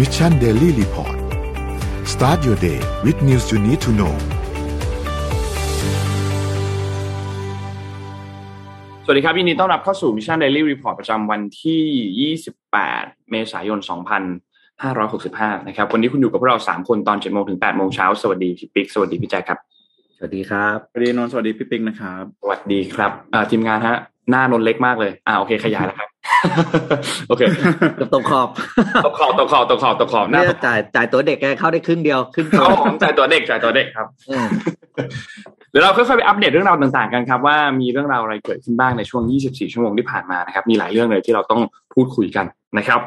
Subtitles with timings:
[0.00, 1.16] Mission Daily Report
[2.12, 4.14] start your day with news you need to know
[9.04, 13.78] สวัสดีครับยินดีต้อนรับเข้าสู่ Mission Daily Report ประจำวันที่ 28 เมษายน
[14.92, 19.58] 2565 นะครับ วันนี้คุณอยู่กับพวกเรา 3 คนตอน7โมงถึง8โมงเช้า สวัสดีพี่ปิ๊ก สวัสดีพี่แจ๊คครับ
[20.16, 23.96] สวัสดีครับ สวัสดีนนท์สวัสดีพี่ปิ๊กนะครับ สวัสดีครับอ่าทีมงานฮะ
[24.30, 26.09] หน้านนท์เล็กมากเลย อ่าโอเคขยายแล้วครับ
[27.28, 27.42] โอเค
[28.14, 28.48] ตกขอบ
[29.06, 34.48] ตกขอบตกขอบตกขอบตกขอบหน้าเนี่ยจ่ายจ่ายตัวเด็กแกเข้าได้ครึ่งเดียวครึ่งตัเข้าวของจ่ายตัวเด็กจ่ายตัวเด็กครับอืม
[35.70, 41.60] เดี๋ยวเราค่อยๆไปอัปเดตเรื่องราวต่างๆกันครับว่ามีเรื่องราวอะไรเกิดขึ้นบ้างในช่วง 24 ชั่วโมงที่ผ่านมานะครับมีหลายเรื่องเลยที่เราต้อง
[41.94, 42.46] พูดคุยกัน
[42.78, 43.00] นะครับ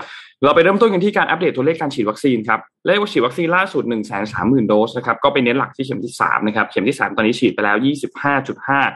[0.44, 7.77] เราไปเริ่มต้นกันที่การอัปเดตตัวเลขการฉีดวัคซีนครับเลขว่าฉีดวัคซีนล่าสุด 1 3 0 0 0 0 โดสนะครับก็เป็นเน้นหลักที่เข็มที่3นะครับเข็มที่ 3 ตอนนี้ฉีดไปแล้ว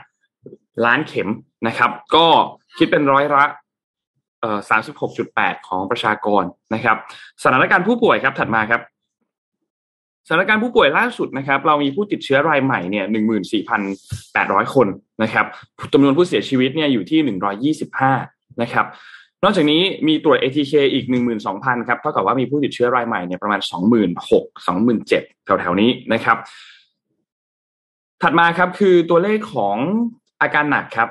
[0.04, 1.30] 25.5 ล้านเข็ม
[1.68, 2.26] นะครับ ก็
[2.78, 3.67] คิดเป็นร้อยละเอ่อ
[4.70, 6.98] 36.8 ของประชากรนะครับ
[7.44, 8.82] สถานการณ์ผู้ป่วยครับถัดมาครับ
[10.28, 13.06] สถานการณ์ผู้ป่วยล่าสุดนะครับ เรามีผู้ติดเชื้อรายใหม่เนี่ย
[13.90, 14.88] 14,800 คน
[15.24, 15.46] นะครับ
[15.94, 17.20] จำนวนผู้เสียชีวิตเนี่ยอยู่ที่
[18.16, 18.86] 125 นะครับ
[19.44, 21.06] นอกจากนี้มีตรวจ ATK อีก
[21.48, 24.16] 12,000 ครับเท่ากับว่ามีผู้ติดเชื้อรายใหม่เนี่ยประมาณ 26,000
[25.08, 26.38] 27,000 แถวๆนี้นะครับ
[28.22, 29.78] ถัดมาครับคือตัวเลขของ
[30.42, 31.10] อาการหนักครับ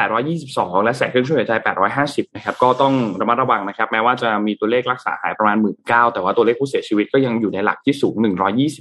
[0.00, 1.52] 1,822 และใส่เครื่องช่วยหายใจ
[1.94, 8.14] 850 นะครับ ก็ต้องระมัดระวังนะครับ แม้ว่าจะมีตัวเลขรักษาหายประมาณ 19,000 แต่ว่าตัวเลขผู้เสียชีวิตก็ยังอยู่ในหลักที่สูง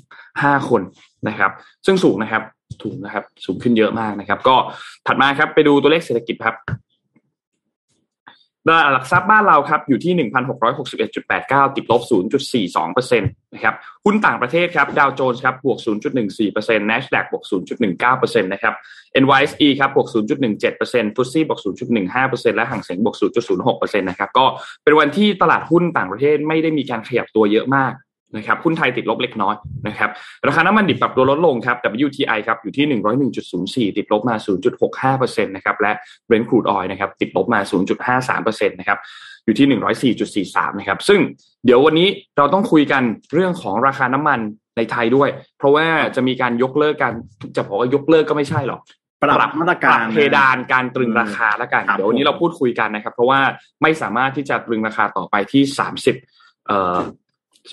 [0.02, 0.82] 125 คน
[1.28, 1.52] นะครับ
[1.86, 2.44] ซึ่งสูงนะครับ
[2.82, 4.56] ถูกนะครับ สูงขึ้นเยอะมากนะครับ ก็
[5.08, 6.56] ถัดมาครับ ไปดูตัวเลขเศรษฐกิจครับ
[8.68, 10.30] ตลาดหลักทรัพย์บ้านเราครับอยู่ที่
[11.00, 12.02] 1,661.89 ติดลบ
[12.72, 15.80] 0.42%นะครับหุ้นต่างประเทศครับดาวโจนส์ครับบวก
[16.34, 17.44] 0.14% NASDAQ บวก
[17.92, 18.74] 0.19%นะครับ
[19.24, 21.60] NYSE ครับบวก 0.17% FTSE บวก
[22.08, 23.16] 0.15%และห่างเสียงบวก
[23.60, 24.46] 0.06%นะครับก็
[24.84, 27.94] เป็นวันที่ตลาดหุ้นต่างประเทศไม่ได้มีการขยับตัวเยอะมาก
[28.36, 29.56] นะครับหุ้นไทยติดลบเล็กน้อย
[29.88, 30.10] นะครับ
[30.48, 32.86] ราคาน้ำมันดิบปรับตัวลดลงครับ WTI ครับอยู่ที่
[33.90, 34.36] 101.04 ติดลบมา
[35.16, 35.92] 0.65%นะครับและ
[36.28, 37.60] Brent crude oil นะครับติดลบมา
[38.20, 39.00] 0.53%นะครับ
[39.46, 40.14] อยู่ที่
[40.54, 41.20] 104.43 นะครับ ซึ่ง
[41.66, 42.08] เดี๋ยววันนี้
[42.38, 44.40] เราต้องคุยกันเรื่องของราคาน้ำมัน
[44.78, 45.86] ในไทยด้วย เพราะว่า
[46.16, 47.14] จะมีการยกเลิกการ
[47.56, 48.82] จะบอกว่ายกเลิกก็ไม่ใช่หรอก
[49.22, 53.40] ปรับมาตรการปบเพดานการตรึงราคาแล้วกันครับเดี๋ยววันนี้เราพูดคุยกันนะครับ เพราะว่า
[53.82, 56.16] ไม่สามารถที่จะตรึงราคาต่อไปที่สามสิบ
[56.68, 57.00] เอ่อ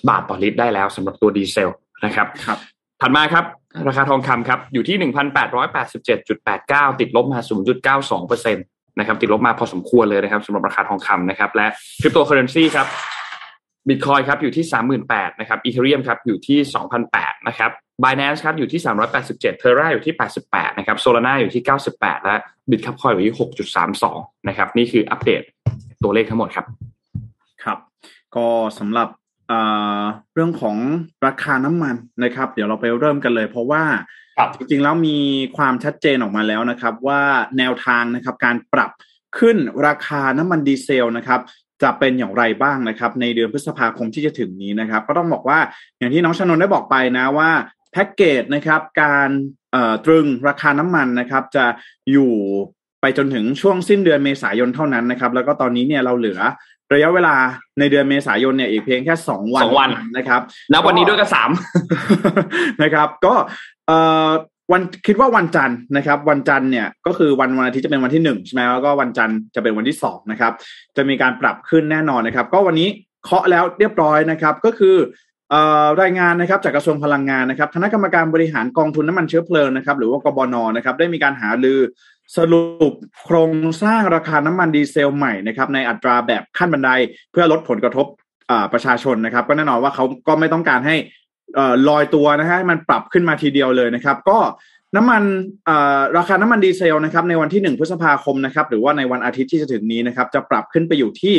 [0.08, 1.70] บาทต่อลิตรได้แล้วสำหรับตัวดีเซล
[2.04, 2.58] นะครับครับ
[3.00, 3.44] ถัดมาครับ
[3.88, 8.62] ราคาทองคำครับอยู่ที่หนึ่งพันแปดร้อยแปดสิบเจ็ดจุดแปดเก้าติดลบมาศูนย์จุดเก้าสองเปอร์เซ็นต
[8.98, 11.66] นะครับติดลบมาพอสมควรเลยนะครับสำหรับราคาทองคำนะครับ และ
[12.00, 12.86] คริปโตเคอเรนซีครับ
[13.88, 17.70] บิตคอยครับอยู่ที่สามหมื่นแปดนะครับอีเทเรียมครับอยู่ที่สองพันแปดนะครับ
[18.02, 18.80] Binance ครับอยู่ที่
[19.20, 20.14] 387เทอร่าอยู่ที่
[20.46, 21.62] 88นะครับ Solana อยู่ที่
[21.94, 22.36] 98 และ
[22.70, 23.36] Bitcoin อยู่ที่
[23.92, 25.42] 6.32นะครับนี่คืออัปเดต
[26.02, 26.66] ตัวเลขทั้งหมดครับ
[27.64, 27.78] ครับ
[28.36, 28.46] ก็
[28.78, 29.08] สำหรับ
[29.48, 29.60] เอ่
[30.00, 30.02] อ
[30.34, 30.76] เรื่องของ
[31.26, 33.84] ราคาน้ำมันนะครับ เดี๋ยวเราไปเริ่มกันเลย เพราะว่า
[34.38, 35.18] ครับจริงๆแล้วมี
[35.56, 37.22] ความชัดเจนออกมาแล้วนะครับ ว่า
[37.58, 38.90] แนวทางนะครับการปรับ
[39.38, 39.56] ขึ้น
[39.86, 41.40] ราคาน้ำมันดีเซลนะครับ
[41.82, 45.58] จะเป็นอย่างไรบ้างนะครับ ในเดือนพฤษภาคมที่จะถึงนี้นะครับ ก็ต้องบอกว่า
[45.98, 47.50] อย่างที่น้องชนนท์ได้บอกไปนะว่า
[47.92, 49.28] แพ็กเกจนะครับการ
[49.72, 51.64] เอ่อตรึงราคาน้ำมันนะครับ จะ
[52.10, 52.32] อยู่
[53.00, 56.40] ไปจนถึงช่วงสิ้นเดือนเมษายนเท่านั้นนะครับ แล้วก็ตอนนี้เนี่ยเราเหลือ
[56.94, 57.34] ระยะเวลา
[57.78, 60.40] ในเดือนเมษายนเนี่ยอีกเพียงแค่สองวันสองวันนะครับ
[60.72, 61.50] นับวันนี้ด้วยก็สาม
[62.82, 63.34] นะครับ ก็
[63.86, 64.30] เอ่อ
[64.72, 70.52] วันคิดว่าวันจันทร์นะครับ วันจันทร์เนี่ยก็คือวันวันอาทิตย์จะเป็นวันที่หนึ่งใช่ไหมแล้วก็วันจันทร์จะเป็นวันที่สองนะครับ
[70.96, 72.88] จะมีการปรับขึ้นแน่นอนนะครับ ก็วันนี้
[73.24, 74.96] เคาะแล้วเรียบร้อยนะครับ ก็คือ
[75.50, 81.78] เอ่อรายงานนะครับจากกระทรวงพลังงานนะครับคณะกรรมการบริหารกองทุนน้ำมันเชื้อเพลิงนะครับ หรือว่ากบนนะครับ ได้มีการหารือ
[82.36, 82.94] สรุป
[83.24, 83.52] โครง
[83.82, 86.90] สร้างราคาน้ำมันดีเซลใหม่นะครับในอัตราแบบขั้นบันได
[87.32, 88.06] เพื่อลดผลกระทบ
[88.72, 90.96] ประชาชนนะครับ ก็แน่นอนว่าเขาก็ไม่ต้องการให้
[91.88, 94.38] ลอยตัวนะฮะมันปรับขึ้นมาทีเดียวเลยนะครับ ก็
[94.96, 95.22] น้ำมัน
[96.18, 101.36] ราคาน้ำมันดีเซลนะครับในวันที่ 1 พฤษภาคมนะครับหรือว่าในวันอาทิตย์ที่จะถึงนี้นะครับจะปรับขึ้นไปอยู่ที่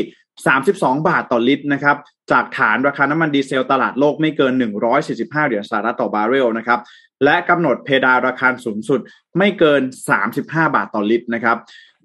[0.58, 1.98] 32 บาทต่อลิตรนะครับ
[2.32, 4.54] จากฐานราคาน้ำมันดีเซลตลาดโลกไม่เกิน
[5.02, 6.80] 145 เหรียญสหรัฐต่อบาร์เรลนะครับ
[7.24, 9.00] และกำหนดเพดานราคาสูงสุด
[9.38, 9.82] ไม่เกิน
[10.28, 11.58] 35 บาทต่อลิตรนะครับ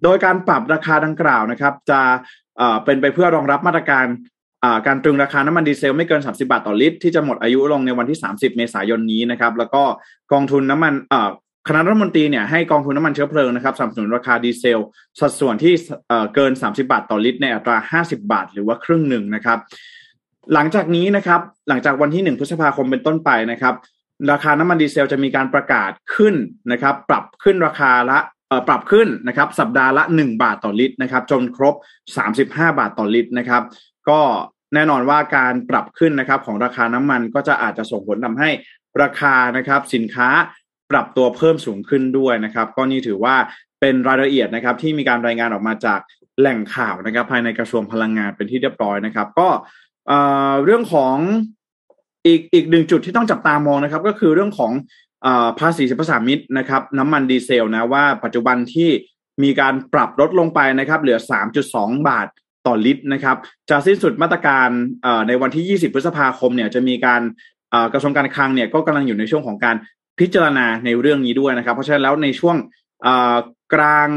[0.02, 2.00] โดยการปรับราคาดังกล่าวนะครับ จะ
[2.84, 4.06] เป็นไปเพื่อรองรับมาตรการ
[4.86, 9.82] การตรึงราคาน้ำมันดีเซลไม่เกิน 30 บาทต่อลิตร ที่จะหมดอายุลงในวันที่ 30 เมษายนนี้นะครับ แล้วก็
[10.32, 10.94] กองทุนน้ำมัน
[11.68, 14.80] คณะรัฐมนตรีเนี่ยให้กองทุนน้ำมันเชื้อเพลิงนะครับสนับสนุนราคาดีเซล
[15.20, 15.74] สัดส่วนที่
[16.08, 19.58] เอ่อเกิน 30 บาทต่อลิตร ในอัตรา 50 บาท หรือว่าครึ่งหนึ่งนะครับ
[20.54, 23.74] หลังจากนี้นะครับ หลังจากวันที่ 1 พฤษภาคมเป็นต้นไปนะครับ
[24.30, 26.34] ราคาน้ำมันดีเซลจะมีการประกาศขึ้น
[26.72, 28.18] นะครับ ปรับขึ้นราคาละ
[28.68, 31.74] ปรับขึ้นนะครับ สัปดาห์ละ 1 บาทต่อลิตรนะครับ จนครบ
[32.26, 33.62] 35 บาทต่อลิตรนะครับ
[34.08, 34.20] ก็
[34.74, 38.50] แน่นอนว่าการปรับขึ้นนะครับของราคาน้ำมันก็จะอาจจะส่งผลทำให้
[39.02, 40.28] ราคานะครับ สินค้า
[40.90, 43.36] ปรับตัวเพิ่มสูงขึ้นด้วยนะครับ ก็นี่ถือว่า
[43.80, 46.00] เป็นรายละเอียดนะครับ ที่มีการรายงานออกมาจาก
[46.38, 49.48] แหล่งข่าวนะครับ ภายในกระทรวงพลังงานเป็นที่เรียบร้อยนะครับ ก็
[50.64, 51.16] เรื่องของ
[52.26, 54.72] อีกอีกหนึ่งจุดที่ต้องจับตามองนะครับ ก็คือเรื่องของ
[55.58, 58.90] ภาษีสรรพสามิตนะครับ น้ำมันดีเซลนะว่าปัจจุบันที่
[59.42, 61.18] มีการปรับลดลงไปนะครับ เหลือ
[61.62, 62.26] 3.2 บาท
[62.66, 63.36] ต่อลิตรนะครับ
[63.70, 64.68] จะสิ้นสุดมาตรการ
[65.28, 67.22] ในวันที่ 20 พฤษภาคมเนี่ยจะมีการ
[67.92, 69.76] กระทรวงการคลังเนี่ยก็กำลังอยู่ในช่วงของการ
[70.18, 72.56] พิจารณาในเรื่องนี้ด้วยนะครับ เพราะฉะนั้นแล้วในช่วง
[73.74, 74.08] กลาง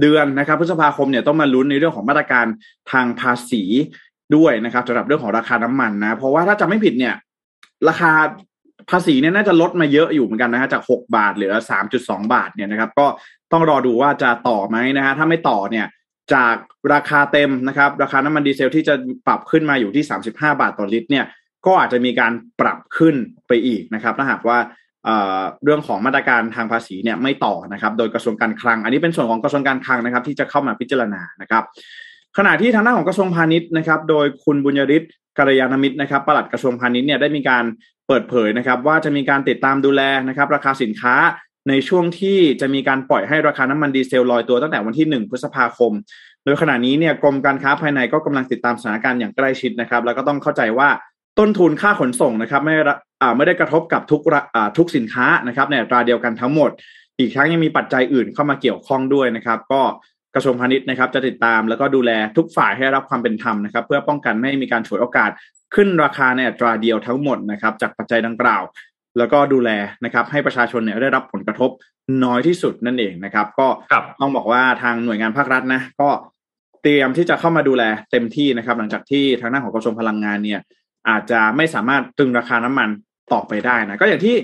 [0.00, 2.46] เดือนนะครับ พฤษภาคมเนี่ยต้องมาลุ้นในเรื่องของมาตรการ
[2.92, 3.62] ทางภาษี
[4.36, 7.14] ด้วยนะครับสำหรับเรื่องของราคาน้ำมันนะ เพราะว่าถ้าจำไม่ผิดเนี่ย
[7.88, 8.12] ราคา
[8.90, 11.54] ภาษีเนี่ยน่าจะลดมาเยอะอยู่เหมือนกันนะฮะจาก6บาทเหลือ
[11.92, 13.06] 3.2บาทเนี่ยนะครับ ก็
[13.52, 15.86] ต้องรอดูว่าจะต่อไหมนะฮะถ้าไม่ต่อเนี่ย
[16.34, 16.56] จาก
[16.94, 18.94] ราคาเต็มนะครับ ราคาน้ำมันดีเซลที่จะ
[19.26, 21.24] ปรับขึ้นมาอยู่ที่ 35 บาทต่อลิตรเนี่ย
[21.66, 23.14] ก็อาจจะมีการปรับขึ้น
[23.48, 24.58] ไปอีกนะครับถ้าหากว่า
[25.64, 31.64] เรื่องของมาตรการทางภาษีเนี่ยไม่ต่อนะครับ โดยกระทรวงการคลัง อันนี้เป็นส่วนของกระทรวงการคลังนะครับ ที่จะเข้ามาพิจารณานะครับ
[32.38, 35.02] ขณะที่ทางด้านของกระทรวงพาณิชย์นะครับ โดยคุณบุญยริศ
[35.38, 37.64] กัลยาณมิตรนะครับปลัดกระทรวงพาณิชย์เนี่ยได้มีการ
[38.08, 41.14] เปิดเผยนะครับ ว่าจะมีการติดตามดูแลนะครับ ราคาสินค้า
[41.68, 45.92] ในช่วงที่จะมีการปล่อยให้ราคาน้ำมันดีเซลลอยตัวตั้งแต่วันที่ 1 พฤษภาคม
[46.44, 50.88] โดยขณะนี้เนี่ยกรมการค้าภายในก็กำลังติดตามสถานการณ์อย่างใกล้ชิดนะครับ แล้วก็ต้องเข้าใจว่า
[51.38, 52.74] ต้นทุนค่าขนส่งนะครับ ไม่
[53.36, 54.20] ไม่ได้กระทบกับทุก
[54.78, 56.70] ทุกสินค้านะครับในอัตราเดียวกันทั้งหมด
[57.18, 59.82] อีกทั้งยังมีปัจจัยอื่นเข้ามาเกี่ยวข้องด้วยนะครับ ก็
[60.34, 65.30] กระทรวงพาณิชย์นะครับจะติดตามแล้วก็ดูแลทุกฝ่ายให้รับความเป็นธรรมนะครับ เพื่อป้องกันไม่ให้มีการฉวยโอกาส
[65.74, 68.62] ขึ้นราคาในอัตราเดียวทั้งหมดนะครับจากปัจจัยดังกล่าว
[69.18, 69.70] แล้วก็ดูแล
[70.04, 71.70] นะครับให้ประชาชนเนี่ยได้รับผลกระทบ
[72.24, 73.68] น้อยที่สุดนั่นเองนะครับ ก็
[74.20, 76.08] ต้องบอกว่าทางหน่วยงานภาครัฐนะก็
[76.82, 80.60] เตรียมที่จะเข้ามาดูแลเต็มที่นะครับ หลังจากที่ทางด้านของกระทรวงพลังงานเนี่ย
[81.08, 82.88] อาจจะไม่สามารถตึงราคาน้ำมัน
[83.32, 84.36] ต่อไปได้นะก็อย่างที่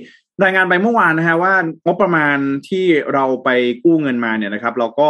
[0.44, 1.54] รายงานไปเมื่อวานนะฮะว่า
[1.86, 2.36] งบประมาณ
[2.68, 3.48] ที่เราไป
[3.84, 5.08] กู้เงินมาเนี่ยนะครับ เราก็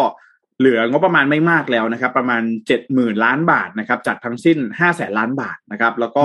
[0.59, 6.25] เหลืองบประมาณไม่มากแล้วนะครับ ประมาณเจ็ดหมื่นล้านบาทนะครับจากทั้งสิ้นห้าแสนล้านบาทนะครับ แล้วก็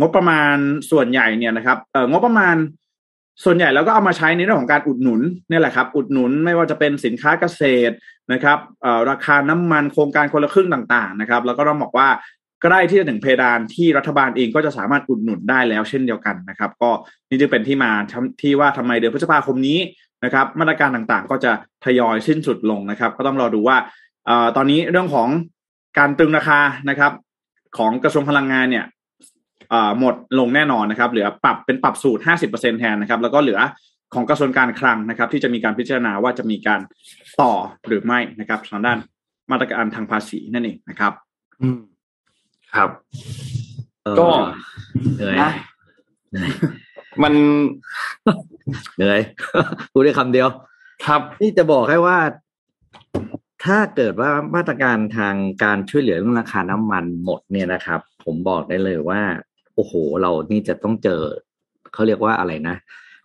[0.00, 0.56] งบประมาณ
[0.90, 2.56] ส่วนใหญ่เนี่ยนะครับเอองบประมาณ
[3.44, 5.20] ส่วนใหญ่แล้วก็เอามาใช้ในเรื่องของการอุดหนุน
[5.50, 7.94] นี่แหละครับ อุดหนุนไม่ว่าจะเป็นสินค้าเกษตร
[8.32, 8.58] นะครับ
[9.10, 12.08] ราคาน้ำมันโครงการคนละครึ่งต่างๆนะครับ แล้วก็ต้องบอกว่า
[12.62, 16.90] ใกล้ที่จะถึงเพดานที่รัฐบาลเองก็จะสามารถอุดหนุนได้แล้วเช่นเดียวกันนะครับ ก็
[17.28, 17.92] นี่จึงเป็นที่มา
[18.42, 19.78] ที่ว่าทำไมเดือนพฤษภาคมนี้
[20.24, 21.52] นะครับมาตรการต่างๆ ก็จะ
[21.84, 23.76] ทยอยสิ้นสุดลงนะครับ ก็ต้องรอดูว่า
[24.28, 25.28] อตอนนี้เรื่องของ
[25.98, 26.58] การตึงราคา
[26.90, 27.12] นะครับ
[27.78, 28.84] ของกระทรวงพลังงานเนี่ย
[29.98, 33.60] หมดลงแน่นอนนะครับ เหลือปรับเป็นปรับสูตร 50%แทนนะครับ แล้วก็เหลือ
[34.14, 36.80] ของกระทรวงการคลังนะครับ ที่จะมีการพิจารณาว่าจะมีการ
[37.40, 37.52] ต่อ
[37.86, 38.98] หรือไม่นะครับทางด้าน
[39.50, 41.12] มาตรการทางภาษีนั่นเองนะครับ
[41.62, 41.80] อืม
[42.74, 42.90] ครับ
[44.18, 44.28] ก็
[45.14, 45.36] เหนื่อย
[47.22, 47.34] มัน
[48.96, 49.20] เหนื่อย
[49.92, 50.48] พูดได้คำเดียว
[51.06, 52.18] ครับนี่จะบอกให้ว่า
[53.64, 55.34] ถ้าเกิดว่ามาตรการทาง
[55.64, 59.20] การช่วยเหลือเรื่องราคาน้ำมันหมดเนี่ยนะครับ ผมบอกได้เลยว่า
[59.74, 61.20] โอ้โห เรานี่จะต้องเจอ
[61.92, 62.76] เขาเรียกว่าอะไรนะ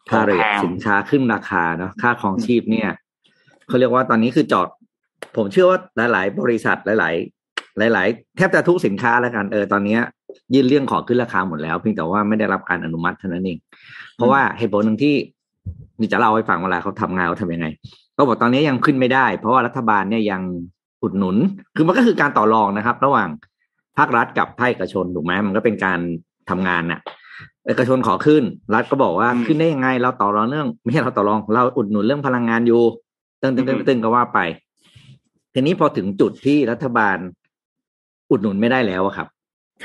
[0.10, 2.90] ถ้าเรทสินค้าขึ้นราคาเนาะค่าครองชีพเนี่ย
[3.68, 4.68] เขาเรียกว่าตอนนี้คือจอด
[5.38, 5.80] ผมเชื่อว่า
[6.12, 10.21] หลาย ๆ บริษัทหลายหลาย ๆ แทบจะทุกสินค้าแล้วกันเออตอนนี้ยื่
[10.64, 13.58] นเรื่องขอขึ้นราคาหมดแล้วเพียงแต่ว่าไม่ได้รับการอนุมัติเท่านั้นเอง
[14.16, 15.16] เพราะว่าเหตุผลหนึ่งที่
[16.00, 17.68] นี่จะเล่าให้ฟังเวลาเขาทำงานเขาทำยังไง
[18.14, 20.42] เขาบอกตอนนี้ยังขึ้นไม่ได้ เพราะว่ารัฐบาลเนี่ยยัง
[21.04, 21.36] อุดหนุน
[21.76, 23.30] คือมันก็คือการต่อรองนะครับ ระหว่าง
[23.98, 26.00] ภาครัฐกับภาคเอกชนถูกไหมมันก็เป็นการ
[26.50, 27.00] ทำงานน่ะ
[27.68, 32.82] เอกชนขอขึ้น รัฐก็บอกว่าขึ้นได้ยังไง เราต่อรองเรื่อง ไม่ใช่เราต่อรอง เราอุดหนุนเรื่องพลังงานอยู่
[33.42, 34.40] ตึงตึงตึงตึงก็ว่าไป
[35.54, 37.18] ทีนี้พอถึงจุดที่รัฐบาล
[38.32, 39.28] อุดหนุนไม่ได้แล้วครับ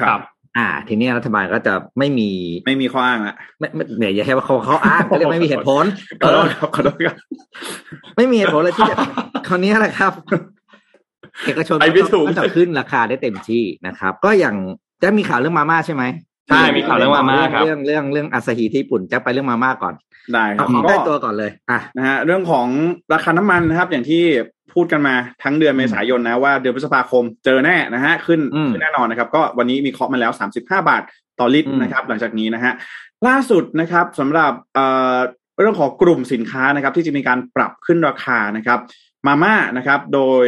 [0.01, 0.21] ครับ
[0.57, 2.31] อ่า ทีนี้รัฐบาลก็จะไม่มี
[2.67, 5.85] ไม่มีข้ออ้างละไม่ไม่เนี่ยอย่าให้ว่าเขาเขาอ้างเรียกไม่มีเหตุผล
[6.23, 7.17] ขอโทษครับขอโทษครับ
[8.17, 8.97] ไม่มีเหตุผลเลยที่จะ
[9.49, 10.13] คราวนี้แหละครับ
[11.47, 11.79] เอกชน
[12.29, 14.57] ก็จะขึ้นราคาได้เต็มที่นะครับ ก็อย่าง
[15.03, 16.05] จะมีข่าวเรื่องมาม่าใช่ไหม
[16.49, 19.95] ใช่มีข่าวเรื่องมาม่าครับเรื่องเรื่องเรื่องอาซาฮีที่ญี่ปุ่นจะไปเรื่องมาม่าก่อน
[20.35, 22.67] ได้ครับได้ตัวก่อนเลยอะนะฮะเรื่องของ
[23.13, 24.23] ราคาน้ำมันนะครับ อย่างที่
[24.77, 28.41] พูดกันมาทั้งเดือนเมษายนนะว่าเดือนพฤษภาคมเจอแน่นะฮะขึ้น
[28.71, 31.03] ขึ้นแน่นอนนะครับ ก็วันนี้มีเคาะมาแล้วสามสิบห้าบาท
[31.39, 32.73] ต่อลิตรนะครับ หลังจากนี้นะฮะ
[33.29, 34.53] ล่าสุดนะครับสำหรับ
[35.61, 38.79] เรื่องของกลุ่มสินค้านะครับ ที่จะมีการปรับขึ้นราคานะครับ
[39.27, 40.45] มาม่านะครับ โดย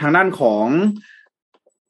[0.00, 0.66] ทางด้านของ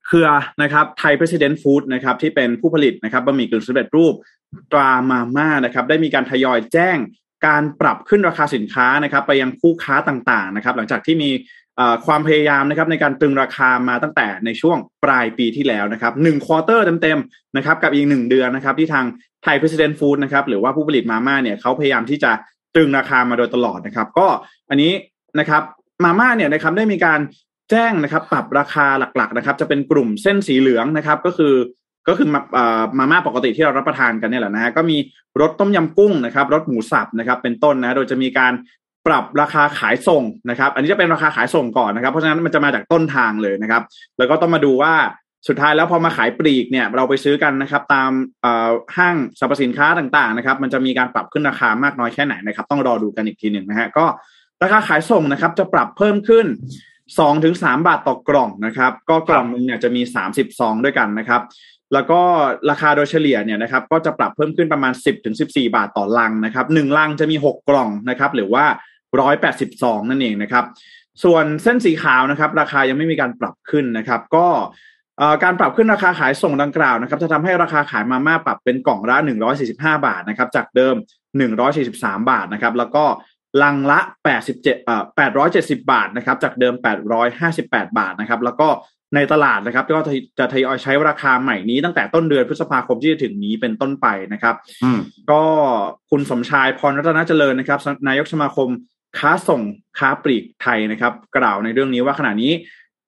[0.06, 0.28] เครือ
[0.62, 4.14] นะครับไทย President Food นะครับที่เป็นผู้ผลิตนะครับบะหมี่กึ่งสำเร็จรูป
[4.72, 6.98] ตรามาม่านะครับ ได้มีการทยอยแจ้ง
[7.46, 11.30] การปรับขึ้นราคาสินค้านะครับ ไปยังคู่ค้าต่างๆนะครับ หลังจากที่มี
[12.06, 19.04] ความพยายามนะครับในการตรึงราคามาตั้งแต่ในช่วงปลายปีที่แล้วนะครับหนึ่งควอเตอร์เต็มๆนะครับกับอีกหนึ่งเดือนนะครับที่ทาง
[19.42, 22.32] ไทย President Food นะครับหรือว่าผู้ผลิตมาม่าเนี่ยเขาพยายามที่จะ
[22.74, 24.26] ตรึงราคามาโดยตลอดนะครับ ก็
[24.70, 24.92] อันนี้
[25.38, 25.62] นะครับ
[26.04, 27.20] มาม่าเนี่ยนะครับได้มีการ
[27.70, 31.54] แจ้งนะครับปรับราคาหลักๆนะครับจะเป็นกลุ่มเส้นสีเหลืองนะครับก็คือ
[32.08, 32.40] ก็คือมา
[32.98, 34.96] มาม่าปกติที่เรารับประทานกันเนี่ยแหละนะฮะก็มี
[35.40, 38.52] รสต้มยำกุ้งนะครับรสหมูสับนะครับ เป็นต้นนะ โดยจะมีการ
[39.06, 43.82] ปรับราคาขายส่งนะครับ อันนี้จะเป็นราคาขายส่งก่อนนะครับ เพราะฉะนั้นมันจะมาจากต้นทางเลยนะครับ
[44.18, 44.94] แล้วก็ต้องมาดูว่า
[45.48, 48.10] สุดท้ายแล้วพอมาขายปลีกเนี่ยเราไปซื้อกันนะครับ ตาม
[48.96, 54.04] ห้างสรรพสินค้าต่างๆนะครับ มันจะมีการปรับขึ้นราคามากน้อยแค่ไหนนะครับ ต้องรอดูกันอีกทีหนึ่งนะฮะก็
[54.62, 56.46] ราคาขายส่งนะครับ จะปรับเพิ่มขึ้น
[57.18, 61.40] สองถึงสามบาทต่อกล่องนะครับ ก็กล่องหนึ่งเนี่ยจะมีสามสิบซองด้วยกันนะครับ
[61.92, 62.20] แล้วก็
[62.70, 68.64] ราคาโดยเฉลี่ยเนี่ยนะครับก็จะปรับเพิ่มขึ้นประมาณสิบถึงสิบสี่บาทต่อลังนะครับหนึ่งลังจะมีหกกล่องนะครับหรือว่า
[69.20, 70.64] ร้อยแปดสิบซองนั่นเองนะครับ
[71.24, 74.46] ส่วนเส้นสีขาวนะครับ ราคายังไม่มีการปรับขึ้นนะครับ ก็
[75.44, 79.16] การปรับขึ้นราคาขายส่งดังกล่าวนะครับ จะทำให้ราคาขายมาม่าปรับเป็นกล่องละ
[79.60, 80.94] 145 บาทนะครับ จากเดิม
[81.62, 83.04] 143 บาทนะครับ แล้วก็
[83.62, 85.04] ลังละ 87เอ่อ
[85.46, 86.74] 870 บาทนะครับ จากเดิม
[87.36, 88.68] 858 บาทนะครับ แล้วก็
[89.14, 90.00] ในตลาดนะครับก็
[90.38, 94.54] จะทยอยใช้ราคาใหม่นี้ตั้งแต่ต้นเดือนพฤษภาคมที่จะถึงนี้เป็นต้นไปนะครับ
[95.30, 95.42] ก็
[96.10, 98.68] คุณสมชายพรรัตนเจริญนะครับ นายกสมาคม
[99.18, 99.62] ค้าส่ง
[99.98, 102.52] ค้าปลีกไทยนะครับ กล่าวในเรื่องนี้ว่าขณะนี้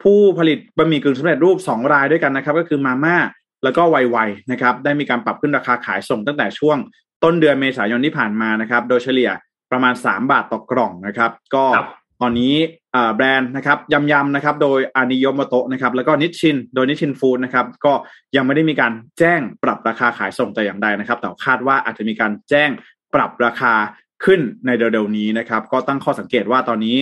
[0.02, 3.16] ผู้ผลิตบะหมี่กึ่งสำเร็จรูป2รายด้วยกันนะครับ ก็คือมาม่า
[3.64, 4.18] แล้วก็ไวไว
[4.52, 6.78] นะครับได้มีการปรับขึ้นราคาขายส่งตั้งแต่ช่วง
[7.24, 9.30] ต้นเดือนเมษายนที่ผ่านมานะครับ โดยเฉลี่ย
[9.70, 11.64] ประมาณ 3 บาทต่อกล่องนะครับ ก็
[12.20, 12.54] ตอนนี้
[13.16, 17.92] แบรนด์นะครับยำยำนะครับโดยอานิยมโตะนะครับแล้วก็นิชชินโดยนิชชินฟู้ดนะครับก็
[18.36, 22.70] ยังไม่ได้มีการแจ้งปรับราคาขายส่งแต่อย่างใดนะครับ แต่คาดว่าอาจจะมีการแจ้ง
[23.14, 23.74] ปรับราคา
[24.24, 26.96] ขึ้นในเร็วๆนี้นะครับ ก็ตั้งข้อสังเกตว่าตอนนี้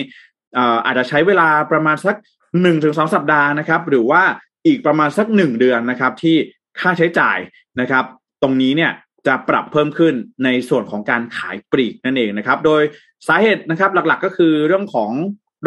[0.85, 2.15] อาจจะใช้เวลาประมาณสัก
[2.61, 4.23] หนึ่งถึงสองสัปดาห์นะครับ หรือว่า
[4.67, 6.35] อีกประมาณสักหนึ่งเดือนนะครับ ที่
[6.79, 7.37] ค่าใช้จ่าย
[7.79, 8.05] นะครับ
[8.41, 8.91] ตรงนี้เนี่ย
[9.27, 12.81] จะปรับเพิ่มขึ้นในส่วนของการขายปลีกนั่นเองนะครับ โดย
[13.27, 15.11] สาเหตุนะครับหลักๆก็คือเรื่องของ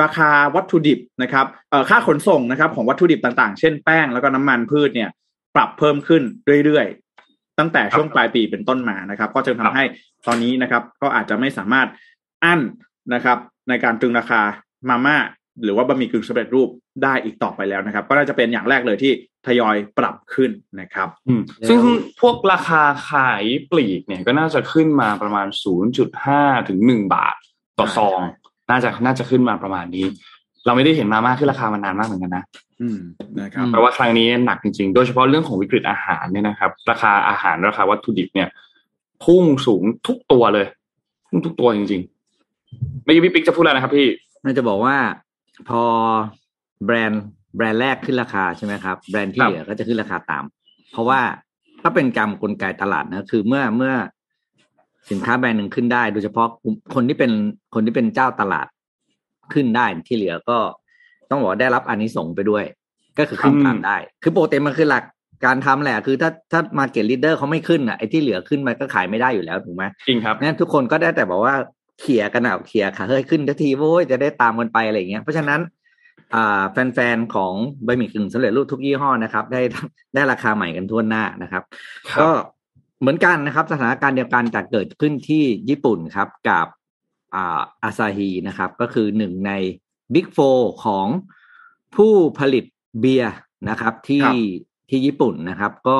[0.02, 1.46] ราคาวัตถุดิบนะครับ
[1.88, 5.10] ค่าขนส่งนะครับของวัตถุดิบต่างๆ เช่นแป้งแล้วก็น้ำมันพืชเนี่ย
[5.54, 6.22] ปรับเพิ่มขึ้น
[6.64, 9.84] เรื่อยๆ ตั้งแต่ช่วงปลายปีเป็นต้นมานะครับ ก็จะทำให้
[10.26, 11.88] ตอนนี้นะครับ ก็อาจจะไม่สามารถ
[12.44, 12.60] อั้น
[13.14, 14.40] นะครับ ในการตรึงราคา
[14.88, 15.16] มาม่า
[15.62, 16.68] หรือว่าบะหมี่กึ่งสำเร็จรูป
[17.02, 19.12] ได้อีกต่อไปแล้วนะครับ ก็น่าจะเป็นอย่างแรกเลยที่
[19.46, 21.08] ทยอยปรับขึ้นนะครับ
[21.68, 21.80] ซึ่ง
[22.20, 25.48] พวกราคาขายปลีกเนี่ยก็น่าจะขึ้นมาประมาณ
[26.08, 27.36] 0.5 ถึง 1 บาท
[27.78, 28.20] ต่อซอง
[28.70, 30.06] น่าจะน่าจะขึ้นมาประมาณนี้
[30.64, 32.44] เราไม่ได้เห็นมาม่าขึ้นราคามานานมากเหมือนกันนะ
[32.82, 32.98] อืม
[33.40, 38.48] นะครับแต่ว่าครั้งนี้หนักจริงๆ โดยเฉพาะเรื่องของวิกฤตอาหารเนี่ยนะครับ ราคาอาหารราคาวัตถุดิบเนี่ย
[39.24, 40.66] พุ่งสูงทุกตัวเลย
[41.28, 44.08] พุ่งทุกตัวจริงๆไม่ยี่พี่ปิ๊กจะพูดอะไรนะครับพี่
[44.44, 44.96] น่าจะบอกว่า
[45.68, 45.82] พอ
[46.84, 47.24] แบรนด์
[47.56, 50.44] แบรนด์แรกขึ้นราคาใช่ไหมครับแบรนด์ที่เหลือก็จะขึ้นราคาตาม
[50.92, 51.20] เพราะว่า
[51.80, 53.94] ถ้าเป็นกรรมกลไกตลาดนะคือเมื่อเมื่อ
[55.10, 56.48] สินค้าแบรนด์หนึ่งขึ้นได้ โดยเฉพาะ
[56.94, 57.30] คนที่เป็น
[57.74, 58.66] คนที่เป็นเจ้าตลาด
[59.52, 60.58] ขึ้นได้ที่เหลือก็
[61.30, 62.64] ต้องบอกได้รับอันนี้ส่งไปด้วย
[63.18, 65.04] ก็คือขึ้นตามได้ คือโปรเต็มันคือหลัก
[65.44, 71.54] การทำแหละคือถ้าถ้ามาเก็ตลีดเดอร์เขาไม่ขึ้นอะไอ้ที่เหลือขึ้นมาก็ขายไม่ได้อยู่แล้วถูกไหมจริงครับงั้นทุกคนก็ได้แต่บอกว่า
[72.00, 75.60] เขี่ยกันเอาเขี่ยขาเฮ้ยขึ้นทันทีโว้ยจะได้ตามกันไปอะไรอย่างเงี้ยเพราะฉะนั้น
[76.34, 77.52] อ่าแฟนๆของ
[77.86, 79.60] บะหมี่กึ่งสำเร็จรูปทุกยี่ห้อนะครับ ได้
[80.14, 81.62] ได้ราคาใหม่กันทั่วหน้านะครับ
[82.20, 82.28] ก็
[83.00, 86.66] เหมือนกันนะครับ สถานการณ์เดียวกันจะเกิดขึ้นที่ญี่ปุ่นครับกับ
[87.34, 89.52] อ่าอาซาฮีนะครับ ก็คือหนึ่งใน
[90.14, 90.38] บิ๊กโฟ
[90.84, 91.06] ของ
[91.96, 92.64] ผู้ผลิต
[93.00, 93.34] เบียร์
[93.68, 94.26] นะครับที่
[94.90, 95.98] ที่ญี่ปุ่นนะครับ ก็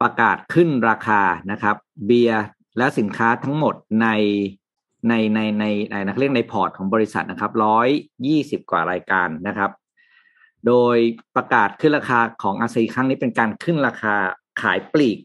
[0.00, 1.76] ประกาศขึ้นราคานะครับ
[2.06, 2.42] เบียร์
[2.78, 4.08] และสินค้าทั้งหมดใน
[5.08, 7.88] ในในในในนักเรียกในพอร์ตของบริษัทนะครับร้อย
[8.26, 9.70] ยี่สิบกว่ารายการนะครับ
[10.66, 10.96] โดย
[11.36, 14.14] ประกาศขึ้นราคาของอาซีครั้งนี้เป็นการขึ้นราคา
[14.62, 15.18] ขายปลีก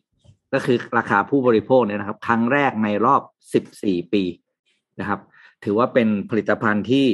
[0.53, 3.21] ก็คือราคาผู้บริโภคเนี่ยนะครับ ครั้งแรกในรอบ
[3.53, 4.23] สิบสี่ปี
[4.99, 5.19] นะครับ
[5.63, 7.05] ถือว่าเป็นผลิตภัณฑ์ที่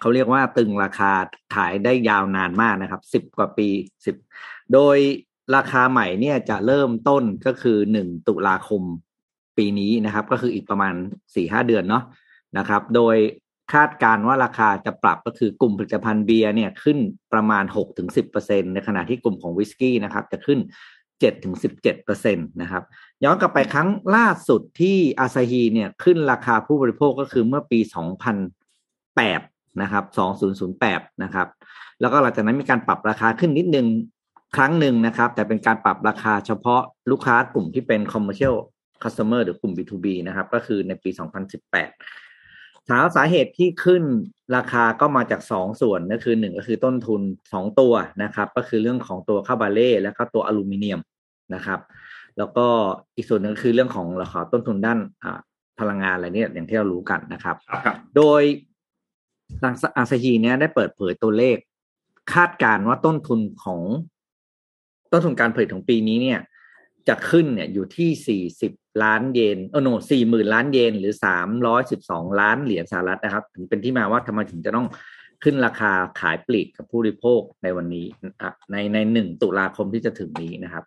[0.00, 1.12] เขาเรียกว่าตึงราคา
[1.54, 3.68] ขายได้ยาวนานมากนะครับสิบกว่าปี
[4.06, 4.16] สิบ
[4.72, 4.96] โดย
[5.56, 8.82] ราคาใหม่เนี่ยจะเริ่มต้นก็คือหนึ่งตุลาคม
[9.56, 10.94] ปีนี้นะครับ ก็คืออีกประมาณ
[11.34, 12.04] สี่ห้าเดือนเนาะ
[12.58, 13.16] นะครับ โดย
[13.72, 16.98] คาดการว่าราคาจะปรับก็คือกลุ่มผลิตภัณฑ์เบียร์เนี่ยขึ้น
[17.32, 20.58] ประมาณหกถึงสิบเปอร์เซ็นในขณะที่กลุ่มของวิสกี้นะครับ จะขึ้น
[21.20, 22.82] เจ็ดถึงสิบเจ็ดเปอร์เซ็นตนะครับ
[23.24, 28.36] ย้อนกลับไปครั้งล่าสุดที่อาซาฮีเนี่ยขึ้นราคาผู้บริโภคก็คือเมื่อปีสองพัน
[29.16, 29.40] แปด
[29.82, 31.48] นะครับสองศูนย์ศูนย์แปดนะครับ
[32.00, 33.86] แล้วก็หลังจากนั้นมีการปรับราคาขึ้นนิดนึง
[34.56, 38.56] ครั้งหนึ่งนะครับ แต่เป็นการปรับราคาเฉพาะลูกค้ากลุ่มที่เป็น commercial
[39.02, 41.10] customer หรือกลุ่ม B2B นะครับ ก็คือในปี
[41.74, 42.23] 2018
[42.88, 44.02] ถามสาเหตุที่ขึ้น
[44.56, 47.20] ราคาก็มาจากสองส่วนก็คือหนึ่งก็คือต้นทุน
[47.52, 51.00] สองตัวนะครับ ก็คือเรื่องของตัวคาบาเล่และก็ตัวอลูมิเนียม
[51.54, 51.80] นะครับ
[52.38, 52.66] แล้วก็
[53.16, 55.40] อีกส่วนหนึ่งก็คือเรื่องของราคาต้นทุนด้านอ่า
[55.80, 58.42] พลังงานอะไรเนี่ยอย่างที่เรารู้กันนะครับครับ โดย
[59.62, 61.56] ทางอาซาฮีเนี่ยได้เปิดเผยตัวเลข
[62.34, 63.80] คาดการณ์ว่าต้นทุนของ
[65.12, 66.40] ต้นทุนการผลิตของปีนี้เนี่ย
[67.08, 71.12] จะขึ้นเนี่ยอยู่ที่ 40 ล้านเยนเออโนสี่หมื่นล้านเยน หรือ
[71.76, 74.86] 312 ล้านเหรียญสหรัฐนะครับถึงเป็นที่มาว่าทำไมถึงจะต้อง
[75.44, 78.06] ขึ้นราคาขายปลีกกับผู้บริโภคในวันนี้
[78.42, 80.84] อะในในหนึ่งตุลาคมที่จะถึงนี้นะครับ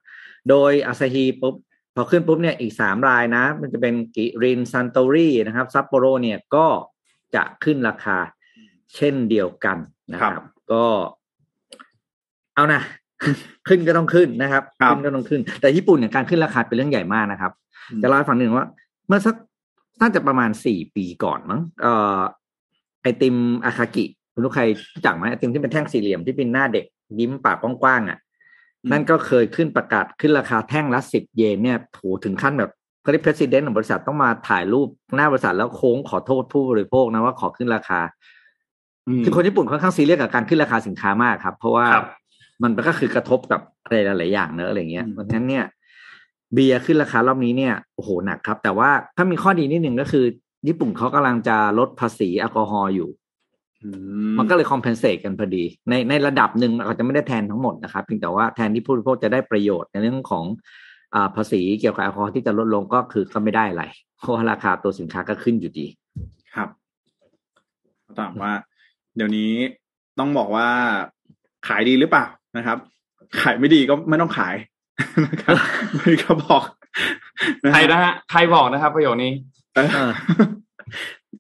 [0.50, 1.56] โดยอาซาฮีปุ๊บ
[1.96, 6.68] พอขึ้นปุ๊บเนี่ยอีกสามรายนะ มันจะเป็นกิรินซันโตรีนะครับซัปโปโรเนี่ยก็
[7.36, 8.18] จะขึ้นราคา
[8.96, 9.78] เช่นเดียวกัน
[10.12, 10.86] นะคครัรับบก็
[12.56, 12.82] เอานะ
[13.68, 17.52] ขึ้นก็ต้องขึ้นนะครับครับขึ้นก็ต้องขึ้น แต่ญี่ปุ่นเนี่ยการขึ้นราคาเป็นเรื่องใหญ่มากนะครับ
[18.02, 18.68] จะเล่าให้ฟังหนึ่งว่า
[19.08, 19.36] เมื่อสัก
[20.02, 22.20] น่าจะประมาณสี่ปีก่อนมั้งเอ่อ
[23.02, 26.86] ไอติมอาคากิคุณลูกใครรู้จักไหมไอติมที่เป็นแท่งสี่เหลี่ยมที่เป็นหน้าเด็ก
[27.20, 28.20] ยิ้มปากกว้างๆอะ
[28.84, 32.72] อืมนั่นก็เคยขึ้นประกาศขึ้นราคาแท่งละสิบเยนเนี่ยโถถึงขั้นแบบ
[33.02, 38.00] เขาเรียก president ของบริษัทต้องมาถ่ายรูปหน้าบริษัทแล้วโค้งขอโทษผู้บริโภคนะว่าขอขึ้นราคา
[39.24, 42.08] คือคนญี่ปุ่นค่อนข้างซีเรียสกับการขึ้นราคาสินค้ามากครับ เพราะว่าครับ
[42.64, 45.66] มันก็คือกระทบกับอะไรหลายๆอย่างเนอะอะไรเงี้ยอืมเพราะฉะนั้นเนี่ย
[46.54, 50.26] เบียร์ขึ้นราคารอบนี้เนี่ยโอ้โหหนักครับ แต่ว่าถ้ามีข้อดีนิดหนึ่งก็คือ
[50.68, 53.10] ญี่ปุ่นเขากำลังจะลดภาษีแอลกอฮอล์อยู่
[53.84, 53.90] อื
[54.40, 60.46] มันก็เลยคอมเพนเซตกันพอดี ในในระดับหนึ่งอาจจะไม่ได้แทนทั้งหมดนะครับเพียงแต่ว่าแทนที่ผู้บริโภคจะได้ประโยชน์ในเรื่องของ
[61.16, 63.84] อ่าภาษีเกี่ยวกับแอลกอฮอล์ที่จะลดลงก็คือก็ไม่ได้อะไร
[64.18, 65.88] เพราะว่าราคาตัวสินค้าก็ขึ้นอยู่ดี
[66.56, 66.70] ครับ
[68.20, 68.54] ถามว่า
[69.16, 69.52] เดี๋ยวนี้
[70.20, 70.68] ต้องบอกว่า
[71.68, 72.26] ขายดีหรือเปล่า
[72.58, 72.78] นะครับ
[73.42, 74.56] ขายไม่ดีก็ไม่ต้องขาย
[75.26, 75.56] นะครับ
[75.96, 76.64] ไม่ก็บอก
[77.64, 79.32] นะใครนะฮะใครบอกนะครับ ประโยคนี้
[79.76, 80.12] เออเออ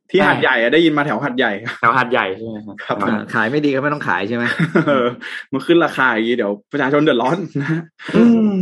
[0.09, 4.43] ที่หัดใหญ่อะได้ยินมาแถวหัดใหญ่แถวหาดใหญ่ใช่ไหมครับครับอ่าขายไม่ดีก็ไม่ต้องขายใช่ไหม
[4.87, 5.07] เออ
[5.51, 7.81] มันขึ้นราคาอย่างนี้เดี๋ยวประชาชนเดือดร้อนนะ
[8.15, 8.23] อื
[8.57, 8.61] ม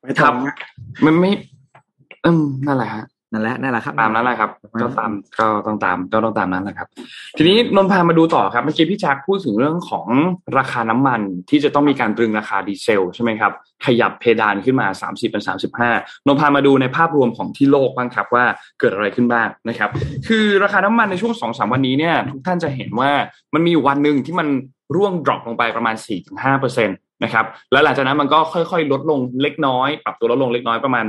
[0.00, 0.34] ไปต่อครับ
[1.04, 1.30] มันไม่
[2.26, 6.88] อืมนั่นแหละฮะ นั่นแหละนั่นแหละครับตามนั้นแหละครับ ก็ตามก็ต้องตามก็ต้องตามนั้นแหละครับ
[7.36, 10.06] ทีนี้นนท์พามาดูต่อครับเมื่อกี้พี่แจ็คพูดถึงเรื่องของ
[10.58, 13.52] ราคาน้ำมันที่จะต้องมีการตรึงราคาดีเซลใช่ไหมครับ
[13.86, 18.44] ขยับเพดานขึ้นมา 30เป็น35นนท์พามาดูในภาพรวมของที่โลกบ้างครับว่า
[18.80, 19.90] เกิดอะไรขึ้นบ้างนะครับ
[20.28, 23.10] คือราคาน้ำมันในช่วง2อสวันนี้เนี่ยทุกท่านจะเห็นว่า
[23.54, 24.48] มันมีอยู่วันหนึ่งที่มัน
[24.96, 25.94] ร่วงดรอปลงไปประมาณ
[26.42, 26.90] 4-5%น
[27.24, 31.04] นะครับแล้วหลังจากนั้นมันก็ค่อยๆ ลดลงเล็กน้อย ปรับตัวลดลงเล็กน้อยประมาณ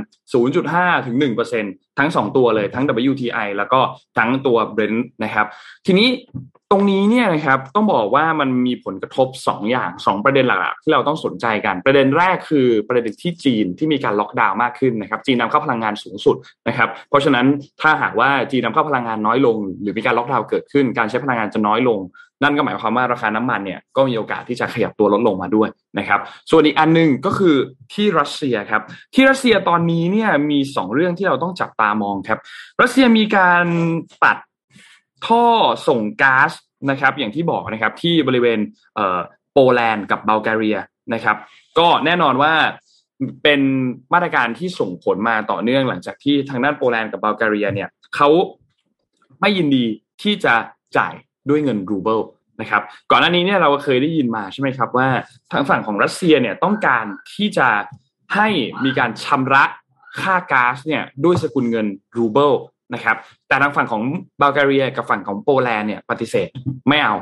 [0.52, 1.16] 0.5 ถึง
[1.56, 3.80] 1%ทั้ง 2 ตัวเลยทั้ง WTI แล้วก็
[4.18, 5.46] ทั้งตัว Brent นะครับ
[5.86, 6.08] ทีนี้
[6.72, 16.36] ตรงนี้เนี่ยนะครับต้องบอกว่ามันมีผลกระทบ 2 อย่าง 2 ประเด็นหลักๆที่เราต้องสนใจกัน ประเด็นแรกคือประเด็นที่จีนที่มีการล็อกดาวน์มากขึ้นนะครับจีนนำเข้าพลังงานสูงสุด
[16.68, 17.46] นะครับเพราะฉะนั้น
[17.80, 22.00] ถ้าหากว่าจีนนำเข้าพลังงานน้อยลง หรือมีการล็อกดาวน์เกิดขึ้น การใช้พลังงานจะน้อยลง
[22.42, 27.56] นั่นก็หมายความว่าราคาน้ำมันเนี่ยก็มีโอกาสที่จะขยับตัวลดลงมาด้วยนะครับส่วนอีกอันหนึ่งก็คือ
[27.94, 28.82] ที่รัสเซียครับ
[29.14, 32.38] ที่รัสเซียตอนนี้เนี่ยมีสองเรื่องที่เราต้องจับตามองครับ
[32.82, 33.66] รัสเซียมีการ
[34.24, 34.36] ตัด
[35.26, 35.44] ท่อ
[35.88, 36.52] ส่งก๊าซ
[36.90, 38.58] นะครับ อย่างที่บอกนะครับที่บริเวณ
[38.96, 40.78] เโปแลนด์กับบัลแกเรีย
[41.14, 41.36] นะครับ
[41.78, 42.52] ก็แน่นอนว่า
[43.42, 43.60] เป็น
[44.12, 48.28] มาตรการที่ส่งผลมาต่อเนื่องหลังจากที่ทางด้านโปแลนด์กับบัลแกเรียเนี่ยเขา
[49.40, 49.84] ไม่ยินดี
[50.22, 50.54] ที่จะ
[50.96, 51.14] จ่าย
[51.48, 52.20] ด้วยเงินรูเบิล
[52.60, 55.08] นะครับก่อนหน้านี้เนี่ยเราเคยได้ยินมาใช่ไหมครับว่า
[55.52, 57.04] ทางฝั่งของรัสเซียเนี่ยต้องการ
[57.34, 57.68] ที่จะ
[58.34, 58.48] ให้
[58.84, 59.64] มีการชำระ
[60.20, 62.52] ค่าก๊าซเนี่ยด้วยสกุลเงินรูเบิล
[62.94, 63.16] นะครับ
[63.48, 64.02] แต่ทางฝั่งของ
[64.40, 66.48] บัลแกเรียกับฝั่งของโปแลนด์เนี่ยปฏิเสธ
[66.88, 67.14] ไม่เอา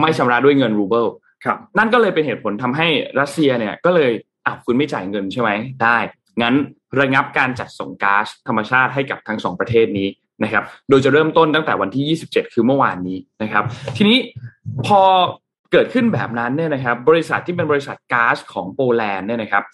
[0.00, 1.06] ไม่ชำระด้วยเงินรูเบิล
[1.44, 2.88] ครับนั่นก็เลยเป็นเหตุผลทำให้
[3.20, 4.10] รัสเซียเนี่ยก็เลย
[4.46, 5.50] อ้าวคุณไม่จ่ายเงินใช่ไหม
[5.82, 5.98] ได้
[6.42, 6.54] งั้น
[7.00, 10.08] ระงับการจัดส่งก๊าซธรรมชาติให้กับทั้งสองประเทศนี้
[10.44, 13.64] นะครับ โดยจะเริ่มต้นตั้งแต่วันที่ 27 คือเมื่อวานนี้นะครับ
[13.96, 14.18] ทีนี้
[14.86, 15.02] พอ
[15.72, 19.64] เกิดขึ้นแบบนั้นเนี่ยนะครับ บริษัทที่เป็นบริษัทก๊าซของโปแลนด์เนี่ยนะครับ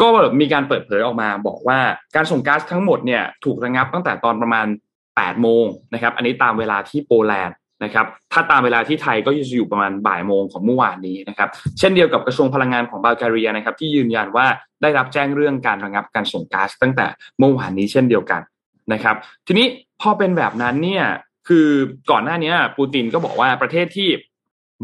[0.00, 0.08] ก็
[0.40, 1.78] มีการเปิดเผยออกมาบอกว่า
[2.16, 4.66] การส่งก๊าซทั้งหมดเนี่ยถูกระงับตั้งแต่ตอนประมาณ
[5.06, 14.46] 8 โมงนะครับ อันนี้ตามเวลาที่โปแลนด์นะครับ ถ้าตามเวลาที่ไทยก็จะอยู่ประมาณบ่ายโมงของเมื่อวานนี้นะครับ เช่นเดียวกับกระทรวงพลังงานของบัลแกเรียนะครับ ที่ยืนยันว่า
[14.82, 17.06] ได้รับแจ้งเรื่องการระงับการส่งก๊าซตั้งแต่
[17.38, 18.40] เมื่อวานนี้เช่นเดียวกัน
[18.92, 19.66] นะครับ ทีนี้
[20.00, 21.04] พอเป็นแบบนั้นเนี่ย
[21.48, 21.66] คือ
[22.10, 24.08] ก่อนหน้านี้ปูตินก็บอกว่าประเทศที่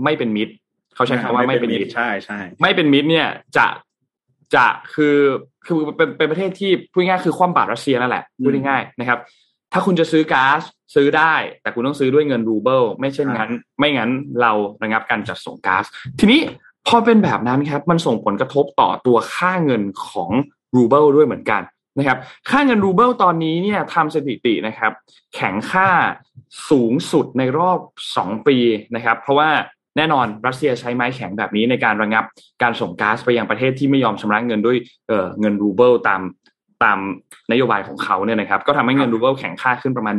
[0.04, 0.52] ไม่เป็นมิตร
[0.94, 3.66] เขาใช้คำว่าไม่เป็นมิตรใช่ใช่ไม่เป็นมิตรเนี่ยจะ
[4.54, 5.16] จะคือ
[5.66, 9.18] คือเป็นเป็นประเทศที่พูดง่ายๆคือคว่ำบาตรรัสเซียนั่นแหละพูดง่ายๆนะครับ
[9.72, 10.60] ถ้าคุณจะซื้อก๊าซ
[10.94, 15.84] ซื้อได้ แต่คุณต้องซื้อด้วยเงินรูเบิลไม่เช่นงั้น ไม่งั้นเราระงับการจัดส่งก๊าซ
[16.20, 16.40] ทีนี้
[16.86, 20.30] พอเป็นแบบนั้นครับมันส่งผลกระทบต่อตัวค่าเงินของ
[20.76, 21.62] รูเบิลด้วยเหมือนกัน
[21.98, 22.18] นะครับ
[22.50, 24.92] ค่าเงินรูเบิลตอนนี้เนี่ยทำสถิตินะครับ
[25.34, 25.88] แข็งค่า
[26.70, 27.78] สูงสุดในรอบ
[28.16, 28.56] 2 ปี
[28.94, 29.50] นะครับ เพราะว่า
[29.96, 32.24] แน่นอนรัสเซียใช้ไม้แข็งแบบนี้ในการระงับ
[32.62, 34.76] การส่งก๊าซไปยังประเทศที่ไม่ยอมชำระเงินด้วย
[35.08, 36.20] เงินรูเบิลตาม
[36.84, 36.98] ตาม
[37.52, 40.14] นโยบายของเขาเนี่ยนะครับก็ทำให้เงินรูเบิลแข็งค่าขึ้นประมาณ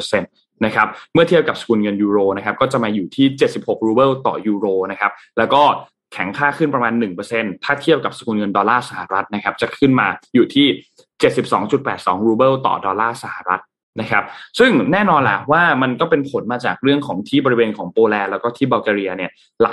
[0.00, 5.62] 1.1%นะครับเมื่อเทียบกับสกุลเงินยูโรนะครับก็จะมาอยู่ที่ 76 รูเบิลต่อยูโรนะครับแล้วก็
[6.12, 6.92] แข็งค่าขึ้นประมาณ
[7.28, 10.66] 1%ถ้าเทียบกับสกุลเงินดอลลาร์สหรัฐนะครับจะขึ้นมาอยู่ที่
[11.46, 13.60] 72.82 รูเบิลต่อดอลลาร์สหรัฐ
[14.00, 14.24] นะครับ
[14.58, 19.30] ซึ่งแน่นอนแหละว่ามันก็เป็นผลมาจากเรื่องของที่บริเวณของโปแลนด์แล้วก็ที่บัลแกเรียเนี่ย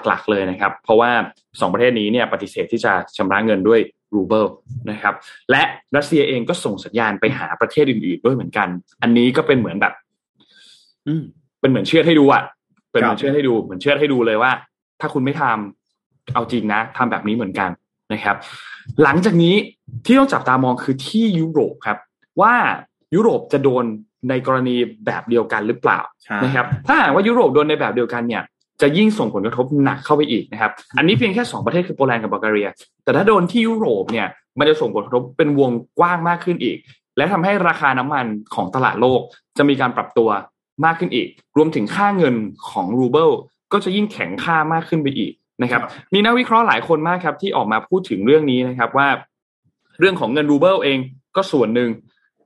[0.07, 1.11] หลักๆเลยนะครับ เพราะว่า
[1.43, 3.79] 2 ประเทศนี้เนี่ยปฏิเสธที่จะชำระเงินด้วย
[4.15, 4.45] รูเบิล
[4.91, 5.13] นะครับ
[5.51, 5.63] และ
[5.95, 8.67] รัสเซียเองก็ส่งสัญญาณไปหาประเทศอื่นๆด้วยเหมือนกัน
[9.01, 9.93] อันนี้ก็เป็นเหมือนแบบ
[11.07, 11.23] อืม
[11.59, 12.43] เป็นเหมือนเชื่อให้ดูอะ
[12.91, 14.51] เป็นเหมือนเชื่อให้ดูเหมือนเชื่อให้ดูเลยว่า
[14.99, 17.69] ถ้าคุณไม่ทำเอาจริงนะทำแบบนี้เหมือนกัน
[18.13, 18.35] นะครับ
[19.03, 19.55] หลังจากนี้
[20.05, 21.97] ที่ต้องจับตามองคือที่ยุโรปครับ
[22.41, 22.53] ว่า
[23.15, 23.85] ยุโรปจะโดน
[24.29, 25.99] ในกรณีแบบเดียวกันหรือเปล่า
[26.43, 28.43] นะครับ ถ้าหากว่ายุโรปโดนในแบบเดียวกันเนี่ย
[28.81, 32.69] จะยิ่งส่งผลกระทบหนักเข้าไปอีกนะครับ อันนี้เพียงแค่สองประเทศคือโปแลนด์กับบัลแกเรีย
[33.03, 34.27] แต่ถ้าโดนที่ยุโรปเนี่ย
[34.59, 36.77] มันจะส่งผลกระทบเป็นวงกว้างมากขึ้นอีก
[37.17, 39.21] และทำให้ราคาน้ำมันของตลาดโลก
[39.57, 40.29] จะมีการปรับตัว
[40.85, 41.27] มากขึ้นอีก
[41.57, 42.35] รวมถึงค่าเงิน
[42.69, 43.29] ของรูเบิล
[43.73, 45.81] ก็จะยิ่งแข็งค่ามากขึ้นไปอีกนะครับ
[46.13, 49.07] มีนักวิเคราะห์หลายคนมากครับที่ออกมาพูดถึงเรื่องนี้นะครับว่า
[49.99, 50.97] เรื่องของเงินรูเบิลเอง
[51.35, 51.89] ก็ส่วนหนึ่ง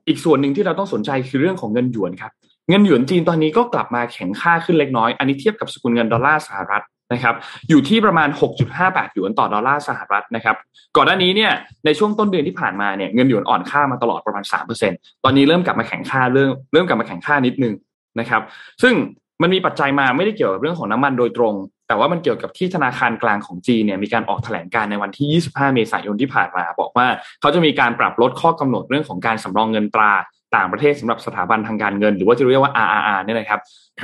[0.08, 2.32] อีกส่วนหนึ่งที่เราต้องสนใจคือเรื่องของเงินหยวนครับ
[2.70, 7.36] เงินหยวนจีนตอนนี้ก็กลับมาแข็งค่าขึ้นเล็กน้อย อันนี้เทียบกับสกุลเงินดอลลาร์สหรัฐนะครับ
[7.70, 8.30] อยู่ที่ประมาณ
[8.72, 10.56] 6.58 หยวนต่อดอลลาร์สหรัฐนะครับ
[10.98, 11.52] ก่อนหน้านี้เนี่ย
[11.86, 14.44] ในช่วงต้นเดือนที่ผ่านมาเนี่ยเงินหยวนอ่อนค่ามาตลอดประมาณ
[14.84, 17.74] 3%ตอนนี้เริ่มกลับมาแข็งค่าเริ่มเริ่มกลับมาแข็งค่านิดนึง
[18.20, 18.42] นะครับ
[18.84, 18.94] ซึ่ง
[19.42, 21.54] มันมีปัจจัยมาไม่ได้เกี่ยวกับเรื่องของน้ำมันโดยตรง
[21.88, 27.08] แต่ว่ามันเกี่ยวกับที่ธนาคารกลางของจีนเนี่ยมีการออกแถลงการในวันที่ 25 เมษายนที่ผ่านมา บอกว่า
[27.42, 30.12] เขาจะมีการปรับลดข้อกำหนดเรื่องของการสำรองเงินตรา
[30.56, 33.60] ต่างประเทศสำหรับสถาบันทางการเงิน หรือว่าที่เรียกว่า RRR เนี่ยนะครับ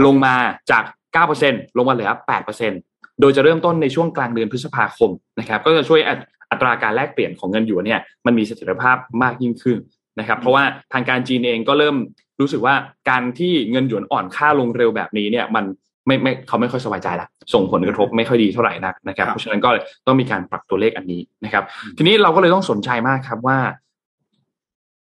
[0.06, 0.36] ลงมา
[0.72, 0.84] จาก
[1.32, 2.10] 9%ลงมาเหลือ
[2.66, 6.00] 8%โดยจะเริ่มต้นในช่วงกลางเดือนพฤษภาคมนะครับก็จะช่วย
[6.52, 9.78] อัตราการแลกเปลี่ยนของเงินหยวนเนี่ยมันมีเสถียรภาพมากยิ่งขึ้น
[10.20, 10.64] นะครับ เพราะว่า
[10.94, 11.96] ทางการจีนเองก็เริ่ม
[12.42, 12.76] รู้สึกว่า
[13.10, 15.66] การที่เงินหยวนอ่อนค่าลงเร็วแบบนี้เนี่ยมัน
[16.10, 19.70] ไม่ไม่เขาไม่ค่อยสบายใจละส่งผลกระทบไม่ค่อยดีเท่าไหร่นักนะครับ เพราะฉะนั้นก็
[20.08, 21.64] ต้องมีการปรับตัวเลขอันนี้นะครับ
[21.98, 23.58] ทีนี้เราก็เลยต้องสนใจมากครับว่า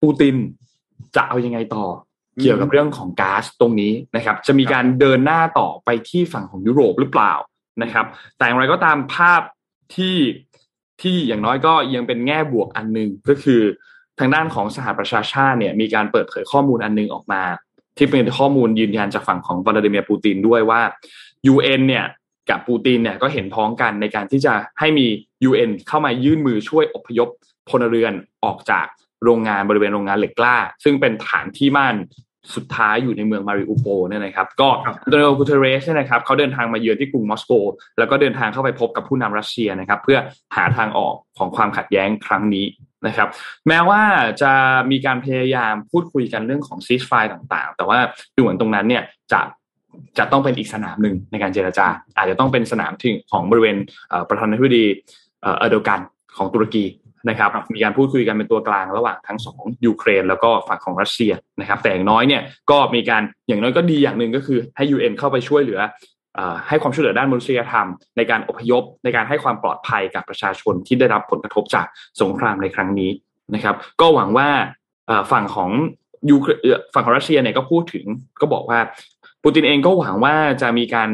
[0.03, 0.37] ปูติน
[1.17, 1.87] จะเอายังไงต่อ
[2.41, 7.33] เกี่ยวกับเรื่องของก๊าซตรงนี้นะครับ จะมีการเดินหน้าต่อไปที่ฝั่งของยุโรปหรือเปล่า
[7.83, 9.41] นะครับ แต่อย่างไรก็ตามภาพ
[9.95, 10.17] ที่
[11.03, 13.63] ที่อย่างน้อยก็ยังเป็นแง่บวกอันหนึ่งก็คือ
[14.19, 17.43] ทางด้านของสหประชาชาติเนี่ยมีการเปิดเผยข้อมูลอันนึงออกมา
[17.99, 20.81] ที่เป็นข้อมูลยืนยันจากฝั่งของวลาดิเมียร์ปูตินด้วยว่า
[21.53, 22.05] UN เนี่ย
[22.51, 25.07] กับปูตินเนี่ยก็เห็นพ้องกันในการที่จะให้มี
[25.49, 27.29] UN เข้ามายื่นมือช่วยอพยพ
[27.69, 28.13] พลเรือน
[28.45, 28.87] ออกจาก
[29.25, 31.97] โรงงานบริเวณโรงงานเหล็กกล้า ซึ่งเป็นฐานที่มั่น
[32.55, 34.69] สุดท้ายอยู่ในเมืองมาริอูโปเนี่ยนะครับ ก็
[35.11, 37.53] โดนัลด์กูเทเรสเนี่ยนะครับเขาเดินทางมาเยือนที่กรุงมอสโก
[37.99, 40.19] แล้วก็เดินทางเข้าไปพบกับผู้นำรัสเซียนะครับ เพื่อ
[40.57, 42.65] หาทางออกของความขัดแย้งครั้งนี้
[43.07, 43.29] นะครับ
[43.69, 44.03] แม้ว่า
[44.43, 44.53] จะ
[44.91, 47.99] มีการพยายามพูดคุยกันเรื่องของซีสไฟต่างๆ แต่ว่า
[48.37, 49.41] ดูเหมือนตรงนั้นเนี่ยจะ
[50.19, 51.87] จะต้องเป็นอีกสนามหนึ่งในการเจรจา
[52.17, 53.77] อาจจะต้องเป็นสนามที่ของบริเวณ
[54.29, 54.85] ประธานาธิบดี
[55.43, 56.01] เออร์โดกัน
[56.37, 56.85] ของตุรกี
[57.29, 65.81] นะครับ มีการพูดคุยกันเป็นตัวกลางระหว่างทั้งสองยูเครน แล้วก็ฝั่งของรัสเซียนะครับ แต่อย่างน้อยเนี่ยก็มีการอย่างน้อยก็ดีอย่างหนึ่งก็คือให้ UN เข้าไปช่วยเหลือ
[66.69, 71.87] ให้ความช่วยเหลือด้านมนุษยธรรม ในการอพยพในการให้ความปลอดภัยกับประชาชนที่ได้รับผลกระทบจาก
[72.23, 73.11] สงครามในครั้งนี้
[73.55, 74.49] นะครับ ก็หวังว่า
[75.33, 75.71] ฝั่งของ
[76.29, 76.37] ยู
[76.95, 78.05] ฝั่งของรัสเซียเนี่ยก็พูดถึง
[78.41, 78.79] ก็บอกว่า
[79.43, 81.11] ปูตินเองก็หวังว่าจะมีการ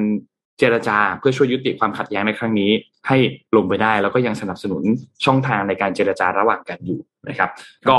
[0.59, 2.71] เจรจาเพื่อช่วยยุติความขัดแย้งในครั้งนี้
[3.09, 3.17] ให้
[3.57, 4.83] ลงไปได้แล้วก็ยังสนับสนุน
[5.25, 7.51] ช่องทางในการเจรจาระหว่างกันอยู่นะครับ
[7.89, 7.97] ก็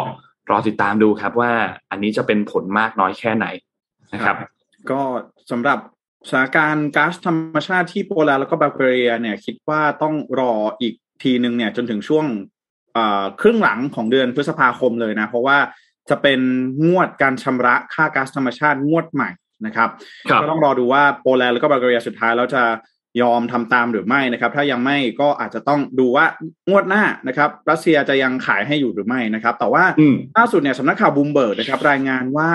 [0.49, 1.51] รอติดตามดูครับว่า
[1.91, 3.45] อันนี้จะเป็นผลมากน้อยแค่ไหน
[4.13, 4.35] นะครับ
[4.91, 4.99] ก็
[5.51, 5.79] สำหรับ
[6.27, 12.25] สถานการณ์ก๊าซธรรมชาติที่โปแลนด์แล้วก็บัลแกเรียเนี่ยคิดว่าต้องรออีกทีหนึ่งเนี่ยจนถึงช่วง
[13.41, 15.57] ครึ่งหลังของเดือนพฤษภาคมเลยนะ เพราะว่า
[16.09, 16.39] จะเป็น
[16.85, 19.29] งวดการชำระค่าก๊าซธรรมชาติงวดใหม่
[19.65, 19.89] นะครับ
[20.41, 22.63] ก็ต้องรอดูว่าโปแลนด์แล้วก็บัลแกเรียสุดท้ายแล้วจะ
[23.21, 26.25] ยอมทำตามหรือไม่นะครับ ถ้ายังไม่ก็อาจจะต้องดูว่า
[26.69, 29.83] งวดหน้านะครับ รัสเซียจะยังขายให้อยู่หรือไม่นะครับ แต่ว่า
[30.37, 32.49] ล่าสุดเนี่ยสำนักข่าวบูมเบิร์กนะครับ รายงานว่า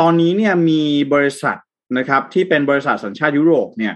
[0.00, 0.82] ตอนนี้เนี่ยมี
[1.14, 1.56] บริษัท
[1.98, 3.94] นะครับที่เป็นบริษัทสัญชาติยุโรปเนี่ย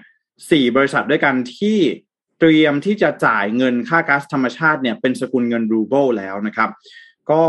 [0.51, 1.79] สี่บริษัทด้วยกันที่
[2.41, 6.71] เตรียมที่จะจ่ายเงินค่าก๊าซธรรมชาติเนี่ยเป็นสกุลเงินรูเบิลแล้วนะครับ
[7.31, 7.43] ก็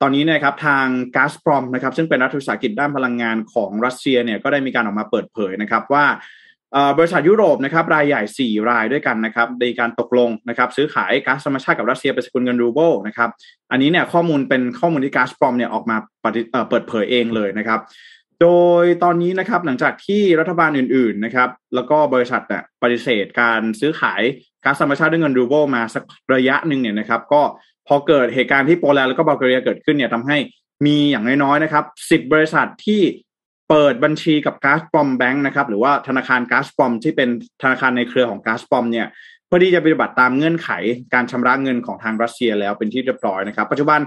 [0.00, 6.06] ตอนนี้นะครับทาง Gazprom นะครับซึ่งเป็นรัฐวิสาหกิจด้านพลังงานของรัสเซียเนี่ยก็ได้มีการออกมาเปิดเผยนะครับว่า
[6.98, 13.30] บริษัทยุโรปนะครับรายใหญ่ 4 รายด้วยกันนะครับในการตกลงนะครับซื้อขายก๊าซธรรมชาติกับรัสเซียเป็นสกุลเงินรูเบิลนะครับ
[13.70, 15.96] อันนี้เนี่ยข้อมูลเป็นข้อมูลที่ Gazprom เนี่ยออกมา
[16.68, 17.80] เปิดเผยเองเลยนะครับ
[18.42, 18.48] โด
[18.82, 24.22] ยตอนนี้นะครับหลังจากที่รัฐบาลอื่น ๆนะครับ แล้วก็บริษัทเนี่ยปฏิเสธการซื้อขาย
[24.64, 27.42] ก๊าซธรรมชาติด้วยเงินรูเบิลมาสักระยะหนึ่งเนี่ยนะครับ ก็
[27.88, 30.36] พอเกิดเหตุการณ์ที่โปแลนด์แล้วก็บัลแกเรียเกิดขึ้นเนี่ยทำให้
[30.86, 33.00] มีอย่างน้อยๆนะครับสิบบริษัทที่
[33.68, 37.28] เปิดบัญชีกับก๊าซปอมแบงค์นะครับ หรือว่าธนาคารก๊าซปอมที่เป็น
[37.62, 39.06] ธนาคารในเครือของก๊าซปอมเนี่ย
[39.46, 40.68] เพื่อที่จะปฏิบัติตามเงื่อนไข
[41.14, 44.00] การชำระเงินของทางรัสเซียแล้วเป็นที่เรียบร้อยนะครับ ปัจจุบัน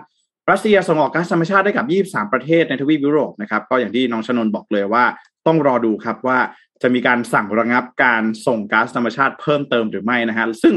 [0.51, 5.05] รัสเซียส่งออกก๊าซธรรมชาติได้กับ 23 ประเทศในทวีปยุโรปนะครับก็อย่างที่น้องชนนบอกเลยว่า
[5.47, 6.39] ต้องรอดูครับว่า
[6.81, 10.75] จะมีการสั่งระงับการส่งก๊าซธรรมชาติเพิ่มเติมหรือไม่นะฮะซึ่ง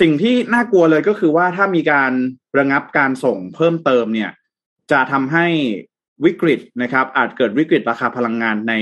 [0.00, 2.12] สิ่งที่น่ากลัวเลยก็คือว่าถ้ามีการ
[2.58, 4.30] ระงับการส่งเพิ่มเติมเนี่ย
[4.92, 5.46] จะทำให้
[6.24, 8.74] วิกฤตนะครับ อาจเกิดวิกฤตราคาพลังงานใน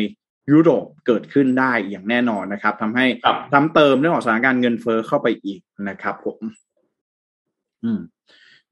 [0.53, 3.07] ยุโรปเกิดขึ้นได้อย่างแน่นอนนะครับทำให้
[3.53, 6.39] ซ้ำเติมเรื่องของสถานการณ์เงินเฟ้อเข้าไปอีกนะครับผม
[7.85, 8.01] อืม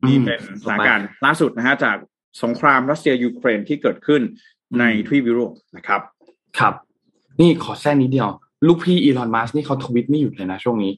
[0.08, 1.96] นี่เป็นสถานการณ์ล่าสุดนะฮะจาก
[2.42, 4.22] สงครามรัสเซียยูเครนที่เกิดขึ้น
[4.78, 6.00] ในทวีปยุโรปนะครับ
[6.58, 6.74] ครับ
[7.40, 8.28] นี่ขอแทรกนิดเดียว
[8.66, 10.92] ลูกพี่อีลอนมัสนี่เขาทวิตไม่หยุดเลยนะช่วงนี้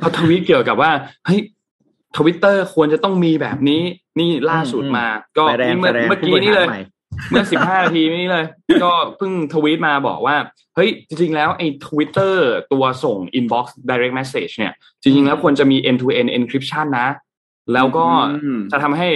[0.00, 0.90] เขาทวิตเกี่ยวกับว่า
[1.26, 1.40] เฮ้ย
[2.16, 3.82] ทวิตเตอร์ควรจะต้องมีแบบนี้
[4.18, 5.06] นี่ล่าสุดมา
[5.38, 5.44] ก็
[5.78, 6.68] เมื่อเมื่อกี้นี่เลย
[7.30, 8.46] เมื่อสิบห้านาทีนี้เลย
[8.84, 10.36] ก็เพิ่งทวีตมาบอกว่า
[10.74, 16.86] เฮ้ย จริง ๆ แล้วไอ้ทวิตเตอร์ตัวส่ง inbox direct message เนี่ย จริง ๆ แล้วควรจะมี end to end encryption
[17.00, 17.08] นะ
[17.74, 18.06] แล้วก็
[18.72, 19.08] จะทำให้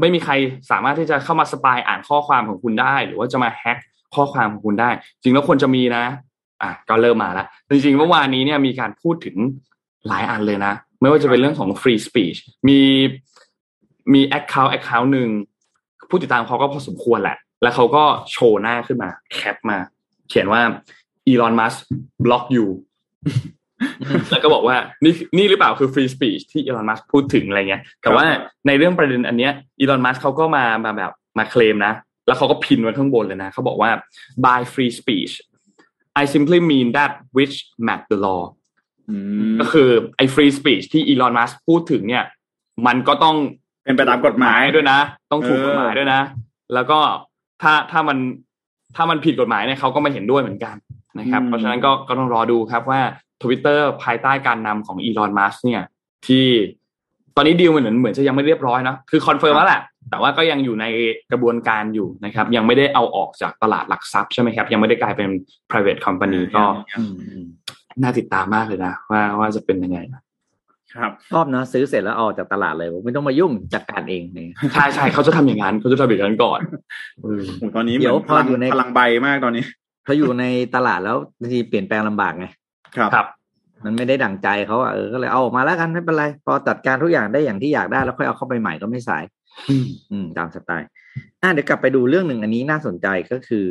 [0.00, 0.32] ไม่มีใคร
[0.70, 3.78] สามารถที่จะเข้ามาสปายอ่านข้อความของคุณได้ หรือว่าจะมาแฮ็ก
[4.14, 4.90] ข้อความของคุณได้
[5.22, 6.04] จริงแล้วควรจะมีนะ
[6.62, 9.36] อะก็เริ่มมาแล้วจริงๆเมื่อวานนี้เนี่ยมีการพูดถึง
[10.08, 12.38] หลายอันเลยนะ ไม่ว่าจะเป็นเรื่องของ free speech
[12.68, 12.80] มี
[14.14, 15.28] มี account account หนึ่ง
[16.08, 19.78] ผู้ติดตามเขาก็พอสมควรแหละ แล้วเขาก็โชว์หน้าขึ้นมา cap มา
[20.28, 20.60] เขียนว่า
[21.26, 21.74] Elon Musk
[22.24, 22.68] block อยู่
[24.30, 28.24] แล้วก็บอกว่านี่นี่หรือเปล่าคือ free speech ที่ Elon Musk พูดถึงอะไรเงี้ยแต่ว่า
[28.66, 31.92] ในเรื่องประเด็นอันเนี้ย Elon Musk เขาก็มามาแบบมาเคลมนะ
[32.26, 33.90] แล้วเขาก็ pin ไว้ข้างบนเลยนะเขาบอกว่า
[34.44, 35.32] by free speech
[36.20, 38.42] I simply mean that which matches the law
[39.60, 42.24] ก็คือไอ้ free speech ที่ Elon Musk พูดถึงเนี่ย
[42.86, 43.36] มันก็ต้อง
[43.84, 44.98] เป็นไปตามกฎหมายด้วยนะ
[45.32, 46.20] ต้องถูกกฎหมายด้วยนะ
[46.74, 46.98] แล้วก็
[47.62, 48.18] ถ้าถ้ามัน
[48.96, 50.76] ถ้ามันผิดกฎหมายเนี่ยเขาก็ไม่เห็นด้วยเหมือนกัน
[51.18, 53.00] นะครับ เพราะฉะนั้นก็ก็ต้องรอดูครับว่า
[53.42, 55.82] ทวิตเตอร์ภายใต้การนำของ Elon Musk เนี่ย
[56.26, 56.46] ที่
[57.36, 60.86] ตอนนี้ดีลเหมือนเหมือนจะยังไม่เรียบร้อยนะคือ confirm แล้วแหละแต่ว่าก็ยังอยู่ใน
[61.32, 65.28] กระบวนการอยู่นะครับ ยังไม่ได้เอาออกจากตลาดหลักทรัพย์ใช่ไหมครับ ยังไม่ได้กลายเป็น
[65.70, 66.64] private company ก็
[68.02, 70.22] น่าติดตามมากเลยนะว่าว่าจะเป็นยังไงนะ
[70.94, 76.60] ครับชอบนะซื้อเสร็จแล้วออกจากตลาดเลยไม่ต้องมายุ่งจัดการเองเนี่ยใช่ใช่เขาจะทำอย่างนั้นเขาจะทำอย่างนั้นก่อน
[77.74, 79.64] ตอนนี้เดี๋ยวพออยู่ในพลังใบมากตอนนี้
[80.06, 82.46] พออยู่ในตลาดแล้วบางทีเปลี่ยนแปลงลำบากไง
[82.96, 83.26] ครับครับ
[83.84, 89.24] มันไม่ได้ดั่งใจเขาอะเออก็เลยเอาออกมาแล้วกันไม่เป็นไร พอจัดการทุกอย่างได้อย่างที่อยากได้แล้วค่อยเอาเข้าไปใหม่ก็ไม่สาย
[90.10, 90.88] อืมตามสไตล์
[91.42, 93.66] อะเดี๋ยวกลับไปดูเรื่องหนึ่งอันนี้น่าสนใจก็คือ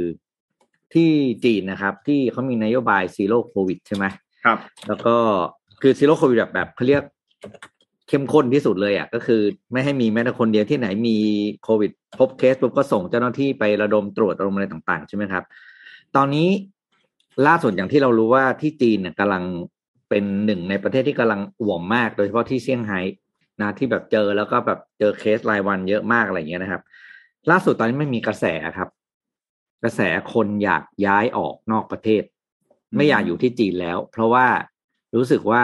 [0.93, 1.10] ที่
[1.45, 4.05] จีนนะครับ ที่เขามีนโยบาย zero Covid ใช่ไหม
[4.45, 4.57] ครับ
[4.88, 5.15] แล้วก็
[5.81, 7.03] คือ zero Covid แบบแบบเขาเรียก
[8.07, 11.17] เข้มข้นที่สุดเลยอะก็คือไม่ให้มีแม้แต่คนเดียวที่ไหนมี
[11.63, 15.43] โควิด พบเคสปุ๊บก็ส่งเจ้าหน้าที่ไประดมตรวจระดมอะไรต่างๆ ใช่ไหมครับ
[16.15, 16.47] ตอนนี้
[17.48, 19.44] ล่าสุดอย่างที่เรารู้ว่าที่จีนเนี่ยกำลัง
[20.10, 23.00] เป็นหนึ่งในประเทศที่กำลังอ่วมมาก โดยเฉพาะที่เซี่ยงไฮ้
[23.62, 26.82] นะที่แบบเจอแล้วก็แบบเจอเคสรายวันเยอะมากอะไรเงี้ยนะครับ
[27.50, 28.46] ล่าสุดตอนนี้มันมีกระแส
[28.78, 28.89] ครับ
[29.84, 30.02] กระแส
[30.34, 32.24] คนอยากย้ายออกนอกประเทศ
[32.96, 34.48] ไม่อยากอยู่ที่จีนแล้ว เพราะว่า
[35.15, 35.63] รู้สึกว่า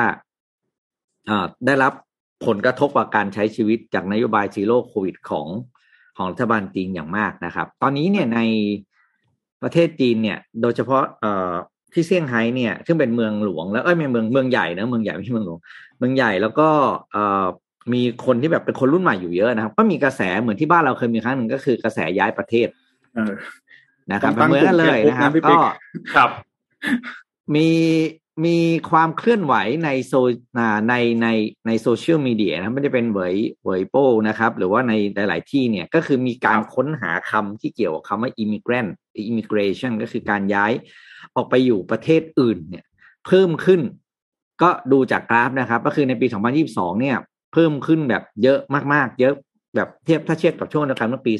[1.65, 1.93] ได้รับ
[2.45, 5.47] ผลกระทบกับการใช้ชีวิตจากนโยบาย zero Covid ของ
[6.17, 8.39] ของรัฐบาลจีนอย่างมากนะครับ ตอนนี้เนี่ยใน
[9.63, 11.53] ประเทศจีนเนี่ยโดยเฉพาะเอ่อ
[11.93, 15.59] ที่เซี่ยงไฮ้เนี่ยซึ่งเป็นเมืองหลวงแล้วเอ้ยเป็นเมืองเมืองใหญ่นะเมืองใหญ่ไม่ใช่เมืองหลวง
[15.97, 16.67] เมืองใหญ่แล้วก็
[17.11, 17.45] เอ่อ
[17.93, 22.67] มีคนที่แบบเป็นคนรุ่นใหม่อยู่เยอะนะครับ ก็มีกระแสเหมือนที่บ้านเราเคยมีครั้งหนึ่งก็คือกระแสย้ายประเทศ
[24.11, 25.57] นะครับเหมือนกันเลยนะครับก็
[26.15, 26.29] ครับ
[27.55, 27.67] มี
[28.45, 29.53] มีความเคลื่อนไหว
[29.85, 30.13] ในโซ
[30.89, 31.27] ในใน
[31.67, 38.91] ในโซเชียลมีเดียนะไม่ได้เป็นเวยเวยโป้นะครับ หรือว่าในหลาย ๆ ที่เนี่ยก็คือมีการค้นหาคำที่เกี่ยวกับคำว่า immigrant
[39.29, 40.71] immigration ก็คือการย้าย
[41.35, 42.85] ออกไปอยู่ประเทศอื่นเนี่ย
[43.25, 43.81] เพิ่มขึ้น
[44.61, 46.27] ก็ดูจากกราฟนะครับ ก็คือในปี
[46.63, 47.17] 2022 เนี่ย
[47.53, 48.59] เพิ่มขึ้นแบบเยอะ
[48.93, 49.33] มาก ๆ เยอะ
[49.75, 51.33] แบบเทียบถ้าเทียบกับช่วงเดียวกันเมื่อปี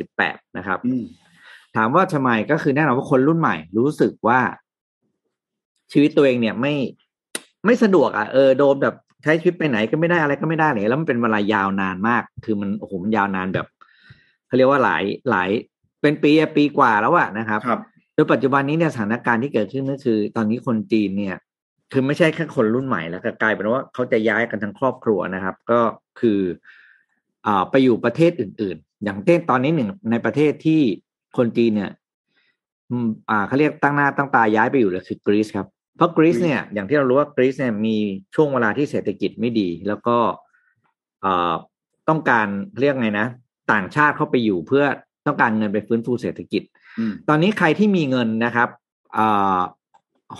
[0.00, 0.78] 2018 นะครับ
[1.76, 4.40] ถามว่าทำไมก็คือแน่นอนว่าคนรุ่นใหม่รู้สึกว่า
[5.92, 6.74] ชีวิตตัวเองเนี่ยไม่
[7.64, 13.66] ไม่สะดวกอะเออโดนแบบใช้ชีวิตไปไหนก็ไม่ได้อะไรก็ไม่ได้เลยแล้วมันเป็นเวลายาวนานมาก คือมันโอ้โหมันยาวนานแบบ
[14.46, 15.50] เขาเรียกว่าหลายหลาย
[16.00, 17.80] เป็นปีปีกว่าแล้วอะนะครับครับ
[18.14, 21.36] โดยปัจจุบันนี้เนี่ยสถานการณ์ที่เกิดขึ้นก็คือ ตอนนี้คนจีนเนี่ย
[21.92, 25.80] คือไม่ใช่แค่คนรุ่นใหม่แล้วก็กลายเป็นว่าเขาจะย้ายกันทั้งครอบครัวนะครับ ก็
[26.20, 26.40] คือ
[27.46, 30.80] อ่าไปอยู่ประเทศอื่น ๆ อย่างเช่นตอนนี้หนึ่งในประเทศที่
[31.36, 31.90] คนจีนเนี่ย
[32.90, 35.66] อืมอ่าเขาเรียกตั้งหน้าตั้งตาย้ายไปอยู่เลยคือกรีซครับ
[36.00, 37.96] เพราะกรีซเนี่ยอย่างที่เรารู้ว่ากรีซเนี่ยมี
[38.34, 40.16] ช่วงเวลาที่เศรษฐกิจไม่ดี แล้วก็
[41.24, 41.54] อ่า
[42.08, 42.46] ต้องการ
[42.78, 43.26] เรียกไงนะ
[43.72, 44.84] ต่างชาติเข้าไปอยู่เพื่อ
[45.26, 46.62] ต้องการเงินไปฟื้นฟูเศรษฐกิจ
[46.98, 48.68] อืมตอนนี้ใครที่มีเงินนะครับ
[49.16, 49.58] อ่า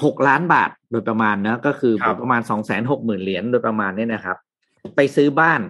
[0.04, 4.36] หกล้านบาทโดยประมาณนะก็คือครับประมาณสองแสนหกหมื่นเหรียญโดยประมาณเนี่ยนะครับ
[4.96, 5.60] ไปซื้อบ้าน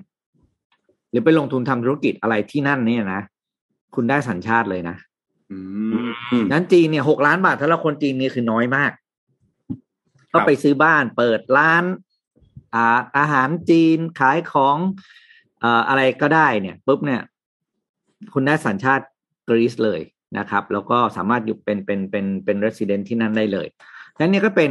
[1.10, 3.20] หรือไปลงทุนทำธุรกิจอะไรที่นั่นเนี่ยนะ
[3.94, 4.96] คุณได้สัญชาติเลยนะ
[5.52, 5.58] อื
[6.32, 9.09] อืมมนั้นจีนเนี่ยหกล้านบาทถ้าเราคนจีนนี่คือน้อยมากครั
[10.32, 11.84] ก็บไปซื้อบ้านเปิดร้าน
[12.74, 14.76] อ่าอาหารจีนขายของ
[15.60, 17.22] เอ่ออะไรก็ได้เนี่ยปุ๊บเนี่ย
[18.32, 19.04] คุณได้สัญชาติ
[19.48, 20.00] กรีซเลย
[20.38, 23.66] นะครับ แล้วก็สามารถอยู่เป็นเป็นเป็นเป็น resident ที่นั่นได้เลย
[24.18, 24.70] นั้นเนี่ยก็เป็น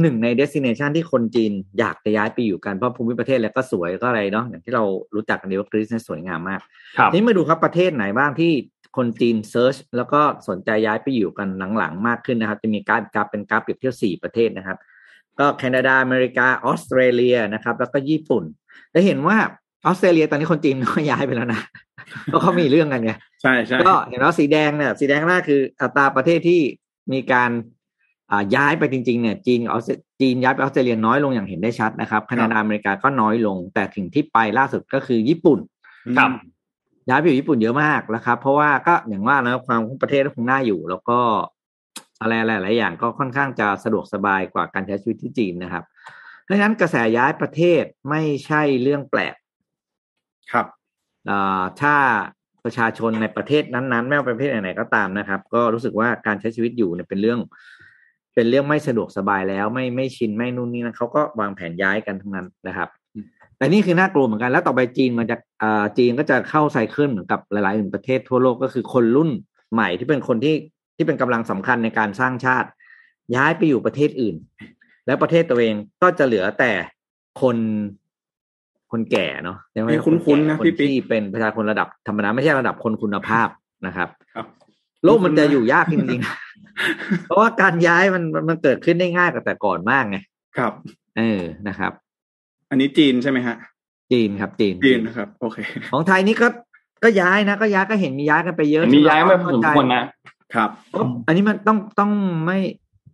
[0.00, 6.60] หนึ่งใน destination ที่คนจีนอยากจะย้ายไปอยู่กัน เพราะภูมิประเทศแล้วก็สวยก็อะไรเนาะอย่างที่เรารู้จักกันดีว่ากรีซเนี่ยสวยงามมาก
[6.98, 8.52] ครับทีนี้มาดูครับประเทศไหนบ้างที่
[8.96, 14.78] คนจีน search แล้วก็สนใจย้ายไปอยู่กันหลังๆ มากขึ้นนะครับ จะมีกราฟกราฟเป็นกราฟเปรียบเทียบสี่ประเทศนะครับ
[15.38, 18.44] ก็แคนาดาอเมริกาออสเตรเลียนะครับ แล้วก็ญี่ปุ่น
[18.94, 19.36] จะเห็นว่า
[19.86, 21.60] ออสเตรเลียตอนนี้คนจีนก็ย้ายไปแล้วนะ
[22.24, 26.60] เพราะเขามีเรื่องกันไงใช่ใช่ก็เห็นว่าสีแดงเนี่ยสีแดงข้างหน้าคืออัตราประเทศที่
[27.12, 27.50] มีการ
[28.30, 35.58] อ่าย้ายไปจริงๆเนี่ยจีนกับออสเตรจีนย้ายไปออสเตรเลียน้อยลงอย่างเห็นได้ชัดนะครับแคนาดาอเมริกาก็น้อยลง แต่ถึงที่ไปล่าสุดก็คือญี่ปุ่น
[36.18, 36.30] ครับ
[37.08, 41.18] ย้ายไปอยู่ญี่ปุ่นเยอะมากแล้วครับ เพราะว่าก็อย่างว่านะความของประเทศก็คงน่าอยู่ แล้วก็
[42.20, 45.84] อะไรหลายๆอย่างก็ค่อนข้างจะสะดวกสบายกว่าการใช้ชีวิตที่จีนนะครับ
[46.42, 49.34] เพราะฉะนั้นกระแสย้ายประเทศไม่ใช่เรื่องแปลก
[50.52, 50.66] ครับ
[51.30, 51.94] อ่าถ้า
[52.64, 57.38] ประชาชนในประเทศนั้นๆ ไม่ว่าประเทศไหนๆก็ตามนะครับ ก็รู้สึกว่าการใช้ชีวิตอยู่เนี่ยเป็นเรื่อง
[58.34, 62.88] เป็นเรื่องไม่สะดวกสบายแล้วไม่ไม่ชินไม่นู่นนี่นะเขาก็วางแผนย้ายกันทั้งนั้นนะครับ
[63.58, 69.30] แต่นี่คือน่ากลัวเหมือนกันแล้วต่อไปจีนมันจะอ่าจีนก็จะเข้าไซเคิลเหมือนกับหลายๆอื่นประเทศทั่วโลกก็คือคนรุ่น
[69.72, 70.56] ใหม่ที่เป็นคนที่
[70.96, 72.68] ที่เป็นกำลังสำคัญในการสร้างชาติ
[73.36, 74.36] ย้ายไปอยู่ประเทศอื่น
[75.06, 76.72] แล้วประเทศตัวเองก็จะเหลือแต่
[77.40, 77.56] คน
[78.92, 83.48] คนแก่เนาะใช่ไหมให้คุ้นๆนะคนพี่ปิ๊กที่เป็นประชาชนระดับธรรมดาไม่ใช่ระดับคนคุณภาพ
[83.86, 84.46] นะครับครับ
[85.04, 90.16] โลกมันจะอยู่ยากจริงๆเพราะว่าการย้ายมันมันมันเกิดขึ้นได้ง่ายกว่าแต่ก่อนมากไง
[90.58, 90.72] ครับ
[91.18, 91.92] เออนะครับ
[92.70, 93.56] อันนี้จีนใช่ไหมฮะ
[94.12, 95.58] จีนครับจีนจีนนะครับ โอเค
[95.92, 96.48] ของไทยนี่ก็
[97.04, 100.70] ก็ย้ายนะก็ย้ายก็เห็นมีย้ายกันไปเยอะมีย้ายมาพอสมควรนะนะครับ
[101.26, 102.10] อันนี้มันต้องต้อง
[102.46, 102.58] ไม่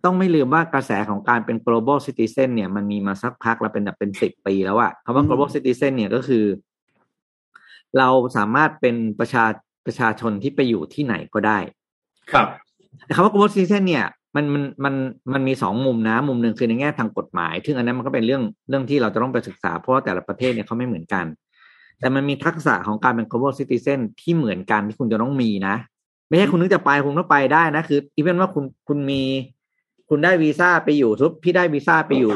[0.05, 6.45] ต้องไม่ลืมว่ากระแสของการเป็น global citizen เนี่ยมันมีมาสักพักแล้วเป็นแบบเป็นสิบปีแล้วอะคำว่าอืม global citizen เนี่ยก็คือ
[7.99, 9.45] เราสามารถเป็นประชา
[9.87, 11.59] ประชาชนที่ไปอยู่ที่ไหนก็ได้
[12.33, 12.47] ครับ
[13.15, 14.95] คำว่า global citizen เนี่ย มันมันมัน
[15.33, 21.25] มันมีสองมุมนะ มุมหนึ่งคือในแง่ทางกฎหมาย ซึ่งอันนั้นมันก็เป็นเรื่องเรื่องที่เราจะต้องไปศึกษาเพราะว่าแต่ละประเทศเนี่ยเขาไม่เหมือนกัน
[22.01, 25.75] แต่มันมีทักษะของการเป็น global citizen ที่เหมือนกันที่คุณจะต้องมีนะ
[26.29, 29.23] ไม่ใช่คุณนึกจะไปคุณต้องไปได้นะ คืออีเวนว่าคุณคุณมี
[30.09, 32.35] คุณได้วีซ่าไปอยู่ทุบพี่ได้วีซ่าไปอยู่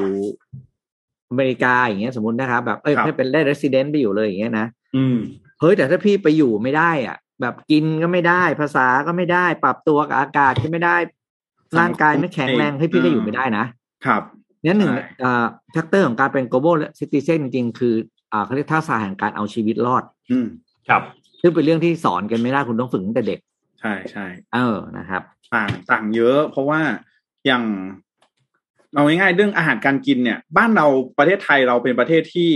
[1.30, 5.16] อเมริกาอย่างเงี้ยสมมตินะครับแบบเอ้ยครับไม่เป็นได้ resident ไปอยู่เลยอย่างเงี้ยนะอืม
[5.60, 10.96] เฮ้ยแต่ถ้าพี่ไปอยู่ไม่ได้อะ แบบกินก็ไม่ได้ภาษาก็ไม่ได้ ปรับตัวกับอากาศก็ไม่ได้
[11.78, 13.64] ร่างกายไม่แข็งแรงเฮ้ยพี่ก็อยู่ไม่ได้นะ
[14.06, 14.22] ครับ
[14.64, 17.94] นั้นหนึ่งใช่อ่า factor ของการเป็น global citizen จริงๆ คือ
[18.32, 20.46] อ่าเขาเรียกทักษะแห่งการเอาชีวิตรอด อืม
[20.88, 21.02] ครับ
[21.40, 23.40] ซึ่งเป็นเรื่องที่สอนกันไม่ได้คุณต้องฝึกตั้งแต่เด็ก
[23.80, 25.22] ใช่ใช่เออนะครับ
[25.54, 26.80] ต่างต่างเยอะ เพราะว่า
[27.46, 27.64] อย่าง
[28.94, 30.86] เอาง่ายๆเรื่องอาหารการกินเนี่ย บ้านเรา
[31.18, 32.50] ประเทศไทยเราเป็นประเทศที่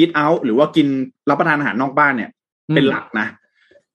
[0.00, 0.88] eat out หรือว่ากิน
[1.28, 2.30] รับประทานอาหารนอกบ้านเนี่ย
[2.68, 3.26] อืมเป็นหลักนะ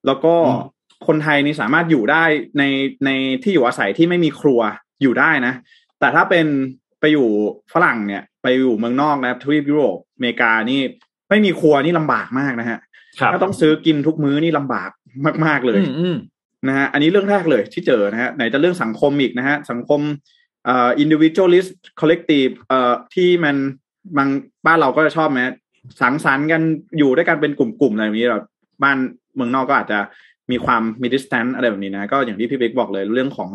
[0.06, 0.62] แล้วก็อืม
[1.08, 2.24] คนไทยนี่สามารถอยู่ได้
[2.58, 2.64] ใน
[3.06, 3.10] ใน
[3.44, 4.60] ที่อยู่อาศัยที่ไม่มีครัว
[5.02, 5.54] อยู่ได้นะ
[6.00, 6.46] แต่ถ้าเป็น
[7.00, 7.28] ไปอยู่
[7.74, 10.82] ฝรั่งเนี่ย ไปอยู่เมืองนอกนะทวีปยุโรปอเมริกานี่
[11.30, 12.80] ไม่มีครัวนี่ลำบากมากนะฮะ
[13.20, 14.90] ครับถ้าต้องซื้อกินทุกมื้อนี่ลำบาก
[15.46, 16.18] มาก ๆเลยอืมอืม
[16.68, 20.02] นะฮะอันนี้เรื่องแรกเลยที่เจอนะฮะไหนจะเรื่องสังคมอีกนะฮะสังคม
[20.66, 23.56] เอ่อ individualist collective เอ่อที่มัน
[24.18, 24.30] บาง
[24.66, 25.40] บ้านเราก็จะชอบไหม
[26.02, 26.62] สังสรรค์กัน
[26.98, 28.40] อยู่ด้วยกันเป็นกลุ่มๆอะไรแบบนี้เรา
[28.84, 28.98] บ้าน
[29.36, 30.00] เมืองนอกก็อาจจะ
[30.52, 33.50] มีความมี distance อะไรแบบนี้นะ ก็อย่างที่พี่เบกบอกเลยเรื่องของ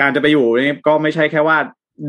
[0.00, 1.58] การจะไปอยู่นี่ก็ไม่ใช่แค่ว่า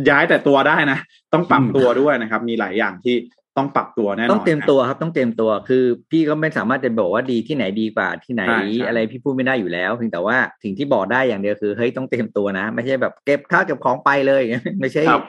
[0.10, 1.00] ย้ายแต่ตัวได้นะ
[1.34, 3.16] ต้องปรับตัวด้วยนะครับ มีหลายอย่างที่
[3.58, 14.42] ต้องปรับตัวแน่นอนต้องเตรียมนะตัวครับต้องเตรียมตัวคือ พี่ก็ไม่สามารถจะบอกว่าดีที่ไหนดีกว่าที่ไหนใช่ใช่อะไรพี่พูดไม่ได้อยู่แล้วเพียงแต่ว่าสิ่งที่บอกได้อย่างเดียวคือเฮ้ยต้องเตรียมตัวนะ ไม่ใช่แบบเก็บข้าวเก็บของไปเลย
[14.82, 15.24] ไม่ใช่ครับ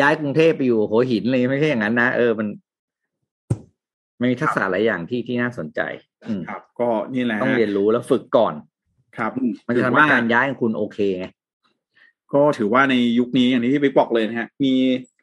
[0.00, 2.48] ย้ายกรุงเทพไปอยู่หัวหินเลยไม่ใช่อย่างนั้นนะเออมัน
[4.20, 5.80] มันมีทักษะหลายอย่างที่ที่น่าสนใจ
[6.28, 8.54] อืมครับ ก็นี่แหละต้องเรียนรู้แล้วฝึกก่อน
[9.16, 9.32] ครับ
[9.66, 11.26] มันจะทำให้การย้ายของคุณโอเคไง
[12.34, 14.74] ก็ถือว่าในยุคนี้อย่างที่พี่บอกเลยนะฮะมี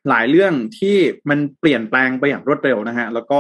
[0.10, 0.96] หลายเรื่องที่
[1.30, 3.40] มันเปลี่ยนแปลงไปอย่างรวดเร็วนะฮะแล้วก็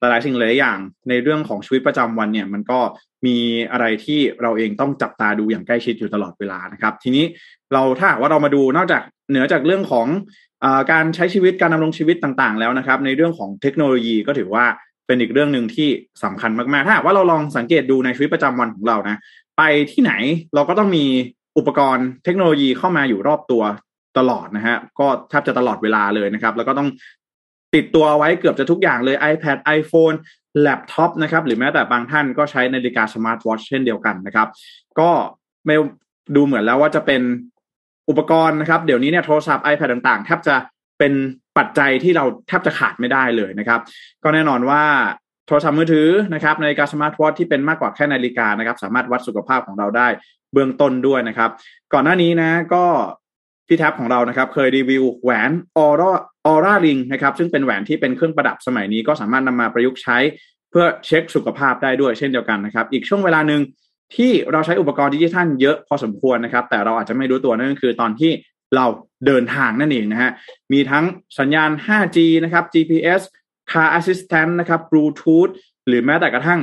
[0.00, 0.78] หลายๆสิ่งหลายอย่าง
[1.08, 2.80] ในเรื่องของชีวิตประจำวันเนี่ย มันก็
[3.26, 3.36] มี
[3.72, 7.24] อะไรที่เราเองต้องจับตาดูอย่างใกล้ชิดอยู่ตลอดเวลานะครับ ทีนี้
[7.72, 10.06] เราถ้าหากว่าเรามาดูนอกจากเหนือจากเรื่องของ
[10.64, 14.64] อาการใช้ชีวิตการดำรงชีวิตต่างๆ แล้วนะครับ ในเรื่องของเทคโนโลยีก็ถือว่า
[15.06, 15.88] เป็นอีกเรื่องหนึ่งที่
[16.24, 19.18] สำคัญมากๆ ถ้าหากว่าเราลองสังเกตดูในชีวิตประจำวันของเรานะ
[19.58, 20.12] ไปที่ไหน
[20.54, 21.04] เราก็ต้องมี
[21.58, 23.62] อุปกรณ์เทคโนโลยีเข้ามาอยู่รอบตัว
[24.18, 26.88] ตลอดนะฮะ ก็แทบจะตลอดเวลาเลยนะครับ แล้วก็ต้อง
[27.74, 30.16] ติดตัวไว้เกือบจะทุกอย่างเลย iPad iPhone
[30.60, 34.48] แล็ปท็อปนะครับ หรือแม้แต่บางท่านก็ใช้นาฬิกาสมาร์ทวอชเช่นเดียวกันนะครับ
[35.00, 35.10] ก็
[35.66, 35.74] ไม่
[36.36, 37.22] ดูเหมือนแล้วว่าจะเป็น
[38.08, 40.54] อุปกรณ์นะครับ เดี๋ยวนี้เนี่ยโทรศัพท์ iPad ต่างๆ แทบจะ
[40.98, 41.12] เป็น
[41.58, 43.80] ปัจจัยที่เราแทบจะขาดไม่ได้เลยนะครับ
[44.24, 44.82] ก็แน่นอนว่า
[45.46, 50.08] โทรศัพท์มือถือนะครับนาฬิกาสมาร์ทวอทที่เป็นมากกว่าแค่นาฬิกานะครับ สามารถวัดสุขภาพของเราได้
[50.52, 51.50] เบื้องต้นด้วยนะครับ
[51.92, 52.84] ก่อนหน้านี้นะก็
[53.68, 56.12] พี่แท็บของเรานะครับเคยรีวิวแหวนออร่า
[56.46, 60.18] ออร่าริงนะครับซึ่งเป็นแหวนที่เป็นเครื่องประดับสมัยนี้ก็สามารถนำมาประยุกต์ใช้
[60.70, 63.60] เพื่อเช็คสุขภาพได้ด้วยเช่นเดียวกันนะครับ อีกช่วงเวลาหนึ่ง
[64.16, 68.30] ที่เราใช้อุปกรณ์ดิจิทัลเยอะพอสมควรนะครับ แต่เราอาจจะไม่รู้ตัวนั่นก็คือตอนที่
[68.74, 68.86] เรา
[69.26, 70.30] เดินทางนั่นเองนะฮะ
[70.72, 71.04] มีทั้ง
[71.38, 73.22] สัญญาณ 5G นะครับ GPS
[73.70, 75.52] Car Assistant นะครับ Bluetooth
[75.86, 76.60] หรือแม้แต่กระทั่ง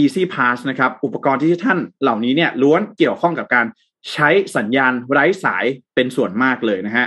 [0.00, 3.66] Easy Pass นะครับ อุปกรณ์ที่ท่านเหล่านี้เนี่ยล้วนเกี่ยวข้องกับการ
[4.12, 7.06] ใช้สัญญาณไร้สายเป็นส่วนมากเลยนะฮะ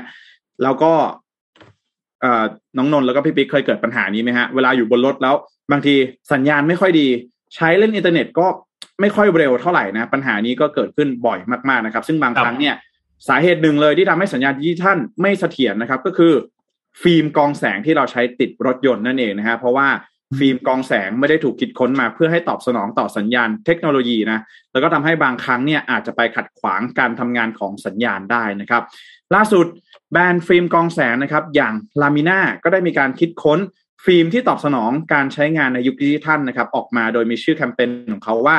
[0.63, 0.93] แล้วก็
[2.77, 5.35] น้องนนท์แล้วก็พี่ปิ๊กเคยเกิดปัญหานี้ไหมฮะ เวลาอยู่บนรถแล้ว
[5.71, 5.95] บางที
[6.33, 7.07] สัญญาณไม่ค่อยดี
[7.55, 8.47] ใช้เล่นอินเทอร์เน็ตก็
[9.01, 11.39] ไม่ค่อยเร็วเท่าไหร่นะ ปัญหานี้ก็เกิดขึ้นบ่อย
[11.69, 12.75] มากๆนะครับ ซึ่งบางครั้งเนี่ย
[13.27, 16.33] สาเหตุหนึ่งเลยที่ทำให้สัญญาณดิจิทัลไม่เสถียรนะครับ ก็คือ
[17.01, 19.87] ฟิล์มกรองแสงที่เราใช้ติดรถยนต์นั่นเองนะฮะเพราะว่า
[20.37, 24.39] ฟิล์มกรองแสงไม่ได้ถูกคิดค้นมาเพื่อให้ตอบสนองต่อสัญญาณเทคโนโลยีนะ
[24.71, 28.83] แล้วก็ทำให้บางครั้งเนี่ยอาจจะไปขัดขวางการทำงานของสัญญาณได้นะครับ
[29.35, 29.65] ล่าสุด
[30.11, 33.59] แบรนด์ฟิล์มกรองแสงนะครับ อย่าง Lamina ก็ได้มีการคิดค้น
[34.05, 38.57] ฟิล์มที่ตอบสนองการใช้งานในยุคดิจิทัลนะครับ ออกมาโดยมีชื่อแคมเปญของเขาว่า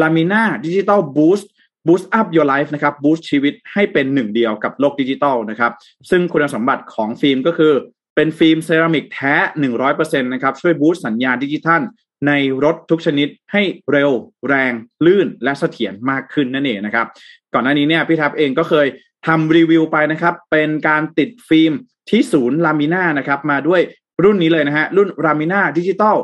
[0.00, 1.46] Lamina Digital Boost
[1.86, 5.72] Boost Up Your Life นะครับ Boost ชีวิตให้เป็นหนึ่งเดียวกับโลกดิจิตอลนะครับ
[6.10, 7.72] ซึ่งคุณสมบัติของฟิล์มก็คือ
[8.16, 9.34] เป็นฟิล์มเซรามิกแท้
[9.78, 11.82] 100%นะครับ ช่วย boost สัญญาณดิจิทัล
[12.26, 12.32] ใน
[12.64, 14.10] รถทุกชนิดให้เร็ว
[14.48, 14.72] แรง
[15.06, 17.06] ลื่นและเสถียรมากขึ้นนั่นเองนะครับ
[17.54, 18.86] ก่อนหน้านี้เนี่ยพี่แท็ปเองก็เคย
[19.26, 21.72] ทำรีวิวไปนะครับ เป็นการติดฟิล์ม
[22.10, 23.80] ที่ศูนย์ Lamina นะครับ มาด้วย
[24.24, 26.16] รุ่นนี้เลยนะฮะรุ่น Lamina Digital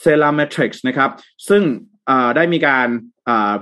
[0.00, 1.10] CeraMatrix นะครับ
[1.48, 1.62] ซึ่ง
[2.36, 2.88] ได้มีการ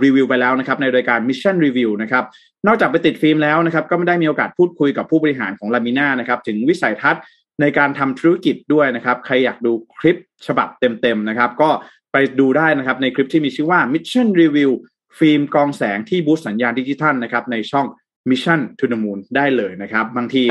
[0.05, 2.25] รีวิวไปแล้วนะครับในรายการ Mission Review นะครับ
[2.67, 7.23] นอกจากไปติดฟิล์มแล้วนะครับก็ยังได้มีโอกาสพูดคุยกับผู้บริหารของ Lamina นะครับถึงวิสัยทัศน์
[7.61, 11.71] ในการทำธุรกิจด้วยนะครับใครอยากดูคลิปฉบับเต็มๆนะครับก็
[12.13, 14.71] ไปดูได้นะครับในคลิปที่มีชื่อว่า Mission Review
[15.19, 17.87] ฟิล์มกรองแสงที่ boost สัญญาณดิจิทัลนะครับในช่อง
[18.31, 20.45] Mission to the Moon ได้เลยนะครับ บางที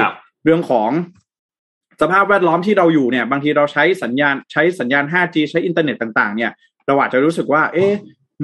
[0.44, 0.90] เรื่องของ
[2.02, 6.52] สภาพแวดล้อมที่เราอยู่เนี่ย บางทีเราใช้สัญญาณใช้สัญญาณ 5G ใช้อินเทอร์เน็ตต่าง ๆ เนี่ย
[6.88, 7.94] เราอาจจะรู้สึกว่า เอ๊ะ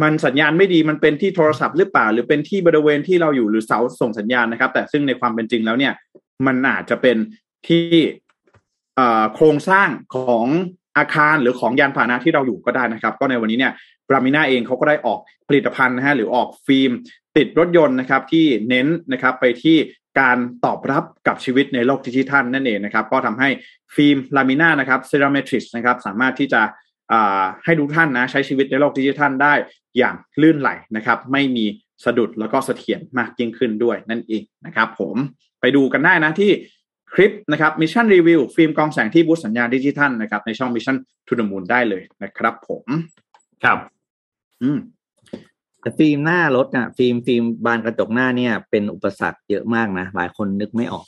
[0.01, 5.93] มันสัญญาณไม่ดีมันเป็นที่โทรศัพท์หรือเปล่า หรือเป็นที่บริเวณที่เราอยู่หรือเสาส่งสัญญาณนะครับ แต่ซึ่งในความเป็นจริงแล้วเนี่ย
[6.47, 7.17] มันอาจจะเป็น
[7.67, 7.85] ที่
[9.33, 10.45] โครงสร้างของ
[10.97, 13.73] อาคารหรือของยานพาหนะที่เราอยู่ก็ได้นะครับ ก็ในวันนี้เนี่ย
[14.09, 16.91] Lamina เองเขาก็ได้ออกผลิตภัณฑ์นะฮะหรือออกฟิล์ม
[17.37, 19.77] ติดรถยนต์นะครับ ที่เน้นนะครับไปที่
[20.19, 23.49] การตอบรับกับชีวิตในโลกดิจิทัลนั่นเองนะครับ ก็ทำให้
[23.95, 26.61] ฟิล์ม Lamina นะครับ CeraMatrix นะครับสามารถที่จะ
[27.65, 29.53] ให้ทุกท่านนะใช้ชีวิตในโลกดิจิทัลได้
[29.97, 31.65] อย่างลื่นไหลนะครับ ไม่มี
[32.05, 35.15] สะดุดแล้วก็เสถียรมากยิ่งขึ้นด้วยนั่นเองนะครับผม
[35.61, 36.51] ไปดูกันได้นะที่
[37.13, 40.97] คลิปนะครับ Mission Review ฟิล์มกรองแสงที่ boost สัญญาณดิจิทัลนะครับในช่อง Mission
[41.27, 42.85] To The Moon ได้เลยนะครับผม
[43.63, 43.77] ครับ
[44.61, 44.79] อืม
[45.81, 51.05] แต่ฟิล์มหน้ารถอะฟิล์มฟิล์มบานกระจกหน้าเนี่ย เป็นอุปสรรคเยอะมากนะ หลายคนนึกไม่ออก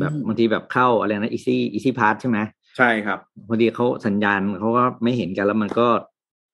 [0.00, 2.38] แบบบางทีแบบเข้าอะไรนะ Easy Easy Pass ใช่ไหม
[2.76, 3.18] ใช่ครับ
[3.48, 5.88] พอดีเขาสัญญาณเขาก็ไม่เห็นกันแล้วมันก็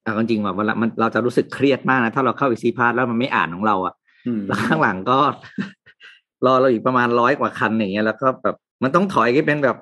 [0.04, 3.94] เอาจริงว่าเวลามันเราจะรู้สึกเครียดมากนะถ้าเราเข้า Easy Pass แล้วมันไม่อ่านของเราอะ่ะ
[4.46, 5.18] แล้วข้างหลังก็
[6.46, 9.76] รอเราอีกประมาณร้อยกว่าคันอย่างเงี้ยแล้วก็แบบมันต้องถอยก็เป็นแบบ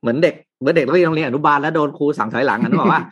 [0.00, 3.02] เหมือนเด็กเหมือนเด็กที่โรงเรียนอนุบาลแล้วโดนครูสั่งถอยหลังกันบอกว่า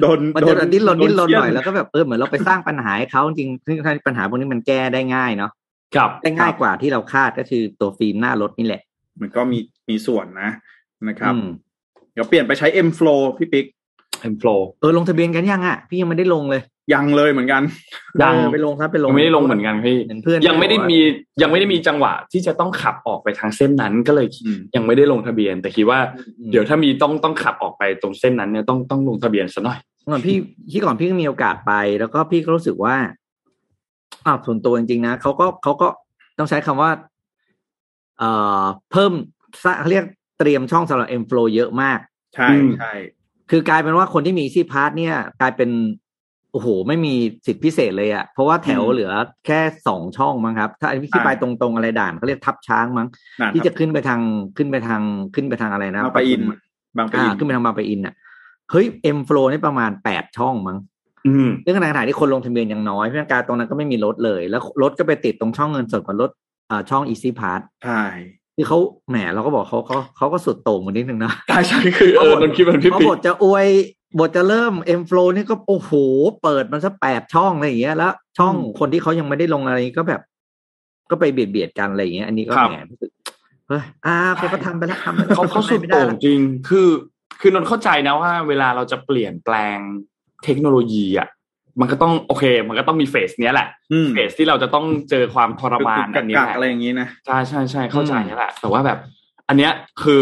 [0.00, 3.76] โดนมันจะดิ้นรนดิ้นรนหน่อยแล้วก็แบบเออเหมือนเราไปสร้างปัญหาให้เขาจริงซึ่ง
[4.06, 5.50] ปัญหาพวกนี้มันแก้ได้ง่ายเนาะ
[5.96, 8.82] ครับได้ง่ายกว่าที่เราคาดก็คือตัวฟิล์มหน้ารถนี่แหละ
[9.20, 9.58] มันก็มี
[9.88, 10.50] มีส่วนนะ
[11.08, 11.34] นะครับ
[12.12, 13.66] เดี๋ยวเปลี่ยนไปใช้ M Flow พี่ปิ๊ก
[14.32, 16.62] M Flow เออลงทะเบียนกันยังอะ พี่ยังไม่ได้ลงเลย
[16.94, 17.62] ยังเลยเหมือนกัน
[18.22, 20.98] ยังเออไปลงครับไปลงยังไม่ได้ลงเหมือนกันพี่เห็นเพื่อนยังไม่ได้มี
[21.42, 25.98] ยังไม่ได้มีจังหวะที่จะต้องขับออกไปทางเส้นนั้นก็เลยอืมยังไม่ได้ลงทะเบียน แต่คิดว่า
[26.38, 29.78] อืมเดี๋ยวถ้ามีต้องต้องขับออกไปตรงเส้นนั้นเนี่ยต้องต้องลงทะเบียนซะหน่อย
[30.12, 30.36] ก่อนพี่
[30.70, 32.96] ที่ก่อนพี่ก็มีโอกาสไป แล้วก็พี่ก็รู้สึกว่า
[34.26, 35.88] อ่าส่วนตัวจริงๆนะเขาก็เขาก็
[36.38, 36.90] ต้องใช้คำว่า
[38.18, 38.62] เอ่อ
[38.92, 39.12] เพิ่ม
[39.64, 40.04] สร้างเขาเรียก
[40.38, 41.98] เตรียมช่องสำหรับ M Flow เยอะมาก
[42.34, 42.92] ใช่อืมใช่
[43.50, 45.70] คือกลายเป็นว่าคนที่มี Easy Pass เนี่ย กลายเป็น
[46.52, 47.14] โอ้โห ไม่มี
[47.46, 49.12] สิทธิพิเศษเลยอะเพราะว่าแถวเหลือ
[49.46, 53.06] แค่สองช่องมั้งครับ ถ้าอันที่ไปตรงๆอะไรด่านเขาเรียกทับช้างมั้ง
[53.40, 54.20] นั่นที่ครัจะบขึ้นไปทาง
[54.56, 55.02] ขึ้นไปทาง
[55.34, 56.52] ขึ้นไปทางอะไรนะบางปะอินปทุม
[56.96, 58.14] บางปะอ่าอินขึ้นไปทางบางปะอินอะ
[58.70, 58.86] เฮ้ย
[59.16, 60.78] M Flow นี่ประมาณแปดช่องมั้ง
[61.26, 66.43] อืมเรื่องขนาดที่คนลงทะเบียนยังน้อยเพราะฉะนั้นการตรงนั้นก็ไม่มีรถเลย แล้วรถก็ไปติดตรงช่องเงินสดกับรถอ่า
[66.90, 68.02] ช่อง Easy Pass ใช่
[68.56, 73.66] คือเขาแหมเราก็บอกเขาเขาเขาก็สุดโต่งกว่านิดนึงนะใช่ใช่คือเออนนท์คิดเหมือนพี่เพราะปิ๊บกทจะอวย
[74.18, 75.90] บทจะเริ่ม M Flow นี่ก็โอ้โห
[76.42, 80.22] เปิดมันซะแปดช่องอะไรอย่างเงี้ยแล้วช่องคนที่เขายังไม่ได้ลงอะไรก็แบบ
[81.10, 83.10] ก็ไปเบียดเบียดกันอะไรอย่างเงี้ยอันนี้ก็แหมรู้สึก
[83.68, 86.88] เฮ้ยอ่าเขาก็ทำไปแล้วทำไปแล้วเขาเขาสุดไม่โต่งแล้วจริง คือ
[87.40, 89.78] คือนนท์เข้าใจนะว่า เวลาเราจะเปลี่ยนแปลง
[90.44, 91.28] เทคโนโลยีอะ
[91.80, 98.98] มันก็ต้องโอเค มันก็ต้องมีเฟสเนี้ยแหละอืมเฟสที่เราจะต้องเจอความทรมานกัอันนี้กแหละอะไรอย่างนี้นะใช่ใช่ใช่เข้าใจนี่แหละแต่ว่าแบบ
[99.48, 99.72] อันเนี้ย
[100.02, 100.20] คือ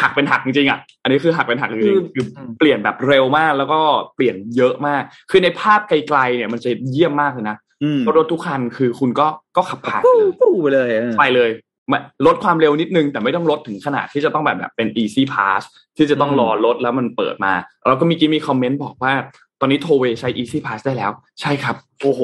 [0.00, 2.24] หักเป็นหักจริงๆอะ อันนี้คือหักเป็นหักจริงๆคือ
[2.58, 3.78] เปลี่ยนแบบเร็วมากแล้วก็
[4.14, 9.26] เปลี่ยนเยอะมาก คือในภาพไกลๆเนี่ยมันจะเยี่ยมมากเลยนะอืมเพราะรถทุกคันคือคุณก็
[9.56, 11.50] ก็ขับผ่านไปปู้เลยปู้ไปเลยเออไปเลย
[11.92, 15.62] มาลดความเร็วนิดนึง แต่ไม่ต้องลดถึงขนาดที่จะต้องแบบแบบเป็น easy pass
[15.96, 17.52] ที่จะต้องอืมรอรถแล้วมันเปิดมา
[17.88, 19.12] แล้วก็มีกี้มีคอมเมนต์บอกว่า
[19.60, 22.20] ตอนนี้โทเวใช้ easy pass ได้แล้ว ใช่ครับ โอ้โห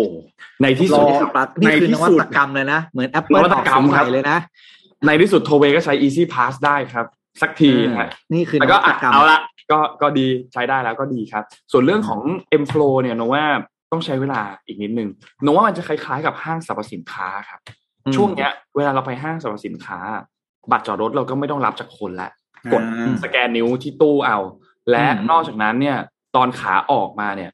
[0.62, 4.38] ในที่สุดรนี่คือปลั๊กนี่คือนวัตกรรมเลยนะ เหมือน Apple นวัตกรรมออครับใหเลยนะ
[5.06, 7.06] ในที่สุดโทเวก็ใช้ easy pass ได้ครับ
[7.42, 12.20] สักทีเออฮะนี่คือแต่นก็วัตอะกรรมเอาละก็ก็ดีใช้ได้แล้วก็ดีครับ ส่วนเรื่องของ
[12.62, 13.44] M Flow เนี่ยนว่า
[13.92, 15.08] ต้องใช้เวลาอีกนิดนึง
[15.44, 17.60] นว่ามันจะคล้ายๆกับห้างสรรพสินค้าครับ
[18.06, 19.98] อืมช่วงเนี้ย เวลาเราไปห้างสรรพสินค้า
[20.70, 22.30] บัตรจอดรถเราก็ไม่ต้องรับจากคนละ
[22.72, 24.38] กดอ่าสแกนนิ้วที่ตู้เอา
[24.90, 25.98] และอืมนอกจากนั้นเนี่ย
[26.36, 27.50] ตอนขาออกมาเนี่ย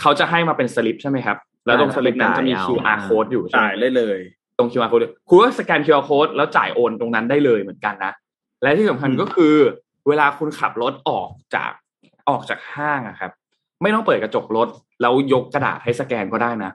[0.00, 1.36] เขาจะให้มาเป็นสลิปใช่ไหมครับ
[1.66, 4.18] แล้วตรงสลิปนั้นจะมีจ่ายเอา QR code อยู่ใช่จ่าไหยมได้เลย
[4.58, 8.12] ตรง QR code คุณก็สแกน QR code แล้วจ่ายโอนตรงนั้นได้เลยเหมือนกันนะ
[8.62, 9.54] และที่สำคัญอืมก็คือ
[10.08, 11.72] เวลาคุณขับรถออกจาก
[12.28, 13.32] ออกจากห้างอะครับ
[13.82, 14.68] ไม่ต้องเปิดกระจกรถ
[15.00, 16.72] แล้วยกกระดาษให้สแกนก็ได้นะ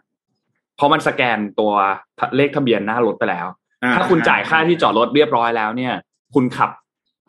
[0.76, 1.74] เพราะมันสแกนตัว
[2.38, 3.48] เลขทะเบียนหน้ารถไปแล้ว
[3.84, 5.94] อ่ถ้าคุณจ่ายค่าที่จอดรถเรียบร้อยแล้วเนี่ย
[6.36, 6.70] คุณขับ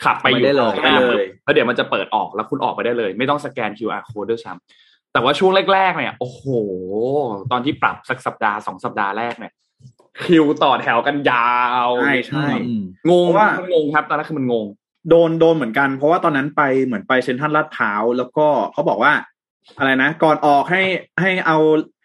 [0.05, 6.42] ขับไปอยู่ไปได้เลยข้างหน้าไปเลยแล้วเดี๋ยวมันจะเปิดออกแล้วคุณออกไปได้เลย ไม่ต้องสแกน QR code ด้วยซ้ำแต่ว่าช่วงแรก ๆ เนี่ย โอ้โห
[7.53, 9.53] ตอนที่ปรับสักสัปดาห์สองสัปดาห์แรกเนี่ย
[10.24, 14.66] คิวต่อแถวกันยาวใช่ใช่อืมงงเพราะว่ามันงงครับตอนนั้นคือมันงง
[15.11, 19.12] โดนโดนเหมือนกัน เพราะว่าตอนนั้นไปเหมือนไปเซ็นทรัลลาดพร้าวแล้วก็เขาบอกว่า
[19.78, 20.82] อะไรนะ ก่อนออกให้
[21.20, 21.59] ให้เอา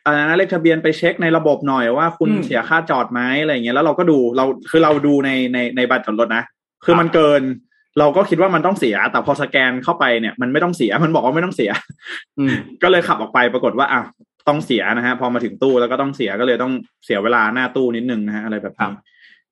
[0.06, 6.44] อะไรนะเลขทะเบียนไปเช็คในระบบหน่อยว่าคุณอืมเสียค่าจอดไหมอะไรอย่างเงี้ยแล้วเราก็ดูเราคือเราดูในในในบัตรจอดรถนะ
[6.86, 7.42] คือมันเกิน
[8.00, 11.72] เราก็คิดว่ามันต้องเสีย แต่พอสแกนเข้าไปเนี่ยมันไม่ต้องเสียมันบอกว่าไม่ต้องเสีย
[12.40, 14.06] อืมก็เลยขับออกไปปรากฏว่าอ้าว
[14.48, 16.74] ต้องเสียนะฮะ พอมาถึงตู้แล้วก็ต้องเสียก็เลยต้อง
[17.06, 18.92] เสียเวลาหน้าตู้นิดนึงนะฮะอะไรแบบครันี้บ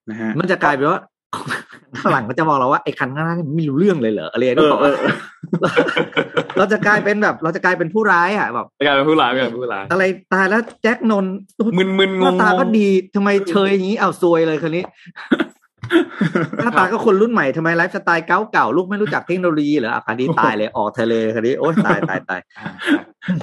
[0.10, 1.00] นะฮะมันจะกลายเป็นว่า
[2.00, 5.14] ข้างหลังก็จะมองเราว่าไอ้คันข้างหน้านี่มันไม่รู้เรื่องเลยเหรออะไรเอก็อบอกเอว่าอเออ
[6.58, 11.34] เราจะกลายเป็นแบบ เราจะกลายเป็นผู้ร้ายอะแบบกลายเป็นผู้ร้ายกลายเป็นผู้ร้ายอะไรตายแล้วแจ็คนนท์
[11.78, 14.84] มึนมึนหงน้างตาก็ดีทำไมเชยอย่างนี้เอาซวยเลยคนนี้
[16.58, 22.70] หน้าตาก็คนรุ่นใหม่ทำไมไลฟ์สไตล์เก่าเก่าๆลูกไม่รู้จักเทคโนโลยีเหรออะคันนี้ตายเลยออกทะเลคันนี้โอ๊ยตายตายตายอ่า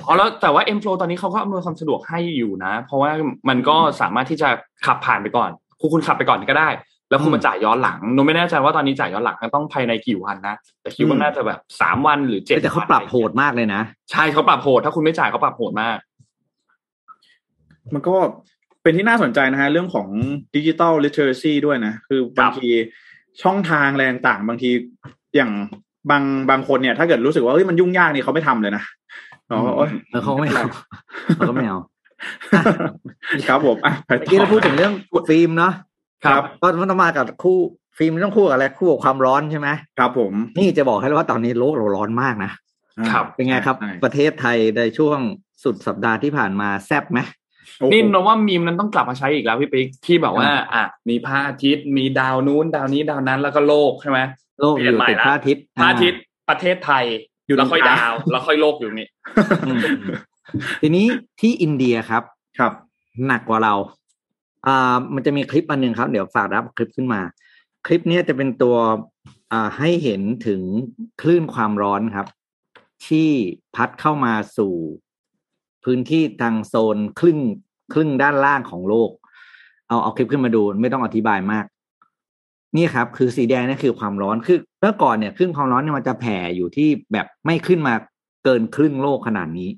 [0.07, 3.11] อ๋อแล้วแต่ว่า M Flow ตอนนี้เขาก็อำนวยความสะดวกให้อยู่นะ เพราะว่า
[3.49, 4.49] มันก็สามารถที่จะ
[4.87, 6.71] ขับผ่านไปก่อนคุณคุณขับไปก่อนก็ได้
[7.11, 15.97] แล้วคุณมาจ่ายย้อนหลังหนูไม่แน่ใจว่าตอนนี้จ่ายย้อนหลังต้องภายในกี่วันนะแต่คิดว่าน่าจะแบบสามวันหรือเจ็ดแต่เขาปรับโหดมากเลยนะใช่เขาปรับโหดถ้าคุณไม่จ่ายเขาปรับโหดมาก
[17.95, 18.17] มันก็
[18.89, 20.09] เป็นที่น่าสนใจนะฮะเรื่องของ
[20.55, 22.69] ดิจิ t a ลลิเทอเรซีด้วยนะ คือบางที
[23.43, 24.71] ช่องทางอะไรต่างๆบางที
[25.37, 25.51] อย่าง
[26.11, 28.83] บางบางคนเนี่ย ถ้าเกิดรู้สึกว่าเฮ้ยมันยุ่งยากนี่เขาไม่ทำเลยนะ
[29.51, 30.65] อ๋อโอ๊ยเออเขาไม่เอา
[31.37, 31.79] เขาก็ไม่เอา
[33.49, 34.93] ครับผมอะไปเมื่อกี้เราพูดถึงเรื่อง
[35.29, 35.73] ฟิล์มเนาะ
[36.25, 37.59] ครับก็มันต้องมากับคู่
[37.99, 39.69] ฟิล์มมันต้องคู่กับอะไรคู่กับความร้อนใช่ไหม
[39.99, 42.51] ครับผมนี่จะบอกให้เลยว่าตอนนี้โลกเราร้อนมากนะ
[43.13, 45.19] ครับเป็นไงครับใช่ประเทศไทยในช่วง
[45.65, 47.21] สุดสัปดาห์ที่ผ่านมาแซบไหม
[47.77, 54.19] โอ้โหนี่นว่ามีมนั้นต้องกลับมาใช้อีกแล้วพี่ปิ๊กที่แบบว่าอะมีพระอาทิตย์มีดาวนู้นดาวนี้ดาวนั้นแล้วก็โลกใช่ไหม
[54.61, 57.05] โลกอยู่ติดพระอาทิตย์พระอาทิตย์ประเทศไทย
[57.47, 59.07] อยู่ตแล้รวงค่อยกลางดาว แล้วค่อยโลกอยู่นี่
[59.67, 59.81] อืม
[60.83, 61.07] ทีนี้
[61.41, 62.23] ที่อินเดียครับ
[62.59, 62.73] ครับ
[63.27, 63.75] หนักกว่าเรา
[64.67, 67.21] อ่ามันจะมีคลิปอันหนึ่งครับ เดี๋ยวฝากรับคลิปขึ้นมา
[67.87, 68.77] คลิปเนี้ยจะเป็นตัว
[69.53, 70.61] อ่าให้เห็นถึง
[71.21, 72.27] คลื่นความร้อนครับ
[73.07, 73.29] ที่
[73.75, 74.75] พัดเข้ามาสู่
[75.89, 77.39] พื้นที่ทางโซนครึ่ง
[77.93, 79.11] ครึ่งด้านล่างของโลก
[79.89, 81.65] เอาเอาคลิปขึ้นมาดูไม่ต้องอธิบายมาก
[82.77, 87.95] นี่ครับ คือสีแดงนี่คือความร้อนคือเมื่อก่อนเนี่ยครึ่งความร้อนเนี่ยมันจะแผ่อยู่ที่แบบไม่ขึ้นมา
[88.45, 89.71] เกินครึ่งโลกขนาดนี้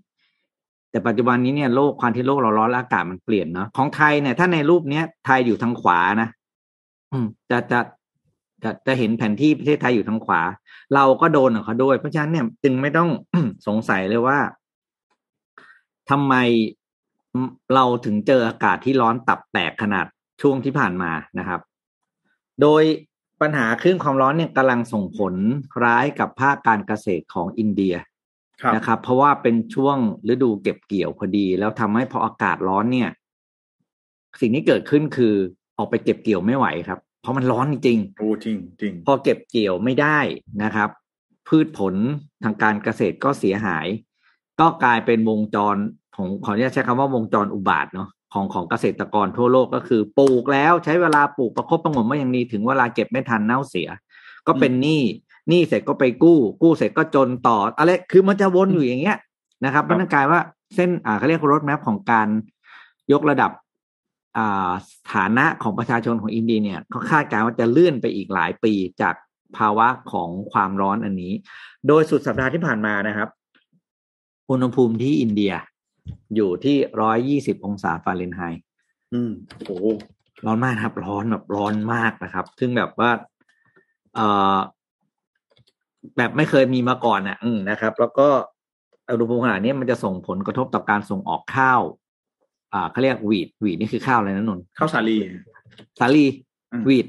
[0.91, 6.29] แต่ปัจจุบันนี้เนี่ยโลกความที่โลกเราร้อนและอากาศมันเปลี่ยนเนาะของไทยเนี่ยถ้าในรูปเนี้ยไทยอยู่ทางขวานะ
[7.13, 7.81] อืมจะจะ
[8.63, 10.41] จะจะเห็นแผนที่ประเทศไทยอยู่ทางขวา
[10.95, 13.09] เราก็โดนของเขาด้วย เพราะฉะนั้นเนี่ยจึงไม่ต้อง
[13.67, 14.39] สงสัยเลยว่า
[16.11, 16.35] ทำไม
[17.75, 20.07] เราถึงเจออากาศที่ร้อนตับแตกขนาด
[20.43, 21.61] ช่วงที่ผ่านมานะครับ
[22.63, 22.83] โดย
[23.41, 25.35] ปัญหาคลื่นความร้อนเนี่ยกำลังส่งผล
[25.85, 27.95] ร้ายกับภาคการเกษตรของอินเดีย
[28.63, 29.97] ครับนะครับ เพราะว่าเป็นช่วง
[30.33, 33.11] ฤดูเก็บเกี่ยวพอดี แล้วทำให้พออากาศร้อนเนี่ย
[34.41, 35.35] สิ่งที่เกิดขึ้นคือ
[35.79, 40.19] ออกไปเก็บเกี่ยวไม่ไหวครับ เพราะมันร้อนจริงๆโอ้จริงจริงพอเก็บเกี่ยวไม่ได้
[40.63, 40.89] นะครับ
[41.49, 41.95] พืชผล
[42.45, 43.87] ทางการเกษตรก็เสียหาย
[44.61, 45.77] ก็กลายเป็นวงจร
[46.21, 53.89] ของขออนุญาตใช้คำว่าวงจรอุบาทเนาะของของเกษตรกรทั่วโลกก็คือปลูกแล้วใช้เวลาปลูกประคบประหงมมาอย่างดีถึงเวลาเก็บไม่ทันเน่าเสีย
[54.47, 55.03] ก็เป็นหนี้
[55.49, 59.18] หนี้เสร็จก็ไปกู้ กู้เสร็จก็จนต่ออะไรคือมันจะวนอยู่อย่างเงี้ย
[59.64, 60.41] นะครับมันกลายว่า
[60.75, 62.29] เส้นอ่าเขาเรียกรถแมพของการ
[63.12, 63.51] ยกระดับ
[64.37, 64.71] อ่า
[65.12, 69.14] ฐานะของประชาชนของอินเดียเนี่ยเขาคาดการณ์ว่าจะเลื่อนไปอีกหลายปีจาก
[69.57, 71.33] ภาวะของความร้อนอันนี้
[71.89, 73.29] โดยสุดสัปดาห์ที่ผ่านมานะครับ
[74.51, 75.53] อุณหภูมิที่อินเดีย
[76.36, 78.64] อยู่ที่ร้อยยี่สิบองศาฟาเรนไฮต์
[79.12, 79.32] อืม
[79.66, 79.76] โอ้
[80.46, 83.11] ร้อนมากครับ ร้อนแบบร้อนมากนะครับ ซึ่งแบบว่า
[84.14, 84.57] เอ่อ
[86.16, 88.28] แบบไม่เคยมีมาก่อนอะ อืมนะครับ แล้วก็
[89.09, 91.80] อุณหภูมิขนาดนี้มันจะส่งผลกระทบต่อการส่งออกข้าว
[92.72, 95.16] อ่าเขาเรียกวีดวีดนี่คือข้าวอะไรนะนนท์ข้าวสาลี
[95.98, 96.24] สาลี
[96.72, 97.07] อืมวีด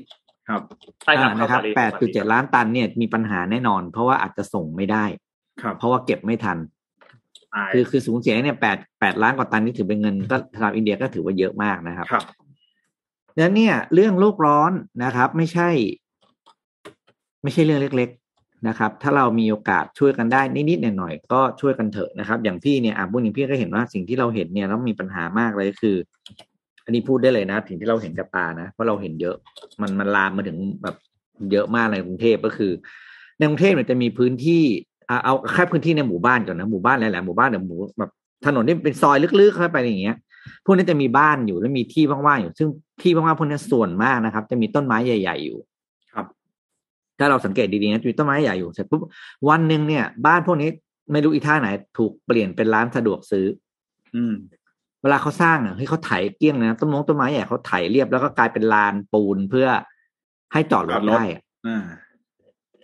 [0.50, 0.62] ครับ
[1.04, 5.06] ใช่ครับอ่านะครับข้าวสาลีแปดจุดเจ็ดล้านตันเนี่ยมีปัญหาแน่นอน เพราะว่าอาจจะส่งไม่ได้
[5.62, 6.81] ครับ เพราะว่าเก็บไม่ทันตาย
[7.74, 12.26] คือคือสูญเสียเนี่ยแปดแปดล้านกว่าตันนี่ถือเป็นเงินก็สำหรับอินเดียก็ถือว่าเยอะมากนะครับครับ
[13.36, 14.72] ดังนั้นเนี่ย เรื่องโลกร้อน
[15.04, 15.70] นะครับ ไม่ใช่
[17.44, 25.96] ไม่ใช่เรื่องเล็ก ๆนะครับ ถ้าเรามีโอกาสช่วยกันได้นิดๆหน่อยๆก็ช่วยกันเถอะนะครับ อย่างพี่เนี่ยอะพูดอย่างพี่ก็เห็นว่าสิ่งที่เราเห็นเนี่ยแล้วมีปัญหามากเลยคือ
[26.86, 29.36] อันนี้พูดได้เลยนะสิ่งที่เราเห็นกับตานะเพราะเราเห็นเยอะ
[29.82, 30.96] มันมันลามมาถึงแบบ
[31.52, 32.72] เยอะมากในกรุงเทพก็คือ
[33.38, 34.91] ในกรุงเทพเนี่ยจะมีพื้นที่อะ
[35.24, 38.12] เอาแค่พื้นที่ในหมู่บ้านก่อนนะหมู่บ้านหลายๆหมู่บ้านเดี๋ยวหมู่แบบ
[38.46, 40.18] ถนนที่เป็นซอยลึกๆเข้าไปอย่างเงี้ย
[40.66, 42.70] พวกนี้จะมีบ้านอยู่แล้วมีที่ว่างๆอยู่ ซึ่ง
[43.02, 45.58] ที่ว่างๆพวกนี้ส่วนมากนะครับ จะมีต้นไม้ใหญ่ ๆอยู่
[46.14, 46.26] ครับ
[47.20, 49.02] ถ้าเราสังเกตดีๆนะจะมีต้นไม้ใหญ่อยู่เสร็จปุ๊บ
[49.50, 50.70] วันหนึ่งเนี่ย บ้านพวกนี้
[51.12, 53.46] ไม่รู้อีท่าไหน ถูกเปลี่ยนเป็นร้านสะดวกซื้อ
[54.16, 54.34] อืม
[55.02, 59.68] เวลาเขาสร้างอะเฮ้ยเขาไถเกลี้ยงเลยนะต้นมงต้นไม้ใหญ่เขาไถเรียบแล้วก็กลายเป็นลานปูนเพื่อ
[60.54, 62.11] ให้จอดรถได้อะอ่าเ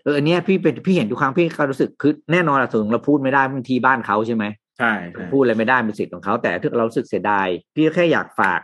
[0.07, 4.43] อออันเนี้ยพี่เป็นพี่เห็นทุกครั้งพี่ก็รู้สึกคือแน่นอนอะส่วนเราพูดไม่ได้บางทีบ้านเขาใช่ไหม
[4.79, 8.59] ใช่ใช่พูดอะไรไม่ได้เป็นสิทธิ์ของเขาแต่ถ้าเรารู้สึกเสียดายพี่ก็แค่อยากฝาก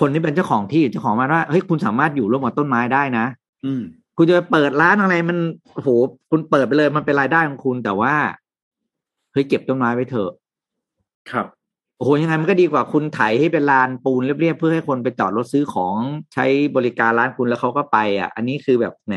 [0.00, 3.26] คนที่เป็นเจ้าของที่เจ้าของบ้านว่าเฮ้ยคุณสามารถอยู่ร่วมกับต้นไม้ได้นะ
[3.64, 3.82] อืม
[4.16, 5.38] คุณจะไปเปิดร้านอะไรมัน
[5.74, 5.88] โอ้โห
[6.30, 8.14] คุณเปิดไปเลยมันเป็นรายได้ของคุณแต่ว่า
[9.32, 10.30] เฮ้ยเก็บต้นไม้ไว้เถอะ
[11.30, 11.46] ครับ
[11.96, 15.96] โอ้โหยังไงมันก็ดีกว่าคุณไถให้เป็นลานปูนเรียบๆเพื่อให้คนไปจอดรถซื้อของ
[16.34, 19.14] ใช้บริการร้านคุณแล้วเขาก็ไป อะ อันนี้คือแบบแหม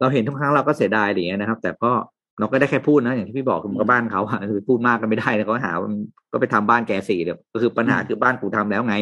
[0.00, 1.92] เราเห็นทุกครั้งเราก็เสียดายอย่างเงี้ยนะครับ แต่ก็
[2.38, 6.00] เราก็ได้แค่พูดนะอย่างที่พี่บอกคือมันก็บ้านเขาอะคือพูดมากก็ไม่ได้นะเขาหาว่ามัน
[6.32, 8.94] ก็ไปทำบ้านแกสี่เดี๋ยวก็คือปัญหาคือบ้านกูทำแล้วไง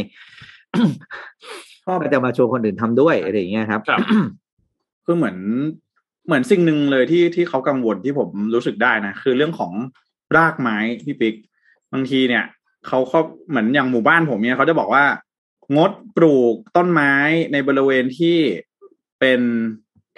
[1.84, 4.00] ชอบก็จะมาชวนคนอื่นทำด้วยอะไรอย่างเงี้ยครับครับ
[5.04, 5.36] คือเหมือน
[6.26, 9.72] เหมือนสิ่งหนึ่งเลยที่ที่เขากังวลที่ผมรู้สึกได้นะคือเรื่องของ
[10.36, 11.34] รากไม้พี่ปิ๊ก
[11.92, 12.44] บางทีเนี่ย
[12.86, 15.04] เขาเขาเหมือนอย่างหมู่บ้านผมเนี่ยเขาจะบอกว่า
[15.76, 17.12] งดปลูกต้นไม้
[17.52, 18.36] ในบริเวณที่
[19.20, 19.40] เป็น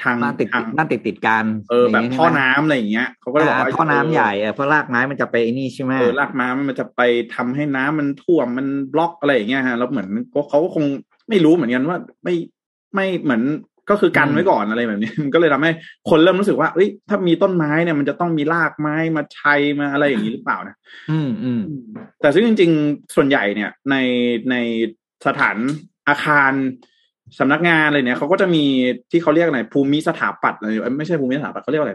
[0.02, 7.00] ทางบ้านติดทางบ้านติดติดๆกันเออแบบย่างงี้ท่อใช่ไหมน้ำอะไรอย่างเงี้ยเขาก็เลยบอกว่าอ่าท่อน้ำใหญ่อะเพราะรากไม้มันจะไปไอ้นี่ใช่ไหมเออรากไม้มันจะไป
[7.34, 10.84] ทำให้น้ำมันท่วมมันบล็อกอะไรอย่างเงี้ยฮะแล้วเหมือนก็เขาก็คง
[11.28, 12.34] ไม่รู้เหมือนกันว่าไม่
[12.94, 13.42] ไม่เหมือน
[13.90, 15.70] ก็คือกันไว้ก่อนอะไรแบบนี้มันก็เลยทำให้
[16.10, 20.76] คนเริ่มรู้สึกว่าเอ้ยถ้ามีต้นไม้เนี่ยมันจะต้องมีรากไม้มาชัยมาอะไรอย่างนี้หรือเปล่านะ
[21.10, 21.60] อืมอืม
[22.20, 23.96] แต่ซึ่งจริง ๆ ส่วนใหญ่เนี่ยใน
[24.50, 24.56] ใน
[25.26, 25.56] สถาน
[26.08, 26.52] อาคาร
[27.38, 28.64] สำนักงานอะไรเนี่ยเขาก็จะมี
[29.10, 31.94] ที่เขาเรียกอะไรภูมิสถาปัตย์อะไรเอ้ยไม่ใช่ภูมิสถาปัตย์เขาเรียกอะไร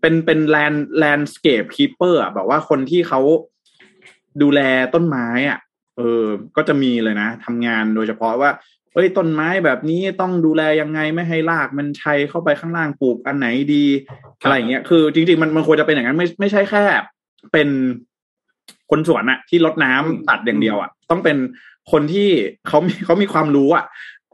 [0.00, 3.20] เป็นเป็น land landscape keeper อะแบบว่าคนที่เขา
[4.42, 4.60] ดูแล
[4.94, 5.58] ต้นไม้อะ
[5.96, 6.24] เออ
[6.56, 8.50] ก็จะมีเลยนะทำงานโดยเฉพาะว่า
[8.94, 13.84] เอ้ยต้นไม้แบบนี้ต้องดูแลยังไงไม่ให้รากมันไชเข้าไปข้างล่างปลูกอันไหนดี
[14.42, 16.84] อะไรอย่างเงี้ยคือ จริง ๆ มันมันควรจะเป็นอย่างนั้นไม่ไม่ใช่แค่
[17.52, 17.68] เป็น
[18.90, 21.36] คนสวนอะที่รดน้ำตัดอย่างเดียวอะต้องเป็น
[21.92, 22.28] คนที่
[22.68, 23.84] เขามีเขามีความรู้อะ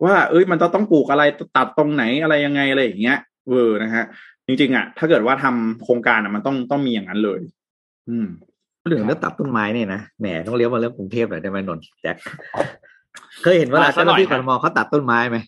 [0.05, 1.23] ว่า เอ้ยมันจะต้องปลูกอะไร
[1.57, 3.19] ตัดตรงไหนอะไรยังไงอะไรอย่างเงี้ย
[3.49, 4.05] เออนะฮะ
[4.47, 7.41] จริงๆอะถ้าเกิดว่าทำโครงการอะมันต้องต้องมีอย่างนั้นเลย
[8.09, 8.27] อืม
[8.81, 12.17] พูดถึงเรื่องตัดต้นไม้เนี่ยนะแหมต้องเลี้ยวมาเรื่องกรุงเทพหน่อยได้ไหมนนท์แจ็ค
[13.43, 15.39] เคยเห็นเวลาเจ้าหน้าที่กรทมเขาตัดต้นไม้ไหม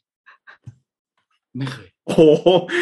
[1.57, 2.23] ไม่เคย โอ้โห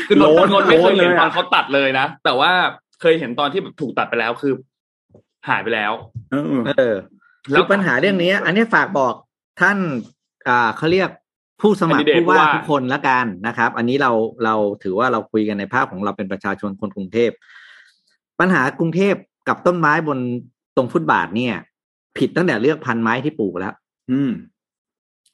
[0.08, 2.50] คือนนท์นนท์ไม่เคยโล้เห็นลตอนเขาตัดเลยนะแต่ว่า
[3.00, 4.52] เคยเห็นตอนที่แบบถูกตัดไปแล้วคือ
[5.48, 5.92] หายไปแล้ว
[6.30, 6.44] เออ
[6.78, 6.96] เออ
[7.50, 9.14] แล้วปัญหาเรื่องนี้อันนี้ฝากบอก
[9.60, 9.78] ท่าน
[10.48, 11.10] อ่าเขาเรียก
[11.62, 14.10] ผู้สมัคร Candidate ผู้ว่าผู้ว่าทุกคนละกันนะครับ อันนี้เรา
[14.44, 17.30] เราถือว่าเราคุยกันในภาพของเราเป็นประชาชนคนกรุงเทพ
[18.40, 19.14] ปัญหากรุงเทพ
[19.48, 20.18] กับต้นไม้บน
[20.76, 21.54] ตรงฟุตบาทเนี่ย
[22.18, 23.74] ผิดตั้งแต่เลือกพันธุ์ไม้ที่ปลูกแล้ว
[24.10, 24.30] อืม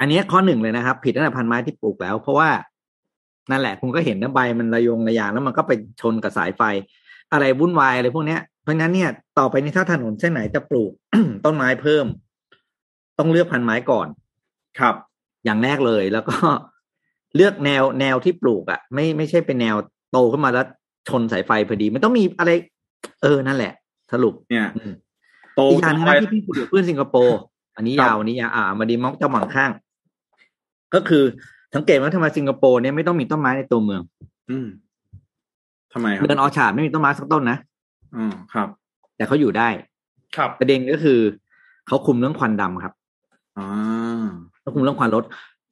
[0.01, 2.51] อันนี้ข้อหนึ่งเลยนะครับ ผิดตั้งแต่พันไม้ที่ปลูกแล้ว เพราะว่า
[3.51, 6.62] นั่นแหละคุณก็เห็นนะใบมันระยงระยางแล้วมันก็ไปชนกับสายไฟ
[7.33, 10.93] อะไรวุ่นวายอะไรพวกเนี้ยเพราะฉะนั้นเนี่ย ต่อไปนี้ถ้าถนนเส้นไหนจะปลูก
[11.45, 12.07] ต้นไม้เพิ่ม
[13.18, 14.09] ต้องเลือกพันไม้ก่อน
[14.79, 14.95] ครับ
[15.45, 16.36] อย่างแรกเลย แล้วก็
[17.36, 19.76] เลือกแนวแนวที่ปลูกอะ่ะ ไม่ไม่ใช่เป็นแนว
[20.12, 20.66] โตขึ้นมาแล้ว
[21.09, 22.51] ชนสายไฟพอดี มันต้องมีอะไร
[23.22, 23.72] เออนั่นแหละ
[24.12, 24.93] สรุปเนี่ยอืม
[25.55, 27.39] โตอีกอย่างหนึงไปนะที่พี่คุยกับเพื่อนสิงคโปร์
[27.76, 29.70] อันนี้ครับยาวอันนี้ยาวอ่ามาดีมองเจ้าหมังข้าง
[30.95, 31.24] ก็คือ
[31.74, 34.03] สังเกตว่าทำไมสิงคโปร์เนี่ยไม่ต้องมีต้นไม้ในตัวเมือง
[34.51, 34.66] อืม
[35.93, 37.59] ทำไมครับเดินออชาร์ดไม่มีต้นไม้สักต้นนะ
[38.16, 38.68] อ๋อครับ
[39.16, 39.68] แต่เขาอยู่ได้
[40.36, 41.18] ครับประเด็นก็คือ
[41.86, 42.93] เขาคุมเรื่องควันดำครับ
[43.59, 43.68] อ่า
[44.69, 45.25] เขาคุมเรื่องควันรถ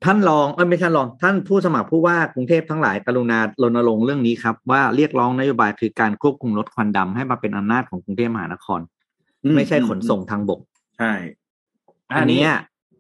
[0.04, 8.80] ท่านรองเอ้ยไม่ใช่รอง ท่านผู้สมัครผู้ว่ากรุงเทพทั้งหลายกรุณารณรงค์เรื่องนี้ครับ ว่าเรียกร้องนโยบายคือการควบคุมรถควันดำให้มาเป็นอำนาจของกรุงเทพมหานคร
[9.56, 10.60] ไม่ใช่ขนส่งทางบก
[10.98, 11.12] ใช่
[12.16, 12.50] อันเนี้ย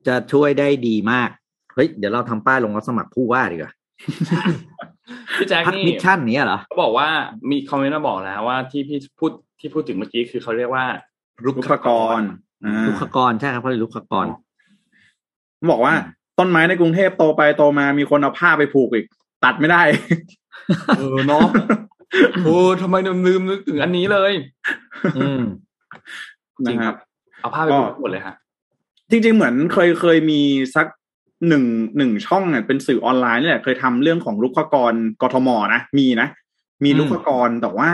[0.06, 1.28] จะช่วยได้ดีมาก
[1.74, 3.72] เฮ้ยเดี๋ยวเราทำป้ายลงรับสมัครผู้ว่าดีกว่า
[5.38, 7.08] พี่แจ็คพักนี่มิชชั่นเนี้ยเหรอเขาบอกว่า
[7.50, 9.30] มีคอมเมนต์มาบอกแล้วว่าที่พี่พูด
[9.60, 10.84] ที่พูดถึงเมื่อกี้คือเขาเรียกว่า
[11.44, 11.88] รุลูกขก
[12.18, 12.20] ร
[12.64, 14.26] อ่าลุกขกรใช่ครับเขาเรียกลุกขกร
[15.70, 15.94] บอกว่า
[16.38, 19.06] ต้นไม้ในกรุงเทพโตไปโตมามีคนเอาผ้าไปผูกอีก
[19.44, 19.82] ตัดไม่ได้
[20.98, 21.46] เออเนาะ
[22.44, 24.32] โอ้ทำไมลืมนึกถึงอันนี้เลย
[25.18, 25.42] อืม
[26.68, 26.96] จริงนะคครัรับบ
[27.40, 28.34] เอาผ้าไปผูกหมดเลยฮะ
[29.10, 30.40] จริง ๆ เหมือนเคยเคยมี
[30.76, 30.86] สัก
[31.48, 31.64] หนึ่ง
[31.96, 36.28] หนึ่งช่องเนี่ยเป็นสื่อออนไลน์นี่แหละเคยทำเรื่องของลุกขกรกทมนะมีนะ
[36.84, 37.90] มีอืมลุกขกรแต่ว่า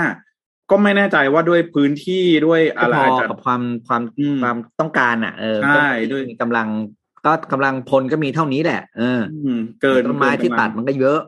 [0.70, 6.68] ก็ไม่แน่ใจว่าด้วยพื้นที่ด้วยก็อะไรพออาจจะกับความความอืมความต้องการอะ เออใช่ด้วยมีกำลัง
[7.24, 11.20] ก็กำลังพลก็มีเท่านี้แหละ เอออืมเกินต้นไม้ที่เกินกำลังตัดมันก็เยอะ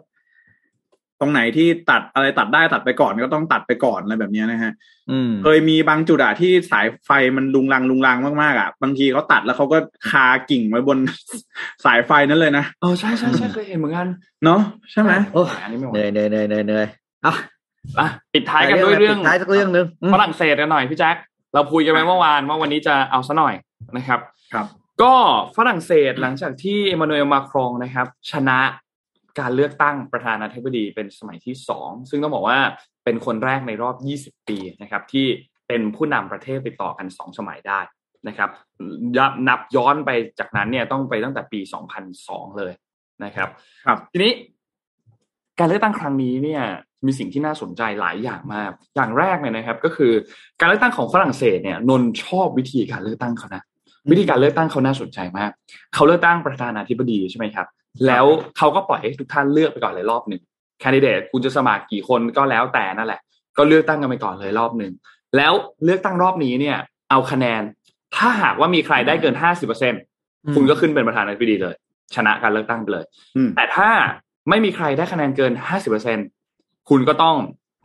[1.20, 4.72] ตรงไหนที่ตัดอะไรตัดได้ตัดไปก่อนก็ต้องตัดไปก่อนอะไรแบบเนี้ยนะฮะ
[5.11, 9.78] อืมเคยมีบางจุดอะที่สายไฟมันลุงลังลุงลังมากๆอะบางทีเขาตัดแล้วเขาก็
[10.11, 10.99] คากิ่งไว้บน
[11.84, 14.07] สายไฟนั้นเลยนะเออใช่ใช่ใช่เคยเห็นเหมือนกัน
[14.45, 14.61] เนาะ
[14.92, 16.86] ใช่ไหมโอ้อันนี้ไม่ไหวเหนื่อยเหนื่อยเหนื่อยเหนื่อยเหนื่อย
[17.26, 17.34] อะ
[17.99, 21.16] อะปิดท้ายกันด้วยเรื่องปิดท้ายสักเรื่องหนึ่งอืมฝรั่งเศสกันหน่อยพี่แจ็ค
[21.55, 23.55] เราคุยกันไปเมื่อวานว่าวันนี้จะเอาซะหน่อย
[23.97, 24.20] นะครับ
[24.53, 24.66] ครับ
[25.03, 25.14] ก็
[25.57, 28.61] ฝรั่งเศสหลังจากที่เอมานูเอลมาครองนะครับ ชนะ
[29.40, 32.59] การเลือกตั้งประธานาธิบดีเป็นสมัยที่สองซึ่งต้องบอกว่า
[33.05, 33.97] เป็นคนแรกในรอบ
[34.36, 35.26] 20 ปีนะครับ ที่
[35.68, 37.80] เป็นผู้นำประเทศติดต่อกันสองสมัยได้
[38.28, 38.51] นะครับ
[39.16, 41.61] ยับ นับย้อนไปจากนั้นเนี่ยต้องไปตั้งแต่ปี
[42.09, 42.72] 2002 เลย
[43.24, 43.49] นะครับ
[43.86, 44.32] ครับ ทีนี้
[45.59, 46.62] การเลือกตั้งครั้งนี้เนี่ย
[47.07, 50.12] มีสิ่งที่น่าสนใจหลายอย่างมาก อย่างแรกเนี่ยนะครับ ก็คือ
[50.61, 53.62] การเลือกตั้งของฝรั่งเศสเนี่ยนนท์ชอบวิธีการเลือกตั้งเขานะ
[54.11, 55.51] วิธีการเลือกตั้งเขาน่าสนใจมาก
[55.95, 57.67] เขาเลือกตั้งประธานาธิบดีใช่ไหมครับ
[58.07, 58.27] แล้ว
[58.57, 60.43] เขาก็ปล่อยให้ทุกท่านเลือกไปก่อนเลยรอบหนึ่ง
[60.81, 63.21] แคนดิเดตคุณจะสมัครกี่คนก็แล้วแต่นั่นแหละ
[63.57, 64.93] ก็เลือกตั้งกันไปก่อนเลยรอบหนึ่ง
[65.37, 65.53] แล้ว
[65.85, 66.77] เลือกตั้งรอบนี้เนี่ย
[67.11, 67.63] เอาคะแนน
[68.17, 69.95] ถ้าหากว่ามีใครได้เกินห้าสิบเปอร์เซ็น
[70.55, 71.75] คุณก็ขึ้นเป็นประธานาธิบดีเลย
[72.15, 73.05] ชนะการเลือกตั้งไปเลย
[73.37, 73.91] อืมแต่ถ้า
[74.49, 75.53] ไม่มีใครได้คะแนนเกิน
[76.21, 77.37] 50%คุณก็ต้อง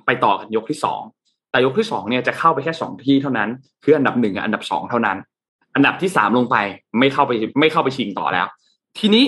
[0.06, 1.02] ไปต่อกันยกที่สอง
[1.52, 3.50] แต่ยกที่สองเนี่ยจะเข้าไปแค่สองที่เท่านั้น
[3.84, 5.18] คืออันดับหนึ่งกับอันดับสองเท่านั้น
[5.76, 6.58] อันดับที่สามลงไป
[7.00, 8.48] ไม่เข้าไปไม่เข้าไปชิงต่อแล้ว
[9.00, 9.26] ทีนี้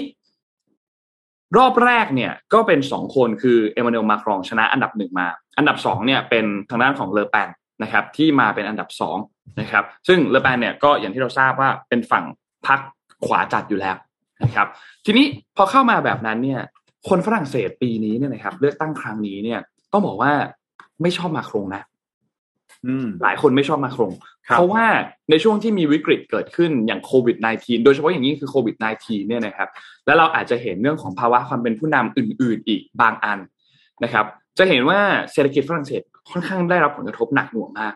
[1.58, 5.28] รอบแรกเนี่ย ก็เป็นสองคนคือเอมานูเอลมาครองชนะอันดับหนึ่งมา
[5.58, 7.50] อันดับสองเนี่ยเป็นทางด้านของเลอแปน
[7.84, 9.18] นะครับ ที่มาเป็นอันดับสอง
[9.60, 12.26] นะครับ ซึ่งเลอแปนเนี่ยก็อย่างที่เราทราบว่าเป็นฝั่ง
[12.68, 12.80] พรรค
[13.26, 13.96] ขวาจัดอยู่แล้ว
[14.44, 14.68] นะครับ
[15.06, 15.26] ทีนี้
[15.56, 16.62] พอเข้ามาแบบนั้นเนี่ย
[17.10, 19.60] คนฝรั่งเศสปีนี้เนี่ยนะครับ เลือกตั้งครั้งนี้เนี่ย
[19.92, 20.32] ต้องบอกว่า
[21.02, 21.82] ไม่ชอบมาครงนะ
[23.24, 24.12] หลายคนไม่ชอบมาครง
[24.48, 24.86] ครับเพราะว่า
[25.30, 29.70] ในช่วงที่มีวิกฤตเกิดขึ้นอย่างโควิด -19 โดยเฉพาะอย่างยิ่งคือโควิด -19 เนี่ยนะครับ
[30.06, 33.40] แล้วเราอาจจะเห็นเรื่องของภาวะความเป็นผู้นำอื่น ๆ อีกบางอัน
[34.04, 34.26] นะครับ
[34.58, 35.00] จะเห็นว่า
[35.32, 37.94] เศรษฐกิจฝรั่งเศสค่อนข้างได้รับผลกระทบหนักหน่วงมาก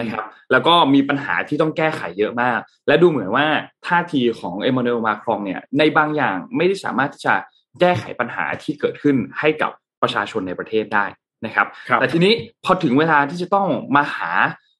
[0.00, 3.46] นะครับ แล้วก็มีปัญหาที่ต้องแก้ไขเยอะมาก และดูเหมือนว่า
[3.86, 7.34] ท่าทีของเอมานูเอลมาครองเนี่ยในบางอย่างไม่ได้สามารถที่จะ
[7.80, 9.70] แก้ไขปัญหาที่เกิดขึ้นให้กับ
[10.02, 11.04] ประชาชนในประเทศได้
[11.44, 12.32] นะครับครับแต่ทีนี้
[12.64, 13.66] พอถึงเวลาที่จะต้อง
[13.96, 14.30] มาหา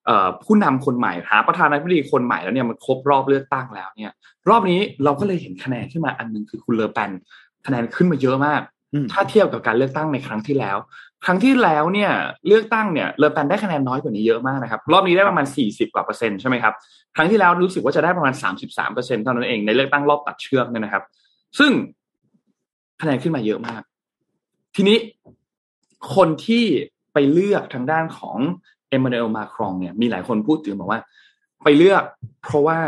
[0.06, 4.12] เอ่อผู้นำคนใหม่หาประธานาธิบดีคนใหม่แล้วเนี่ยมันครบรอบเลือกตั้งแล้วเนี่ย
[4.48, 7.11] รอบนี้เราก็เลยเห็นคะแนนขึ้นมาอันหนึงคือคุณเลอแปน
[7.66, 8.61] คะแนนขึ้นมาเยอะมาก
[8.92, 10.76] อืมถ้าเทียบกับการเลือกตั้งในครั้งที่แล้ว
[11.24, 12.11] ครั้งที่แล้วเนี่ย
[12.46, 16.74] เลือกตั้งเนี่ยเลอแปนได้คะแนนน้อยกว่านี้เยอะมากนะครับรอบนี้ได้ประมาณสี่สิบกว่าเปอร์เซ็นต์ใช่ไหมครับ
[17.16, 21.04] ครั้งที่แล้วรู้สึกว่าจะได้ประมาณสามสิบสามเปอร์เซ็นต์เท่านั้นเองในเลือกตั้งรอบตัดเชือกเนี่ยนะครับ
[21.59, 21.70] ซึ่ง
[23.00, 23.82] คะแนนขึ้นมาเยอะมาก
[24.76, 24.96] ทีนี้
[26.14, 26.64] คนที่
[27.12, 28.36] ไปเลือกทางด้านของ
[28.90, 31.01] เอมมานูเอลมาครองเนี่ยมีหลายคนพูดถึงบอกว่า
[31.64, 32.03] ไปเลือก
[32.44, 32.78] เพราะว่า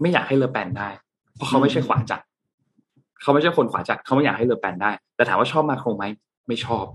[0.00, 0.88] ไม่อยากให้เลอแปนได้
[1.34, 2.20] เพราะเขาไม่ใช่ขวาจัด
[3.22, 6.04] เขาไม่ใช่คนขวาจัดเขาไม่อยากให้เลอแปนได้ แต่ถามว่าชอบมาครองไหม
[6.48, 6.86] ไม่ชอบ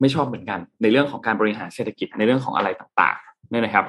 [0.00, 3.84] ไม่ชอบเหมือนกัน ในเรื่องของการบริหารเศรษฐกิจในเรื่องของอะไรต่างๆนี่นะครับ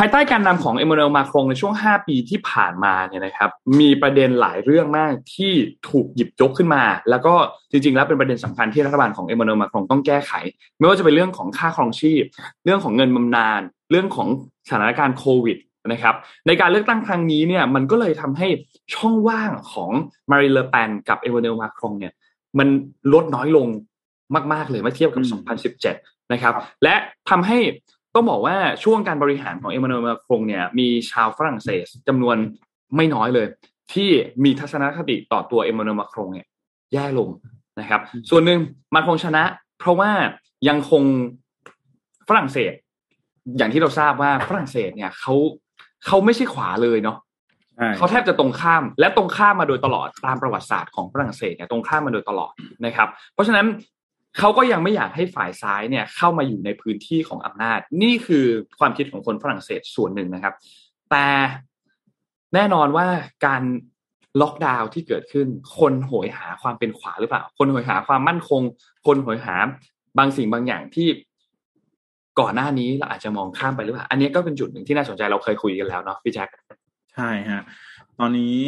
[0.00, 5.52] ภายใต้การนำของเอมมานูเอลมาครงในช่วง 5 ปีที่ผ่านมาเนี่ยนะครับมีประเด็นหลายเรื่องมากที่
[5.88, 7.34] ถูกหยิบยกขึ้นมา แล้วก็
[7.70, 10.32] จริงๆ แล้วเป็นประเด็นสำคัญที่รัฐบาลของเอมมานูเอลมาครงต้องแก้ไข
[10.78, 12.22] ไม่ว่าจะเป็นเรื่องของค่าครองชีพ
[12.64, 14.28] เรื่องของเงินบำนาญเรื่องของ
[14.68, 15.56] สถานการณ์โควิด
[15.92, 16.14] นะครับ
[16.46, 18.48] ในการเลือกตั้งครั้งนี้เนี่ยมันก็เลยทำให้
[18.94, 19.90] ช่องว่างของ
[20.30, 22.12] มารีเลอแปนกับเอมมานูเอลมาครงเนี่ย
[22.58, 22.68] มัน
[23.12, 23.68] ลดน้อยลง
[24.52, 25.24] มาก ๆ เลยเมื่อเทียบกับ
[25.84, 26.94] 2017 นะครับ และ
[27.30, 27.58] ทำให้
[28.18, 32.36] ต้องบอกว่าช่วงการบริหารของเอมมานูเอลมาครงเนี่ยมีชาวฝรั่งเศสจำนวน
[32.96, 33.46] ไม่น้อยเลย
[33.92, 34.10] ที่
[34.44, 36.46] มีทัศนคติต่อตัวเอมมานูเอลมาครงเนี่ย
[36.92, 37.28] แย่ลง
[37.80, 38.00] นะครับ
[38.30, 38.58] ส่วนหนึ่ง
[38.94, 39.44] มาครงชนะ
[39.78, 40.10] เพราะว่า
[40.68, 41.02] ยังคง
[42.28, 42.72] ฝรั่งเศส
[43.58, 45.34] อย่างที่เราทราบว่าฝรั่งเศสเนี่ยเขา
[46.06, 47.18] เขาไม่ใช่ขวาเลยเนาะ
[47.96, 52.52] เขาแทบจะตรงข้ามและตรงข้ามมาโดยตลอดตามประวัติศาสตร์ของฝรั่งเศสเนี่ยตรงข้ามมาโดยตลอด
[52.84, 53.66] นะครับ เพราะฉะนั้น
[54.38, 58.46] เขาก็ยังไม่อยากให้ฝ่ายซ้ายเนี่ยเข้ามาอยู่ในพื้นที่ของอำนาจ นี่คือ
[58.78, 60.54] ความคิดของคนฝรั่งเศสส่วนหนึ่งนะครับ
[61.10, 61.26] แต่
[62.54, 63.06] แน่นอนว่า
[63.46, 63.62] การ
[64.40, 65.46] ล็อกดาวน์ที่เกิดขึ้น
[65.78, 68.62] คนโหยหาความเป็นขวาหรือเปล่า คนโหยหาความมั่นคง
[69.06, 69.56] คนโหยหา
[70.18, 71.08] บางสิ่งบางอย่างที่
[72.40, 76.48] ก่อนหน้านี้เราอาจจะมองข้ามไปหรือเปล่า อันนี้ก็เป็นจุดหนึ่งที่น่าสนใจเราเคยคุยกันแล้วเนาะพี่แจ็ค
[77.14, 77.62] ใช่ฮะ
[78.20, 78.58] ตอนนี้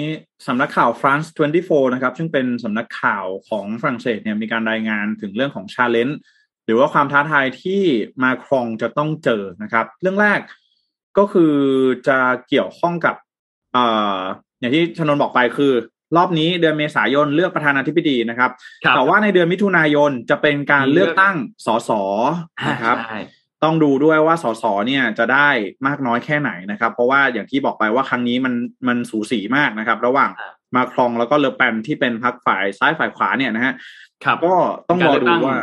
[0.46, 1.28] สำนักข่าว France
[1.60, 6.18] 24 นะครับ ซึ่งเป็นสำนักข่าวของฝรั่งเศสเนี่ยมีการรายงานถึงเรื่องของชาเลนจ์
[6.64, 7.82] หรือว่าความท้าทายที่
[8.22, 10.40] มาครองจะต้องเจอนะครับ เรื่องแรก
[11.18, 11.54] ก็คือ
[12.08, 13.14] จะเกี่ยวข้องกับ
[13.76, 13.78] อ
[14.60, 15.72] อย่างที่ชนนบอกไปคือ
[16.16, 18.50] รอบนี้เดือนเมษายนเลือกประธานาธิบดีนะครับ
[18.94, 21.36] แต่ว่าในเดือนมิถุนายนจะเป็นการเลือกตั้ง
[21.66, 21.90] สส
[22.70, 22.96] นะครับ
[23.64, 25.48] ต้องดูด้วยว่าสสเนี่ยจะได้
[25.86, 28.54] มากน้อยแค่ไหนนะครับ เพราะว่าอย่างที่บอกไปว่าครั้งนี้มัน
[28.88, 30.30] มันสูสีมากนะครับ ระหว่าง
[30.76, 33.74] มาครองแล้วก็เลอแปนที่เป็นพรรคฝ่ายซ้ายฝ่ายขวาเนี่ยนะฮะ
[34.44, 34.54] ก็
[34.88, 35.56] ต้องรอดูว่า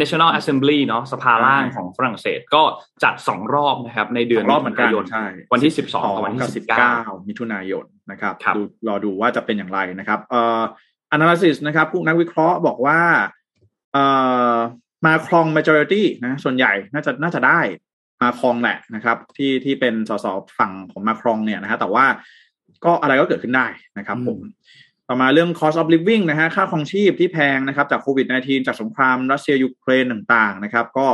[0.00, 2.62] National Assembly เนาะสภาล่างของฝรั่งเศสก็
[3.04, 6.96] จัดสองรอบนะครับ ในเดือนรอบเหมือนกันใช่วันที่สิบสองกับวันที่สิบเก้า
[7.28, 10.62] มิถุนายนนะครับดูรอดูว่าจะเป็นอย่างไรนะครับเอ่อ
[11.16, 13.00] analysis นะครับ ผู้นักวิเคราะห์บอกว่า
[13.92, 14.04] เอ่
[14.54, 14.56] อ
[15.06, 17.60] มาครอง majority นะส่วนใหญ่น่าจะน่าจะได้
[18.22, 20.26] มาครองแหละนะครับ ที่ที่เป็นสส
[20.58, 22.06] ฝั่งของมาครองเนี่ยนะฮะแต่ว่า
[22.84, 23.66] ก็อะไรก็เกิดขึ้นได้
[23.98, 24.38] นะครับผม
[25.08, 31.08] ต่อมาเรื่อง cost of living นะฮะค่าครองชีพที่แพงนะครับจากโควิด -19 จากสงครามรัสเซียยูเครนต่างๆนะครับ ก็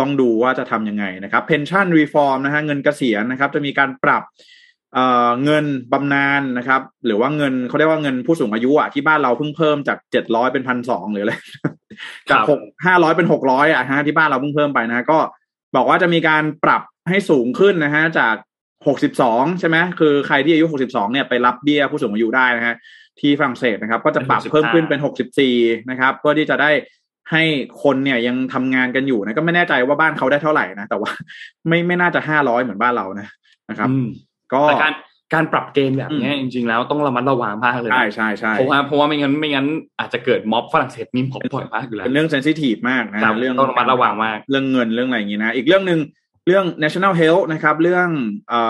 [0.00, 4.22] ต้องดูว่าจะทำยังไงนะครับ pension reform นะฮะเงินเกษียณนะครับ จะมีการปรับ
[5.44, 11.34] เงินบำนาญนะครับ หรือว่าเงินเขาเรียกว่าเงินผู้สูงอายุอะที่บ้านเราเพิ่งเพิ่มจากเจ็ดร้อยเป็นพันสองหรืออะไร
[12.30, 15.18] จากหกห้าร้อยเป็นหกร้อยอะฮะที่บ้านเราเพิ่งเพิ่มไปนะก็
[15.76, 18.34] บอกว่าจะมีการปรับให้สูงขึ้นนะฮะจาก
[18.86, 22.74] หกสิบสองใช่ไหมคือใครที่อายุหกสิบสองเนี่ยไปรับเบี้ยผู้สูงอายุได้นะฮะ
[23.20, 25.54] ที่ฝรั่งเศสนะครับ ก็จะปรับเพิ่มขึ้นเป็นหกสิบสี่
[25.90, 26.70] นะครับ เพื่อที่จะได้
[27.30, 27.42] ให้
[27.82, 31.10] คนเนี่ยยังทำงานกันอยู่นะก็ไม่แน่ใจว่าบ้านเขาได้เท่าไหร่นะแต่ว่า
[31.68, 33.28] ไม่ไม่น่าจะห้าร้อยเหมือนบ้านเรานะ
[33.70, 33.88] นะครับ
[34.52, 34.92] ก็การ
[35.34, 39.66] การปรับเกณฑ์แบบนี้จริง ๆ แล้วต้องระมัดระวังมากเลยใช่ใช่ใช่เพราะว่าเพราะว่าไม่งั้นไม่งั้น
[39.98, 46.00] อาจจะเกิดม็อบฝรั่งเศสมีม็อบบ่อยมากอยู่แล้วเป็นเรื่องเซนซิทีฟมากนะเรื่องต้องระมัดระวังมากเรื่องเงินเรื่องอะไรอย่างนี้นะอีกเรื่องหนึ่ง
[46.46, 48.08] เรื่อง national health นะครับ เรื่อง
[48.48, 48.60] เอ่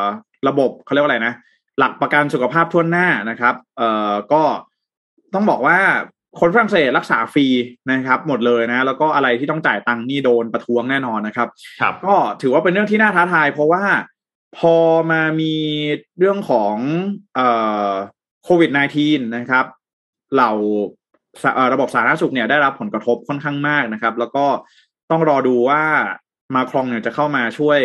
[0.00, 0.02] อ
[0.48, 1.34] ระบบเขาเรียกว่าอะไรนะ
[1.78, 4.42] หลักประกันสุขภาพทั่วหน้านะครับเอ่อก็
[5.34, 5.78] ต้องบอกว่า
[6.40, 7.46] คนฝรั่งเศสรักษาฟรี
[7.92, 11.48] นะครับ หมดเลยนะ แล้วก็อะไรที่ต้องจ่ายตังค์นี่โดนประท้วงแน่นอนนะครับ
[11.80, 13.82] ครับก็ถือว่าเป็นเรื่องที่น่าท้าทาย เพราะว่า
[14.58, 14.76] พอ
[15.10, 15.54] มามี
[16.18, 16.74] เรื่องของ
[18.44, 18.70] โควิด
[19.02, 19.64] -19 นะครับ
[20.34, 20.52] เหล่า
[21.72, 24.46] ระบบสาธารณสุขเนี่ยได้รับผลกระทบค่อนข้างมากนะครับ แล้วก็
[25.10, 25.82] ต้องรอดูว่า
[26.54, 27.80] มาครองเนี่ยจะเข้ามาช่วย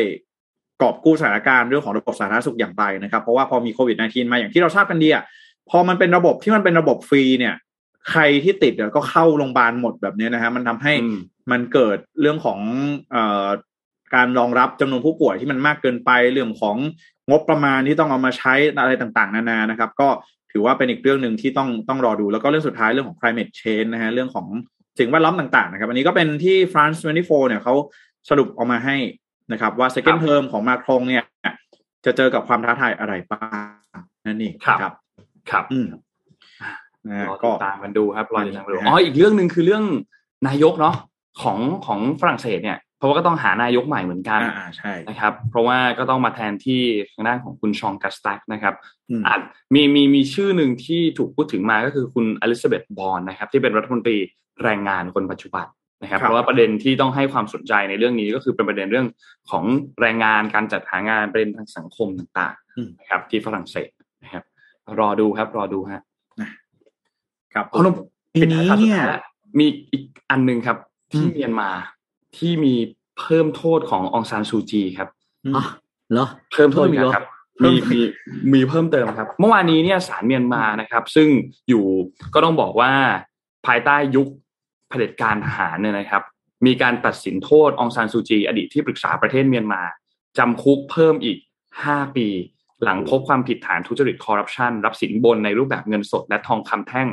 [0.82, 5.24] กอบกู้สถานการณ์เรื่องของระบบสาธารณสุขอย่างไรนะครับ เพราะว่าพอมีโควิด -19 มาอย่างที่เราทราบกันดีอะ
[5.70, 7.56] พอมันเป็นระบบที่มันเป็นระบบฟรีเนี่ย
[8.10, 10.94] ใครที่ติดก็เข้าโรงพยาบาลหมดแบบนี้นะฮะมันทำให้
[11.52, 12.60] มันเกิดเรื่องของ
[13.12, 13.48] เอ่อ
[14.16, 16.78] การรองรับจำนวนผู้ป่วยที่มันมากเกินไปเรื่องของ
[17.30, 20.10] งบประมาณที่ต้องเอามาใช้อะไรต่างๆ นานานะครับ ก็
[20.52, 24.48] ถือว่าเป็นอีกเรื่องหนึ่งที่ต้องต้องรอดู แล้วก็เรื่องสุดท้ายเรื่องของ climate change นะฮะเรื่องของ
[25.00, 27.74] สิ่งแวดล้อมต่างๆนะครับ อันนี้ก็เป็นที่ France 24เนี่ยเขา
[28.30, 28.96] สรุปออกมาให้
[29.52, 31.24] นะครับว่า second term ของมาครงเนี่ย
[32.06, 33.46] จะเจอกับความท้าทายอะไรบ้า
[33.96, 34.94] งนั่นเองครับ
[35.52, 35.88] ครับอืม
[37.08, 39.84] นะก็ตามกันดูครับรอติดตามดูอ๋ออีกเรื่องหนึ่งคือเรื่อง
[40.48, 40.96] นายกเนาะ
[41.42, 46.82] ของของฝรั่งเศสเนี่ย เพราะว่าก็ต้องหานายกใหม่เหมือนกันอ่าใช่นะครับ เพราะว่าก็ต้องมาแทนที่
[47.14, 48.76] ทางด้านของคุณชองกัสตักนะครับ
[49.10, 49.42] อืมอาจ
[49.74, 54.18] มีมีมีชื่อหนึ่งที่ถูกพูดถึงมาก็คือคุณอลิซาเบธบอนนะครับ ที่เป็นรัฐมนตรี
[54.64, 55.66] แรงงานคนปัจจุบัน
[56.02, 59.08] นะครับครับ เพราะว่าประเด็นที่ต้องให้ความสนใจในเรื่องนี้ก็คือเป็นประเด็นเรื่อง
[59.50, 59.64] ของ
[60.02, 63.90] แรงงานการจัดหางานประเด็นทางสังคมต่างๆนะครับที่ฝรั่งเศส
[64.24, 64.44] นะครับ
[65.00, 66.02] รอดูครับ รอดูฮะ
[67.54, 67.96] ครับเอาหนุ่ม
[68.34, 69.00] ปีนี้เนี่ย
[69.60, 70.78] มีอีกอันหนึ่งครับ
[71.12, 71.70] ที่อืมเมียนมา
[72.38, 72.74] ที่มี
[73.20, 75.10] เพิ่มโทษขององซานซูจีครับ
[75.56, 75.64] อ๋อ
[76.12, 77.26] เหรอเพิ่มโทษอีกเพิ่มอีกเหรอนะครับ
[77.64, 78.00] มีมี
[78.54, 81.28] มีเพิ่มเติมครับ เมื่อวานนี้เนี่ยศาลเมียนมานะครับ ซึ่ง
[81.70, 81.86] อยู่
[82.34, 82.92] ก็ต้องบอกว่า
[83.66, 84.28] ภายใต้ยุค
[84.90, 86.24] เผด็จการทหารเนี่ยนะครับ
[86.66, 89.82] มีการตัดสินโทษองซานซูจี อดีตที่ปรึกษาประเทศเมียนมา
[90.38, 91.38] จำคุกเพิ่มอีก
[91.78, 92.28] 5 ปี
[92.84, 97.08] หลังพบความผิดฐานทุจริตคอร์รัปชันรับสินบนในรูปแบบเงินสดและทองคำแท่ง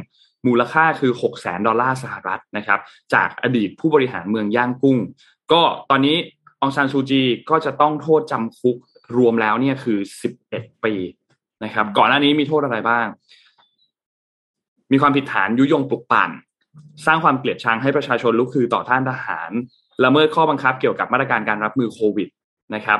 [0.48, 2.80] มูลค่าคือ 6 แสนดอลลาร์สหรัฐนะครับ
[3.14, 4.98] จากอดีตผู้บริหารเมืองย่างกุ้ง
[5.52, 6.16] ก็ตอนนี้
[6.62, 8.76] องซานซูจีก็จะต้องโทษจำคุก
[9.16, 9.98] รวมแล้วเนี่ยคือ
[10.40, 10.94] 11 ปี
[11.64, 13.06] นะครับ ก่อนหน้านี้มีโทษอะไรบ้าง
[14.92, 16.30] มีความผิดฐานยุยงปลุกปั่น
[17.06, 19.50] สร้างความเกลียดชังให้ประชาชนลุกฮือต่อต้านทหาร
[20.04, 22.28] ละเมิดข้อบังคับเกี่ยวกับมาตรการการรับมือโควิด
[22.74, 22.98] นะครับ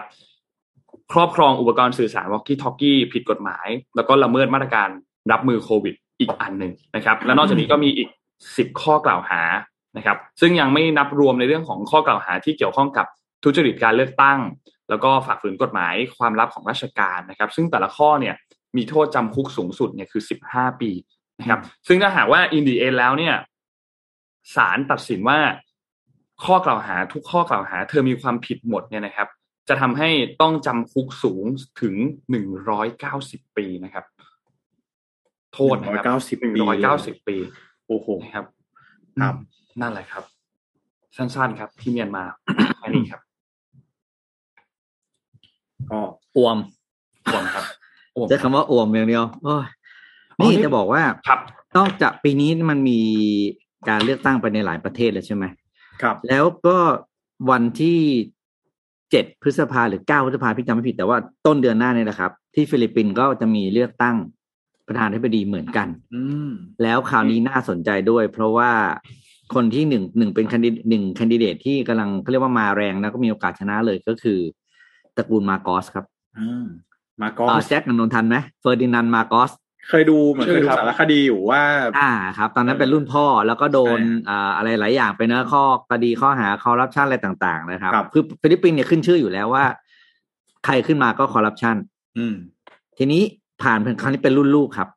[1.12, 4.88] ครอบครองอุปกรณ์สื่อสารวอกกี้ทอกกี้ผิดกฎหมาย แล้วก็ละเมิดมาตรการ
[5.32, 8.08] รับมือโควิด อีกอันหนึ่งนะครับ และนอกจากนี้ก็มีอีก
[8.44, 9.42] 10ข้อกล่าวหา
[9.96, 13.06] นะครับ ซึ่งยังไม่นับรวมในเรื่องของข้อกล่าวหาที่เกี่ยวข้องกับ
[13.42, 14.38] ทุจริตการเลือกตั้ง
[14.90, 18.34] แล้วก็ฝ่าฝืนกฎหมายความลับของราชการนะครับ ซึ่งแต่ละข้อเนี่ย
[18.76, 20.90] มีโทษจำคุกสูงสุดเนี่ยคือ15ปี
[21.40, 23.34] นะครับ ซึ่งถ้าหากว่าอินดีเอแล้วเนี่ย
[24.54, 25.38] ศาลตัดสินว่า
[26.44, 29.28] ข้อกล่าวหาทุกข้อกล่าวหา เธอมีความผิดหมดเนี่ยนะครับ
[29.68, 30.10] จะทำให้
[30.40, 31.44] ต้องจำคุกสูง
[31.80, 31.94] ถึง
[32.76, 34.04] 190ปีนะครับ
[35.54, 36.48] โทษนะครับ190ปี
[36.88, 37.36] 190ปี
[37.86, 38.44] โอ้โหนะครับ
[39.20, 39.34] ครับ
[39.80, 40.24] นั่นแหละครับ
[41.16, 42.24] สั้นๆครับ ที่เมียนมา
[42.78, 43.20] แค่นี้ครับ
[45.90, 46.00] ก็
[46.36, 46.56] อวม
[47.32, 47.64] ส่วนครับ
[48.12, 49.66] โอ้ใช้คำว่าอวมอย่างเดียวโอ้ย
[50.40, 51.40] นี่จะบอกว่าครับ
[51.76, 53.00] นอกจากปีนี้มันมี
[53.88, 55.44] การเลือกตั้งไปในหลายประเทศแล้วใช่ไหม
[56.02, 56.76] ครับ แล้วก็
[57.50, 57.98] วันที่
[59.10, 64.16] เจ็ดพฤษภาหรือเก้าพฤษภาพี่จำไม่ผิดแต่ว่าต้นเดือนหน้าเนี่ยนะครับ ที่ฟิลิปปินส์ก็จะมีเลือกตั้ง
[64.88, 66.50] ประธานาธิบดีเหมือนกันอืม
[66.82, 68.70] แล้วคราวนี้น่าสนใจด้วย เพราะว่า
[69.54, 74.38] คนที่หนึ่งหนึ่งเป็น candi หนึ่ง candidate ที่กำลังเขาเรียกว่ามาแรงแล้วก็มีโอกาสชนะเลยก็คือ
[75.16, 76.04] ตระกูลมาร์กอสครับ
[76.38, 76.64] อืม
[77.22, 79.50] มาก็อ่าแจ็คนันนท์ทันไหมเฟอร์ดินานด์มาร์กอส
[79.88, 81.62] เคยดูเหมือนเคยดูชื่อครับสารคดีอยู่ว่า
[81.98, 89.64] อ่าครับ ตอนนั้นเป็นรุ่นพ่อแล้วก็โดนใช่อ่าอะไรหลายอย่างไปเนอะข้อคดีข้อหาคอร์รัปชันอะไรต่างๆ นะครับครับ คือฟิลิปปินส์เนี่ยขึ้นชื่ออยู่แล้วว่า
[90.64, 91.76] ใครขึ้นมาก็คอร์รัปชัน
[92.18, 92.34] อืม
[92.98, 93.22] ทีนี้
[93.62, 94.88] ผ่านเป็นครั้งนี้เป็นรุ่นลูกครับ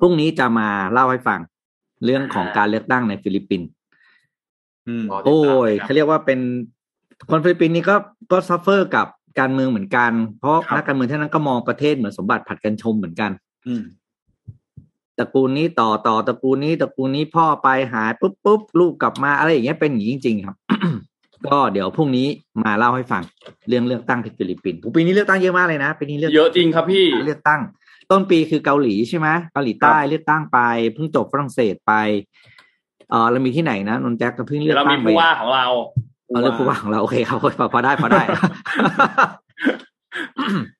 [0.00, 1.40] พรุ่งนี้จะมาเล่าให้ฟัง
[2.04, 3.68] เรื่องของการเลือกตั้งในฟิลิปปินส์
[4.88, 6.40] อืมรอติดโอ้ตามยนะครับเขาเรียกว่าเป็น
[7.30, 7.96] คนฟิลิปปินส์นี่ก็
[8.32, 9.06] ก็ suffer กับ
[9.38, 13.30] การเมืองเหมือนกัน เพราะครับนักการเมืองที่นั้นก็มองประเทศเหมือนสมบัติผลัดกันชมเหมือนกัน
[13.66, 13.82] อืม
[15.18, 20.56] ตระกูลนี้ต่อต่อตระกูลนี้ตระกูลนี้พ่อไปหายปุ๊บปุ๊บลูกกลับมาอะไรอย่างเงี้ยเป็นอย่างนี้จริง ๆ ครับ
[21.52, 22.26] ก็เดี๋ยวพรุ่งนี้
[22.62, 23.22] มาเล่าให้ฟัง
[23.68, 27.60] เรื่องเลือกตั้งที่ฟิลิปปินส์ปีนี้เลือกตั้งเยอะมากเลยนะปีนี้เลือกเยอะจริงครับพี่เลือกตั้ง
[28.10, 30.58] ต้นปีคือเกาหลีใช่ไหมเกาหลีใต้เลือกตั้งไป
[30.94, 31.92] เพิ่งจบฝรั่งเศสไป
[33.10, 35.66] เออเรามีที่ไหนนะนนแจ็คก็เพิ่งเลืเดี๋ยอวกเราตั้มีงไปผู้ว่าของเรา
[36.30, 38.22] เราเลือกผู้ว่าของเราโอเคครับพอพอได้พอได้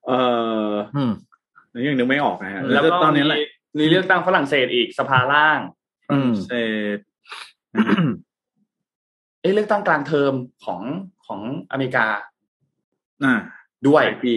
[0.06, 0.12] เอ
[0.68, 1.12] ออืม
[1.86, 3.38] ยังนึกไม่ออกนะฮะแล้วก็ตอนนี้แหมีละ
[3.78, 5.58] มีเลือกตั้งฝรั่งเศสอีกสภาล่าง
[6.08, 6.52] ฝรั่งเศ
[6.96, 6.98] ส
[7.74, 7.96] นะฮะ
[9.46, 10.34] เอ้เลือกตั้งกลางเทอม
[10.64, 10.80] ของ
[11.26, 11.40] ของ
[11.70, 12.06] อเมริกา
[13.24, 13.34] อ่า
[13.86, 14.36] ด้วยปลายปี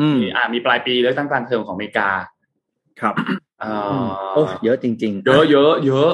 [0.00, 2.08] อืมมีอ่า มีปลายปีเลือกตั้งกลางเทอมของอเมริกา
[3.00, 3.14] ครับ
[3.60, 6.12] เอ่อโอ้เยอะจริงๆ เยอะเยอะเยอะ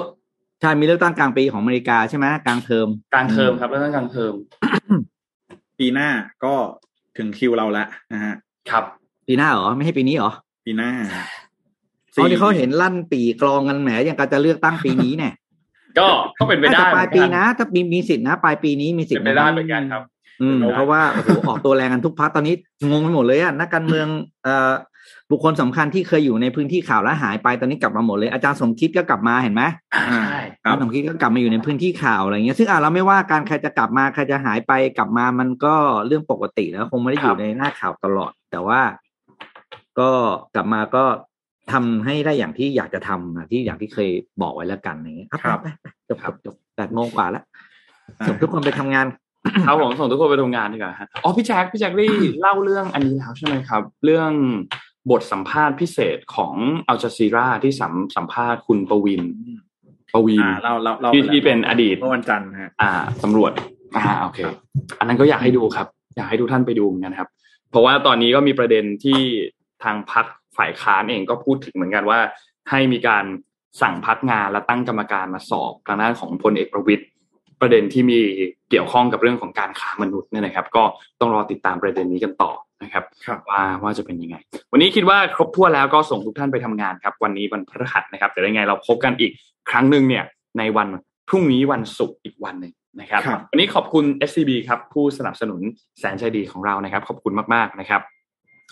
[0.61, 4.35] ใช่มีเลือกตั้งกลางปีของอเมริกาใช่ไหมกลางเทอมกลางเทอมครับเลือกตั้งกลางเทอม
[5.79, 6.09] ปีหน้า
[6.45, 6.55] ก็
[7.17, 8.35] ถึงคิวเราแล้วนะฮะ
[8.71, 8.85] ครับ
[9.27, 10.33] ปีหน้าเหรอไม่ให้ปีนี้เหรอ
[10.67, 10.91] ปีหน้า
[12.13, 15.33] เขาที่เขาเห็นลั่นปีกลองกันแหมอย่างการจะเลือกตั้งปีนี้เนี่ย
[15.99, 20.03] ก็ก็เป็นไปน่าได้จะปลายปีนะ ถ้ามีมีสิทธินะ ปลายปีนี้มีสิทเป็นธิ์ไปนะได้เหมือนกันครับ
[20.43, 22.55] อืมเป็นไปได้เพราะว่าโอ้โหออกตัวแรงกันทุกพักตอนนี้
[22.91, 24.07] งงไปหมดเลยอะนักการเมือง
[24.45, 24.73] เอ่อ
[25.31, 29.63] บุคคลสำคัญที่เคยอยู่ในพื้นที่ข่าวแล้วหายไปตอนนี้กลับมาหมดเลยอาจารย์สมคิดก็กลับมาเห็นไหม
[29.95, 35.75] อ่าใช่ครับอาจารย์สมคิดก็กลับมาอยู่ในพื้นที่ข่าวอะไรเงี้ยซึ่งอะเราไม่ว่าการใครจะกลับมาใครจะหายไปกลับมามันก็
[36.07, 38.81] เรื่องปกติแล้วคงไม่ได้อยู่ในหน้าข่าวตลอด แต่ว่า
[39.99, 40.11] ก็
[40.55, 41.05] กลับมาก็
[41.73, 44.11] ทำให้ได้อย่างที่อยากจะทำอะที่อย่างที่เคย
[44.43, 47.45] บอกไว้แล้วกันอย่างเงี้ยครับไปไปจบจบจบแปดโมงกว่าแล้ว
[48.27, 49.07] ส่งทุกคนไปทำงาน
[49.67, 52.07] ครับผมส่งทุกคนไปทำงานดีกว่าฮะอ๋อพี่แจ็คพี่แจ็คได้
[52.41, 54.33] เล่าเรื่องอันนี้แล้วใช่ไหมครับ เรื่อง
[55.11, 56.55] บทสัมภาษณ์พิเศษของ
[56.89, 59.23] อัลจ z ซีราที่สัมสัมภาษณ์คุณประวิน
[60.15, 62.91] ปวีณอ่าเราเราเราที่ที่เป็นอดีตเมื่อวันจันทร์ฮะอ่า
[63.23, 63.53] ตำรวจ
[63.97, 64.39] อ่าโอเค
[64.99, 65.87] อันนั้นก็อยากให้ดูครับ
[66.17, 67.29] อยากให้ทุกท่านไปดูเหมือนกันครับ
[67.71, 69.21] เพราะว่าตอนนี้ก็มีประเด็นที่
[69.85, 70.27] ทางพัก
[70.57, 72.19] ฝ่ายค้านเองก็พูดถึงเหมือนกันว่า
[72.71, 73.25] ให้มีการ
[73.83, 77.05] สั่งพักงานและตั้งกรรมการมาสอบทางด้านของพลเอกประวิตย
[77.61, 78.19] ประเด็นที่มี
[78.71, 80.83] เกี่ยวข้องกับเรื่องของการค้ามนุษย์เนี่ยนะครับ ก็
[81.21, 84.37] ต้องรอติดตามประเด็นนี้กันต่อนะครับครับว่าว่าจะเป็นยังไง
[84.73, 89.33] วันนี้คิดว่าครบถ้วนแล้วก็ส่งทุกท่านไปทำงานครับ วันนี้วันพฤหัสนะครับแต่ยังไงเราพบกันอีก
[89.71, 90.25] ครั้งหนึ่งเนี่ย
[90.59, 90.89] ในวัน
[91.29, 95.61] พรุ่งนี้วันศุกร์อีกวันหนึ่งนะครับครับวันนี้ขอบคุณ SCB ครับผู้สนับสนุน
[96.01, 98.01] แสนใจดีของเรานะครับ ขอบคุณมากๆนะครับ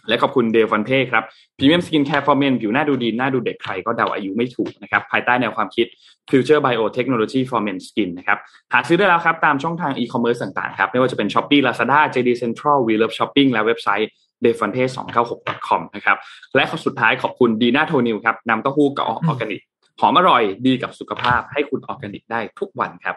[0.09, 1.25] และขอบคุณเดฟันเท่ครับ
[1.59, 5.87] Premium skincare for men ผิวหน้าดูดีหน้าดูเด็กใครก็เดาอายุไม่ถูกนะครับภายใต้แนวความคิด
[6.31, 8.39] Future Biotechnology for Men Skin นะครับ
[8.73, 14.11] หาซื้อได้แล้วครับ ตามช่องทางอีคอมเมิร์ซต่างๆครับไม่ว่าจะเป็น Shopee Lazada JD Central We Love Shopping และเว็บไซต์
[14.45, 16.17] d e f a n t e 2 9 6 com นะครับ
[16.55, 19.61] และขอสุดท้ายขอบคุณดีน่าโทนิวครับน้ำเต้าหู้กับออร์แกนิก
[20.01, 23.17] หอมอร่อยดีกับสุขภาพให้คุณออร์แกนิกได้ทุกวันครับ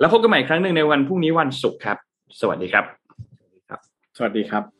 [0.00, 1.96] แล้วพบกันใหม่อีกครั้งหนึ่งในวันพรุ่งนี้วันศุกร์ครับ
[2.40, 2.84] สวัสดีครับ
[4.16, 4.79] สวัสดีครับ